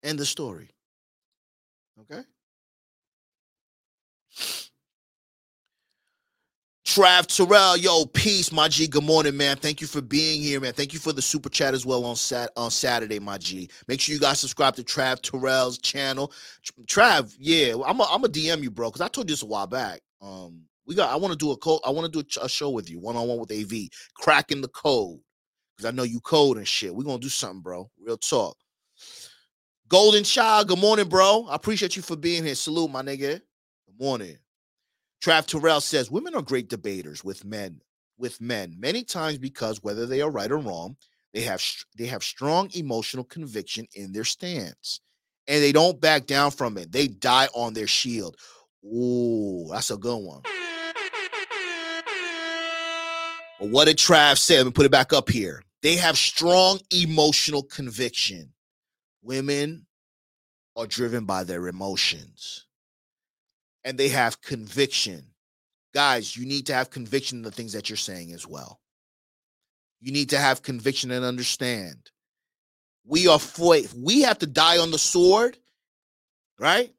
End 0.03 0.19
the 0.19 0.25
story. 0.25 0.71
Okay? 2.01 2.23
Trav 6.85 7.27
Terrell, 7.27 7.77
yo, 7.77 8.05
peace, 8.07 8.51
my 8.51 8.67
G. 8.67 8.87
Good 8.87 9.03
morning, 9.03 9.37
man. 9.37 9.57
Thank 9.57 9.81
you 9.81 9.87
for 9.87 10.01
being 10.01 10.41
here, 10.41 10.59
man. 10.59 10.73
Thank 10.73 10.93
you 10.93 10.99
for 10.99 11.13
the 11.13 11.21
super 11.21 11.49
chat 11.49 11.73
as 11.73 11.85
well 11.85 12.05
on 12.05 12.15
sat 12.15 12.51
on 12.57 12.71
Saturday, 12.71 13.19
my 13.19 13.37
G. 13.37 13.69
Make 13.87 14.01
sure 14.01 14.13
you 14.13 14.19
guys 14.19 14.39
subscribe 14.39 14.75
to 14.75 14.83
Trav 14.83 15.21
Terrell's 15.21 15.77
channel. 15.79 16.31
Trav, 16.87 17.35
yeah, 17.39 17.75
I'm 17.85 17.99
a, 17.99 18.03
I'm 18.03 18.23
a 18.23 18.27
DM 18.27 18.61
you, 18.63 18.71
bro, 18.71 18.89
because 18.89 19.01
I 19.01 19.07
told 19.07 19.29
you 19.29 19.33
this 19.33 19.43
a 19.43 19.47
while 19.47 19.67
back. 19.67 20.01
Um, 20.21 20.63
We 20.87 20.95
got. 20.95 21.11
I 21.11 21.15
want 21.17 21.31
to 21.31 21.37
do 21.37 21.51
a 21.51 21.57
code. 21.57 21.81
I 21.85 21.91
want 21.91 22.11
to 22.11 22.23
do 22.23 22.27
a, 22.41 22.45
a 22.45 22.49
show 22.49 22.69
with 22.69 22.89
you, 22.89 22.99
one 22.99 23.15
on 23.15 23.27
one 23.27 23.39
with 23.39 23.51
AV, 23.51 23.89
cracking 24.15 24.61
the 24.61 24.69
code, 24.69 25.19
because 25.75 25.91
I 25.91 25.95
know 25.95 26.03
you 26.03 26.19
code 26.21 26.57
and 26.57 26.67
shit. 26.67 26.95
We're 26.95 27.03
gonna 27.03 27.19
do 27.19 27.29
something, 27.29 27.61
bro. 27.61 27.89
Real 27.99 28.17
talk. 28.17 28.57
Golden 29.87 30.23
Child, 30.23 30.67
good 30.67 30.79
morning, 30.79 31.09
bro. 31.09 31.47
I 31.49 31.55
appreciate 31.55 31.95
you 31.95 32.01
for 32.01 32.15
being 32.15 32.43
here. 32.43 32.55
Salute, 32.55 32.91
my 32.91 33.01
nigga. 33.01 33.41
Good 33.87 33.99
morning. 33.99 34.37
Trav 35.21 35.45
Terrell 35.45 35.81
says 35.81 36.11
women 36.11 36.35
are 36.35 36.41
great 36.41 36.69
debaters 36.69 37.23
with 37.23 37.45
men, 37.45 37.81
with 38.17 38.41
men 38.41 38.75
many 38.79 39.03
times 39.03 39.37
because 39.37 39.81
whether 39.81 40.05
they 40.05 40.21
are 40.21 40.29
right 40.29 40.51
or 40.51 40.57
wrong, 40.57 40.97
they 41.33 41.41
have 41.41 41.63
they 41.97 42.05
have 42.05 42.23
strong 42.23 42.69
emotional 42.73 43.23
conviction 43.23 43.87
in 43.93 44.13
their 44.13 44.23
stance, 44.23 45.01
and 45.47 45.61
they 45.61 45.71
don't 45.71 45.99
back 45.99 46.27
down 46.27 46.51
from 46.51 46.77
it. 46.77 46.91
They 46.91 47.07
die 47.07 47.47
on 47.53 47.73
their 47.73 47.87
shield. 47.87 48.37
Ooh, 48.85 49.67
that's 49.71 49.89
a 49.89 49.97
good 49.97 50.17
one. 50.17 50.41
But 53.59 53.69
what 53.69 53.85
did 53.85 53.97
Trav 53.97 54.37
say? 54.37 54.57
Let 54.57 54.65
me 54.67 54.71
put 54.71 54.85
it 54.85 54.91
back 54.91 55.13
up 55.13 55.29
here. 55.29 55.63
They 55.81 55.95
have 55.95 56.17
strong 56.17 56.79
emotional 56.91 57.63
conviction. 57.63 58.53
Women 59.21 59.85
are 60.75 60.87
driven 60.87 61.25
by 61.25 61.43
their 61.43 61.67
emotions 61.67 62.64
and 63.85 63.97
they 63.97 64.09
have 64.09 64.41
conviction. 64.41 65.23
Guys, 65.93 66.35
you 66.35 66.45
need 66.45 66.65
to 66.65 66.73
have 66.73 66.89
conviction 66.89 67.37
in 67.37 67.43
the 67.43 67.51
things 67.51 67.71
that 67.71 67.89
you're 67.89 67.95
saying 67.95 68.33
as 68.33 68.45
well. 68.45 68.81
You 70.01 70.11
need 70.11 70.31
to 70.31 70.39
have 70.39 70.63
conviction 70.63 71.11
and 71.11 71.23
understand. 71.23 72.11
We 73.05 73.27
are 73.27 73.39
for 73.39 73.77
we 73.95 74.23
have 74.23 74.39
to 74.39 74.47
die 74.47 74.79
on 74.79 74.91
the 74.91 74.97
sword, 74.97 75.57
right? 76.59 76.91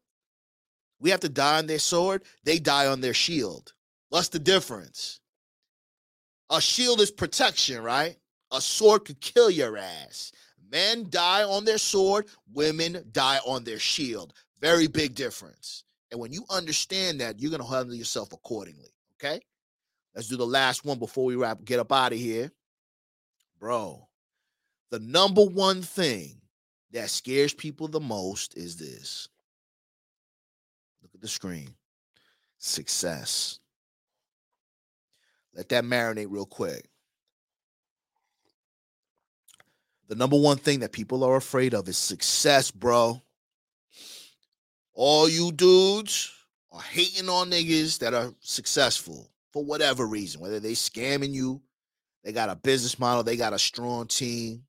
We 1.01 1.11
have 1.11 1.21
to 1.21 1.29
die 1.29 1.59
on 1.59 1.67
their 1.67 1.81
sword, 1.81 2.23
they 2.45 2.59
die 2.59 2.87
on 2.87 3.01
their 3.01 3.13
shield. 3.13 3.75
What's 4.09 4.29
the 4.29 4.39
difference? 4.39 5.21
A 6.49 6.61
shield 6.61 7.01
is 7.01 7.11
protection, 7.11 7.83
right? 7.83 8.17
A 8.53 8.61
sword 8.61 9.05
could 9.05 9.21
kill 9.21 9.51
your 9.51 9.77
ass. 9.77 10.31
Men 10.71 11.07
die 11.11 11.43
on 11.43 11.65
their 11.65 11.79
sword, 11.79 12.27
women 12.53 13.05
die 13.13 13.41
on 13.45 13.65
their 13.65 13.81
shield. 13.81 14.33
Very 14.61 14.87
big 14.87 15.15
difference. 15.17 15.85
And 16.11 16.21
when 16.21 16.33
you 16.33 16.45
understand 16.51 17.21
that, 17.21 17.41
you're 17.41 17.51
going 17.51 17.63
to 17.63 17.69
handle 17.69 17.95
yourself 17.95 18.33
accordingly. 18.33 18.91
Okay. 19.15 19.41
Let's 20.15 20.29
do 20.29 20.37
the 20.37 20.47
last 20.47 20.85
one 20.85 20.99
before 20.99 21.25
we 21.25 21.37
wrap, 21.37 21.65
get 21.65 21.79
up 21.81 21.93
out 21.93 22.13
of 22.13 22.19
here. 22.19 22.51
Bro, 23.59 24.09
the 24.91 24.99
number 24.99 25.45
one 25.45 25.83
thing 25.83 26.41
that 26.93 27.11
scares 27.11 27.53
people 27.53 27.89
the 27.89 28.01
most 28.01 28.57
is 28.57 28.77
this. 28.77 29.29
Look 31.03 31.15
at 31.15 31.21
the 31.21 31.29
screen 31.29 31.75
success. 32.59 33.61
Let 35.55 35.69
that 35.71 35.85
marinate 35.85 36.29
real 36.31 36.47
quick. 36.47 36.89
The 40.09 40.15
number 40.15 40.39
one 40.39 40.59
thing 40.59 40.81
that 40.81 40.93
people 40.93 41.25
are 41.25 41.37
afraid 41.37 41.75
of 41.75 41.89
is 41.89 41.99
success, 41.99 42.71
bro. 42.71 43.23
All 44.99 45.29
you 45.29 45.53
dudes 45.53 46.33
are 46.73 46.81
hating 46.81 47.29
on 47.29 47.51
niggas 47.51 47.99
that 47.99 48.15
are 48.15 48.33
successful 48.41 49.31
for 49.53 49.63
whatever 49.63 50.07
reason, 50.07 50.41
whether 50.41 50.59
they 50.59 50.73
scamming 50.73 51.35
you, 51.35 51.61
they 52.25 52.33
got 52.33 52.49
a 52.49 52.57
business 52.57 52.99
model, 52.99 53.23
they 53.23 53.37
got 53.37 53.53
a 53.53 53.59
strong 53.59 54.07
team. 54.07 54.63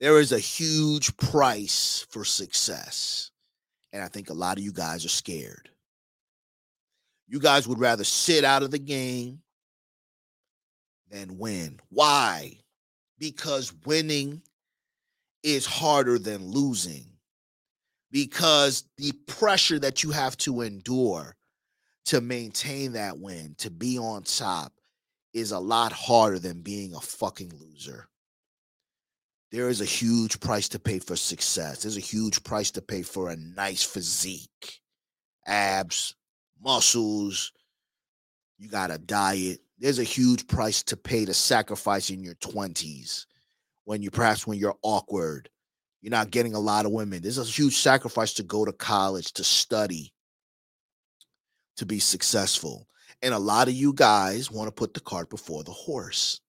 There 0.00 0.20
is 0.20 0.32
a 0.32 0.38
huge 0.38 1.16
price 1.16 2.06
for 2.10 2.26
success. 2.26 3.30
And 3.94 4.02
I 4.02 4.08
think 4.08 4.28
a 4.28 4.34
lot 4.34 4.58
of 4.58 4.64
you 4.64 4.72
guys 4.72 5.02
are 5.06 5.10
scared. 5.10 5.70
You 7.26 7.40
guys 7.40 7.66
would 7.66 7.80
rather 7.80 8.04
sit 8.04 8.44
out 8.44 8.62
of 8.62 8.70
the 8.70 8.78
game 8.78 9.40
than 11.10 11.38
win. 11.38 11.80
Why? 11.88 12.58
Because 13.18 13.72
winning 13.86 14.42
is 15.42 15.64
harder 15.64 16.18
than 16.18 16.50
losing 16.50 17.07
because 18.10 18.84
the 18.96 19.12
pressure 19.26 19.78
that 19.78 20.02
you 20.02 20.10
have 20.10 20.36
to 20.38 20.62
endure 20.62 21.36
to 22.06 22.20
maintain 22.20 22.92
that 22.92 23.18
win, 23.18 23.54
to 23.58 23.70
be 23.70 23.98
on 23.98 24.22
top, 24.22 24.72
is 25.34 25.52
a 25.52 25.58
lot 25.58 25.92
harder 25.92 26.38
than 26.38 26.62
being 26.62 26.94
a 26.94 27.00
fucking 27.00 27.52
loser. 27.60 28.08
There 29.50 29.68
is 29.68 29.80
a 29.80 29.86
huge 29.86 30.40
price 30.40 30.68
to 30.70 30.78
pay 30.78 30.98
for 30.98 31.16
success. 31.16 31.82
There's 31.82 31.96
a 31.96 32.00
huge 32.00 32.42
price 32.44 32.70
to 32.72 32.82
pay 32.82 33.02
for 33.02 33.30
a 33.30 33.36
nice 33.36 33.82
physique, 33.82 34.80
abs, 35.46 36.14
muscles. 36.62 37.52
You 38.58 38.68
got 38.68 38.90
a 38.90 38.98
diet. 38.98 39.60
There's 39.78 39.98
a 39.98 40.04
huge 40.04 40.46
price 40.48 40.82
to 40.84 40.96
pay 40.96 41.24
to 41.24 41.34
sacrifice 41.34 42.10
in 42.10 42.22
your 42.22 42.34
20s 42.36 43.26
when 43.84 44.02
you 44.02 44.10
perhaps 44.10 44.46
when 44.46 44.58
you're 44.58 44.76
awkward 44.82 45.48
you're 46.00 46.10
not 46.10 46.30
getting 46.30 46.54
a 46.54 46.60
lot 46.60 46.86
of 46.86 46.92
women. 46.92 47.22
There's 47.22 47.38
a 47.38 47.44
huge 47.44 47.76
sacrifice 47.76 48.34
to 48.34 48.42
go 48.42 48.64
to 48.64 48.72
college, 48.72 49.32
to 49.34 49.44
study, 49.44 50.12
to 51.76 51.86
be 51.86 51.98
successful. 51.98 52.86
And 53.22 53.34
a 53.34 53.38
lot 53.38 53.68
of 53.68 53.74
you 53.74 53.92
guys 53.92 54.50
want 54.50 54.68
to 54.68 54.72
put 54.72 54.94
the 54.94 55.00
cart 55.00 55.28
before 55.28 55.64
the 55.64 55.72
horse. 55.72 56.40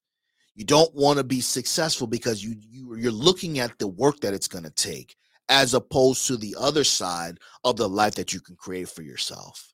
You 0.55 0.65
don't 0.65 0.93
want 0.93 1.17
to 1.17 1.23
be 1.23 1.41
successful 1.41 2.05
because 2.05 2.43
you, 2.43 2.55
you 2.59 2.95
you're 2.95 3.11
looking 3.11 3.59
at 3.59 3.79
the 3.79 3.87
work 3.87 4.19
that 4.19 4.33
it's 4.33 4.47
going 4.47 4.65
to 4.65 4.69
take 4.71 5.15
as 5.47 5.73
opposed 5.73 6.27
to 6.27 6.37
the 6.37 6.55
other 6.59 6.83
side 6.83 7.39
of 7.63 7.77
the 7.77 7.89
life 7.89 8.15
that 8.15 8.33
you 8.33 8.41
can 8.41 8.55
create 8.55 8.89
for 8.89 9.01
yourself. 9.01 9.73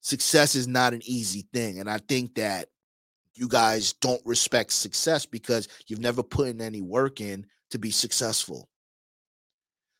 Success 0.00 0.56
is 0.56 0.66
not 0.66 0.92
an 0.92 1.00
easy 1.04 1.46
thing 1.52 1.78
and 1.78 1.88
I 1.88 1.98
think 1.98 2.34
that 2.34 2.68
you 3.34 3.48
guys 3.48 3.94
don't 3.94 4.20
respect 4.26 4.72
success 4.72 5.24
because 5.26 5.68
you've 5.86 6.00
never 6.00 6.22
put 6.22 6.48
in 6.48 6.60
any 6.60 6.82
work 6.82 7.20
in 7.20 7.46
to 7.72 7.78
be 7.78 7.90
successful. 7.90 8.68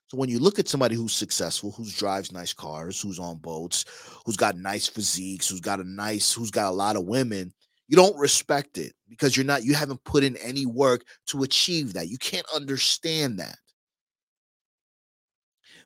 So 0.09 0.19
when 0.19 0.29
you 0.29 0.39
look 0.39 0.59
at 0.59 0.69
somebody 0.69 0.95
who's 0.95 1.15
successful, 1.15 1.71
who 1.73 1.87
drives 1.87 2.33
nice 2.33 2.53
cars, 2.53 3.01
who's 3.01 3.19
on 3.19 3.39
boats, 3.39 3.87
who's 4.25 4.37
got 4.37 4.57
nice 4.57 4.87
physiques, 4.87 5.49
who's 5.49 5.61
got 5.61 5.81
a 5.81 5.85
nice, 5.85 6.33
who's 6.33 6.51
got 6.51 6.69
a 6.69 6.71
lot 6.71 6.97
of 6.97 7.07
women, 7.07 7.53
you 7.89 7.97
don't 7.97 8.17
respect 8.19 8.79
it 8.79 8.93
because 9.09 9.37
you're 9.37 9.47
not, 9.47 9.65
you 9.65 9.75
haven't 9.75 10.05
put 10.05 10.23
in 10.23 10.37
any 10.37 10.67
work 10.67 11.03
to 11.29 11.43
achieve 11.43 11.95
that. 11.95 12.09
You 12.09 12.19
can't 12.19 12.47
understand 12.55 13.39
that. 13.39 13.57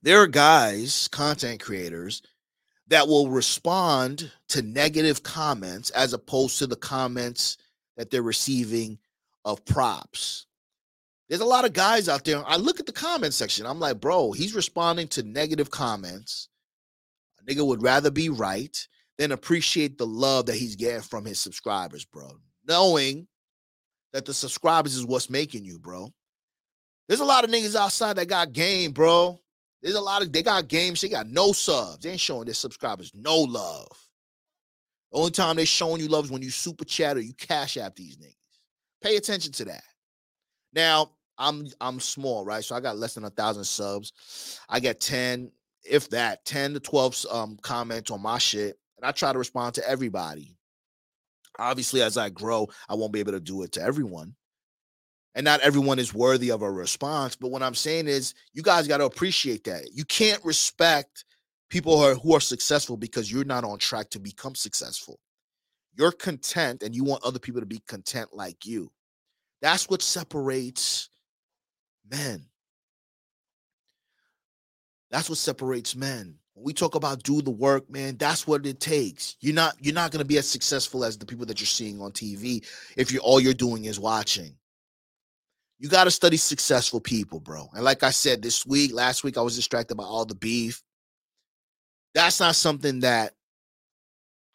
There 0.03 0.21
are 0.21 0.27
guys, 0.27 1.09
content 1.09 1.61
creators, 1.61 2.23
that 2.89 3.07
will 3.09 3.31
respond 3.31 4.31
to 4.49 4.63
negative 4.63 5.23
comments 5.23 5.91
as 5.91 6.13
opposed 6.13 6.59
to 6.59 6.67
the 6.67 6.77
comments 6.77 7.57
that 7.97 8.11
they're 8.11 8.23
receiving 8.23 8.99
of 9.45 9.65
props. 9.65 10.47
There's 11.29 11.41
a 11.41 11.47
lot 11.47 11.65
of 11.65 11.73
guys 11.73 12.09
out 12.09 12.25
there. 12.25 12.43
I 12.47 12.57
look 12.57 12.79
at 12.79 12.87
the 12.87 12.93
comment 12.93 13.35
section. 13.35 13.67
I'm 13.67 13.81
like, 13.81 14.01
bro, 14.01 14.33
he's 14.33 14.55
responding 14.55 15.09
to 15.09 15.23
negative 15.23 15.71
comments. 15.71 16.49
A 17.41 17.51
nigga 17.51 17.67
would 17.67 17.83
rather 17.83 18.11
be 18.11 18.29
right 18.29 18.77
than 19.19 19.33
appreciate 19.33 19.99
the 19.99 20.07
love 20.07 20.47
that 20.47 20.57
he's 20.57 20.77
getting 20.77 21.01
from 21.01 21.25
his 21.25 21.41
subscribers, 21.41 22.05
bro. 22.05 22.31
Knowing 22.69 23.27
that 24.13 24.25
the 24.25 24.35
subscribers 24.35 24.95
is 24.95 25.05
what's 25.05 25.29
making 25.31 25.65
you, 25.65 25.79
bro. 25.79 26.13
There's 27.09 27.21
a 27.21 27.25
lot 27.25 27.45
of 27.45 27.51
niggas 27.51 27.77
outside 27.77 28.17
that 28.17 28.29
got 28.29 28.53
game, 28.53 28.93
bro. 28.93 29.41
There's 29.83 29.95
a 29.95 30.01
lot 30.01 30.23
of 30.23 30.33
they 30.33 30.43
got 30.43 30.69
games. 30.69 31.01
They 31.01 31.09
got 31.09 31.29
no 31.29 31.53
subs. 31.53 32.03
They 32.03 32.11
ain't 32.11 32.21
showing 32.21 32.45
their 32.45 32.55
subscribers 32.55 33.13
no 33.15 33.39
love. 33.39 33.89
The 35.13 35.19
only 35.19 35.31
time 35.31 35.57
they 35.57 35.65
showing 35.65 36.01
you 36.01 36.09
love 36.09 36.27
is 36.27 36.31
when 36.31 36.43
you 36.43 36.51
super 36.51 36.85
chat 36.85 37.17
or 37.17 37.21
you 37.21 37.33
cash 37.35 37.77
app 37.77 37.95
these 37.95 38.17
niggas. 38.17 38.35
Pay 39.03 39.17
attention 39.17 39.53
to 39.53 39.65
that. 39.67 39.85
Now, 40.77 41.13
I'm 41.39 41.67
I'm 41.81 41.99
small, 41.99 42.45
right? 42.45 42.63
So 42.63 42.77
I 42.77 42.81
got 42.81 42.99
less 42.99 43.15
than 43.15 43.25
a 43.25 43.31
thousand 43.31 43.65
subs. 43.65 44.61
I 44.69 44.79
get 44.79 45.01
10, 45.01 45.51
if 45.85 46.11
that, 46.11 46.45
10 46.45 46.75
to 46.75 46.81
12 46.81 47.27
um 47.33 47.59
comments 47.63 48.11
on 48.11 48.23
my 48.23 48.39
shit. 48.39 48.79
And 48.99 49.07
I 49.07 49.13
try 49.13 49.33
to 49.33 49.39
respond 49.39 49.75
to 49.75 49.89
everybody. 49.89 50.55
Obviously, 51.59 52.03
as 52.03 52.19
I 52.19 52.29
grow, 52.29 52.69
I 52.89 52.95
won't 52.95 53.13
be 53.13 53.21
able 53.21 53.33
to 53.33 53.41
do 53.41 53.63
it 53.63 53.73
to 53.73 53.83
everyone. 53.83 54.35
And 55.35 55.45
not 55.45 55.61
everyone 55.61 55.99
is 55.99 56.15
worthy 56.15 56.51
of 56.51 56.63
a 56.63 56.71
response. 56.71 57.37
But 57.37 57.51
what 57.51 57.63
I'm 57.63 57.75
saying 57.75 58.09
is 58.09 58.35
you 58.53 58.63
guys 58.63 58.89
got 58.89 58.99
to 58.99 59.07
appreciate 59.07 59.65
that. 59.65 59.93
You 59.93 60.05
can't 60.05 60.43
respect 60.45 61.25
people 61.71 61.99
who 61.99 62.05
are, 62.05 62.15
who 62.15 62.35
are 62.35 62.41
successful 62.41 62.97
because 62.97 63.31
you're 63.31 63.45
not 63.45 63.65
on 63.65 63.79
track 63.79 64.11
to 64.11 64.19
become 64.19 64.55
successful. 64.55 65.19
You're 65.95 66.13
content 66.13 66.83
and 66.83 66.95
you 66.95 67.05
want 67.05 67.25
other 67.25 67.39
people 67.39 67.61
to 67.61 67.67
be 67.67 67.83
content 67.87 68.31
like 68.33 68.67
you. 68.67 68.91
That's 69.63 69.89
what 69.89 70.03
separates 70.03 71.09
men. 72.11 72.47
That's 75.11 75.29
what 75.29 75.39
separates 75.39 75.97
men. 75.97 76.37
When 76.55 76.65
we 76.65 76.73
talk 76.73 76.95
about 76.95 77.23
do 77.23 77.43
the 77.43 77.51
work, 77.51 77.89
man, 77.91 78.17
that's 78.17 78.47
what 78.47 78.67
it 78.67 78.81
takes. 78.81 79.37
You're 79.41 79.55
not 79.55 79.77
you're 79.81 79.95
not 79.95 80.11
going 80.11 80.21
to 80.21 80.27
be 80.27 80.39
as 80.39 80.49
successful 80.49 81.05
as 81.05 81.17
the 81.19 81.27
people 81.27 81.47
that 81.47 81.61
you're 81.61 81.67
seeing 81.67 82.01
on 82.01 82.13
TV 82.13 82.65
if 82.97 83.13
you 83.13 83.21
all 83.21 83.41
you're 83.41 83.55
doing 83.55 83.85
is 83.85 84.01
watching. 84.01 84.57
You 85.79 85.89
got 85.89 86.05
to 86.05 86.11
study 86.11 86.39
successful 86.39 87.01
people, 87.01 87.39
bro. 87.41 87.69
And 87.75 87.85
like 87.85 88.03
I 88.03 88.11
said 88.11 88.43
this 88.43 88.65
week, 88.67 88.95
last 88.95 89.25
week 89.25 89.37
I 89.37 89.43
was 89.43 89.57
distracted 89.57 89.97
by 89.97 90.05
all 90.05 90.25
the 90.25 90.35
beef. 90.35 90.83
That's 92.15 92.41
not 92.41 92.57
something 92.57 93.01
that 93.01 93.35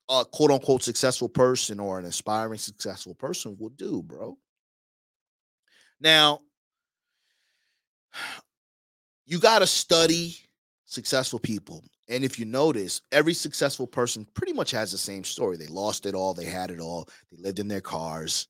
a 0.09 0.25
quote 0.25 0.51
unquote 0.51 0.83
successful 0.83 1.29
person 1.29 1.79
or 1.79 1.99
an 1.99 2.05
aspiring 2.05 2.57
successful 2.57 3.13
person 3.13 3.55
will 3.59 3.69
do, 3.69 4.01
bro. 4.01 4.37
Now, 6.01 6.39
you 9.25 9.39
got 9.39 9.59
to 9.59 9.67
study 9.67 10.35
successful 10.85 11.39
people. 11.39 11.83
And 12.09 12.23
if 12.25 12.37
you 12.37 12.45
notice, 12.45 13.01
every 13.11 13.33
successful 13.33 13.87
person 13.87 14.27
pretty 14.33 14.51
much 14.51 14.71
has 14.71 14.91
the 14.91 14.97
same 14.97 15.23
story. 15.23 15.55
They 15.55 15.67
lost 15.67 16.05
it 16.05 16.15
all, 16.15 16.33
they 16.33 16.45
had 16.45 16.71
it 16.71 16.79
all, 16.81 17.07
they 17.31 17.41
lived 17.41 17.59
in 17.59 17.67
their 17.67 17.81
cars, 17.81 18.47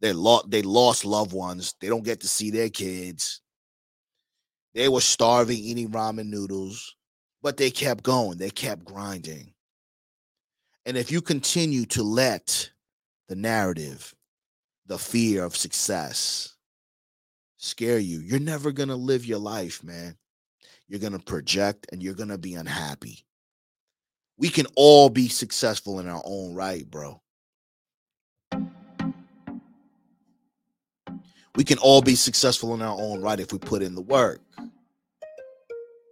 they 0.00 0.12
lost 0.12 0.50
they 0.50 0.62
lost 0.62 1.04
loved 1.04 1.32
ones, 1.32 1.74
they 1.80 1.88
don't 1.88 2.04
get 2.04 2.20
to 2.20 2.28
see 2.28 2.50
their 2.50 2.68
kids. 2.68 3.40
They 4.74 4.88
were 4.88 5.00
starving, 5.00 5.58
eating 5.58 5.90
ramen 5.90 6.26
noodles, 6.26 6.94
but 7.42 7.56
they 7.56 7.70
kept 7.72 8.04
going, 8.04 8.38
they 8.38 8.50
kept 8.50 8.84
grinding. 8.84 9.52
And 10.86 10.96
if 10.96 11.10
you 11.10 11.20
continue 11.20 11.86
to 11.86 12.02
let 12.04 12.70
the 13.28 13.34
narrative, 13.34 14.14
the 14.90 14.98
fear 14.98 15.44
of 15.44 15.56
success 15.56 16.54
scare 17.58 18.00
you, 18.00 18.18
you're 18.18 18.40
never 18.40 18.72
going 18.72 18.88
to 18.88 18.96
live 18.96 19.24
your 19.24 19.38
life, 19.38 19.84
man. 19.84 20.16
You're 20.88 20.98
going 20.98 21.12
to 21.12 21.20
project 21.20 21.86
and 21.92 22.02
you're 22.02 22.14
going 22.14 22.30
to 22.30 22.38
be 22.38 22.54
unhappy. 22.54 23.24
We 24.36 24.48
can 24.48 24.66
all 24.74 25.08
be 25.08 25.28
successful 25.28 26.00
in 26.00 26.08
our 26.08 26.20
own 26.24 26.56
right, 26.56 26.90
bro. 26.90 27.22
We 31.54 31.62
can 31.62 31.78
all 31.78 32.02
be 32.02 32.16
successful 32.16 32.74
in 32.74 32.82
our 32.82 33.00
own 33.00 33.22
right 33.22 33.38
if 33.38 33.52
we 33.52 33.60
put 33.60 33.82
in 33.82 33.94
the 33.94 34.02
work. 34.02 34.40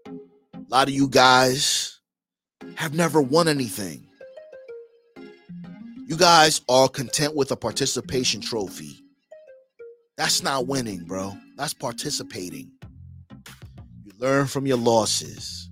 A 0.06 0.68
lot 0.68 0.86
of 0.86 0.94
you 0.94 1.08
guys 1.08 1.98
have 2.76 2.94
never 2.94 3.20
won 3.20 3.48
anything. 3.48 4.07
You 6.08 6.16
guys 6.16 6.62
are 6.70 6.88
content 6.88 7.36
with 7.36 7.50
a 7.50 7.56
participation 7.56 8.40
trophy. 8.40 8.98
That's 10.16 10.42
not 10.42 10.66
winning, 10.66 11.04
bro. 11.04 11.34
That's 11.58 11.74
participating. 11.74 12.70
You 14.04 14.12
learn 14.18 14.46
from 14.46 14.66
your 14.66 14.78
losses. 14.78 15.68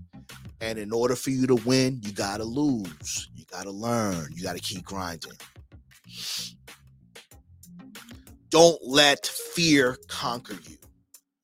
And 0.61 0.79
in 0.79 0.93
order 0.93 1.17
for 1.17 1.31
you 1.31 1.47
to 1.47 1.55
win, 1.55 2.03
you 2.05 2.13
got 2.13 2.37
to 2.37 2.45
lose. 2.45 3.31
You 3.35 3.47
got 3.51 3.63
to 3.63 3.71
learn. 3.71 4.29
You 4.35 4.43
got 4.43 4.57
to 4.57 4.61
keep 4.61 4.85
grinding. 4.85 5.33
Don't 8.51 8.79
let 8.83 9.25
fear 9.25 9.97
conquer 10.07 10.59
you. 10.69 10.77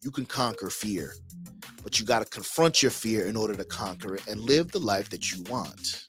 You 0.03 0.11
can 0.11 0.27
conquer 0.27 0.69
fear, 0.69 1.15
but 1.83 1.99
you 1.99 2.05
got 2.05 2.19
to 2.19 2.27
confront 2.27 2.83
your 2.83 2.91
fear 2.91 3.25
in 3.25 3.39
order 3.39 3.55
to 3.55 3.65
conquer 3.65 4.17
it 4.17 4.27
and 4.27 4.39
live 4.39 4.71
the 4.71 4.81
life 4.81 5.09
that 5.09 5.33
you 5.33 5.43
want. 5.45 6.05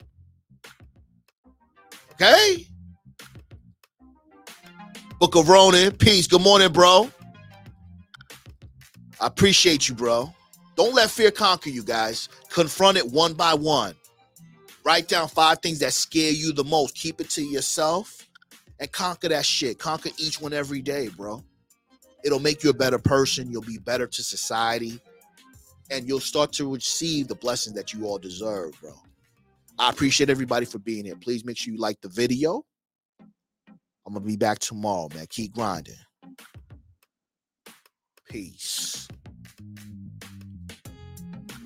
Okay? 2.11 2.67
Book 5.23 5.35
of 5.37 5.47
Ronan, 5.47 5.95
peace. 5.95 6.27
Good 6.27 6.41
morning, 6.41 6.69
bro. 6.73 7.09
I 9.21 9.27
appreciate 9.27 9.87
you, 9.87 9.95
bro. 9.95 10.35
Don't 10.75 10.93
let 10.93 11.09
fear 11.09 11.31
conquer 11.31 11.69
you, 11.69 11.81
guys. 11.81 12.27
Confront 12.49 12.97
it 12.97 13.09
one 13.09 13.33
by 13.33 13.53
one. 13.53 13.95
Write 14.83 15.07
down 15.07 15.29
five 15.29 15.59
things 15.59 15.79
that 15.79 15.93
scare 15.93 16.33
you 16.33 16.51
the 16.51 16.65
most. 16.65 16.95
Keep 16.95 17.21
it 17.21 17.29
to 17.29 17.41
yourself 17.41 18.27
and 18.81 18.91
conquer 18.91 19.29
that 19.29 19.45
shit. 19.45 19.79
Conquer 19.79 20.09
each 20.17 20.41
one 20.41 20.51
every 20.51 20.81
day, 20.81 21.07
bro. 21.07 21.41
It'll 22.25 22.41
make 22.41 22.61
you 22.61 22.71
a 22.71 22.73
better 22.73 22.99
person. 22.99 23.49
You'll 23.49 23.61
be 23.61 23.77
better 23.77 24.07
to 24.07 24.23
society. 24.23 24.99
And 25.89 26.05
you'll 26.05 26.19
start 26.19 26.51
to 26.55 26.69
receive 26.69 27.29
the 27.29 27.35
blessings 27.35 27.77
that 27.77 27.93
you 27.93 28.07
all 28.07 28.17
deserve, 28.17 28.73
bro. 28.81 28.91
I 29.79 29.89
appreciate 29.89 30.29
everybody 30.29 30.65
for 30.65 30.79
being 30.79 31.05
here. 31.05 31.15
Please 31.15 31.45
make 31.45 31.55
sure 31.55 31.73
you 31.73 31.79
like 31.79 32.01
the 32.01 32.09
video 32.09 32.65
I'm 34.05 34.13
gonna 34.13 34.25
be 34.25 34.37
back 34.37 34.59
tomorrow, 34.59 35.09
man. 35.13 35.25
Keep 35.29 35.53
grinding. 35.53 35.95
Peace. 38.29 39.07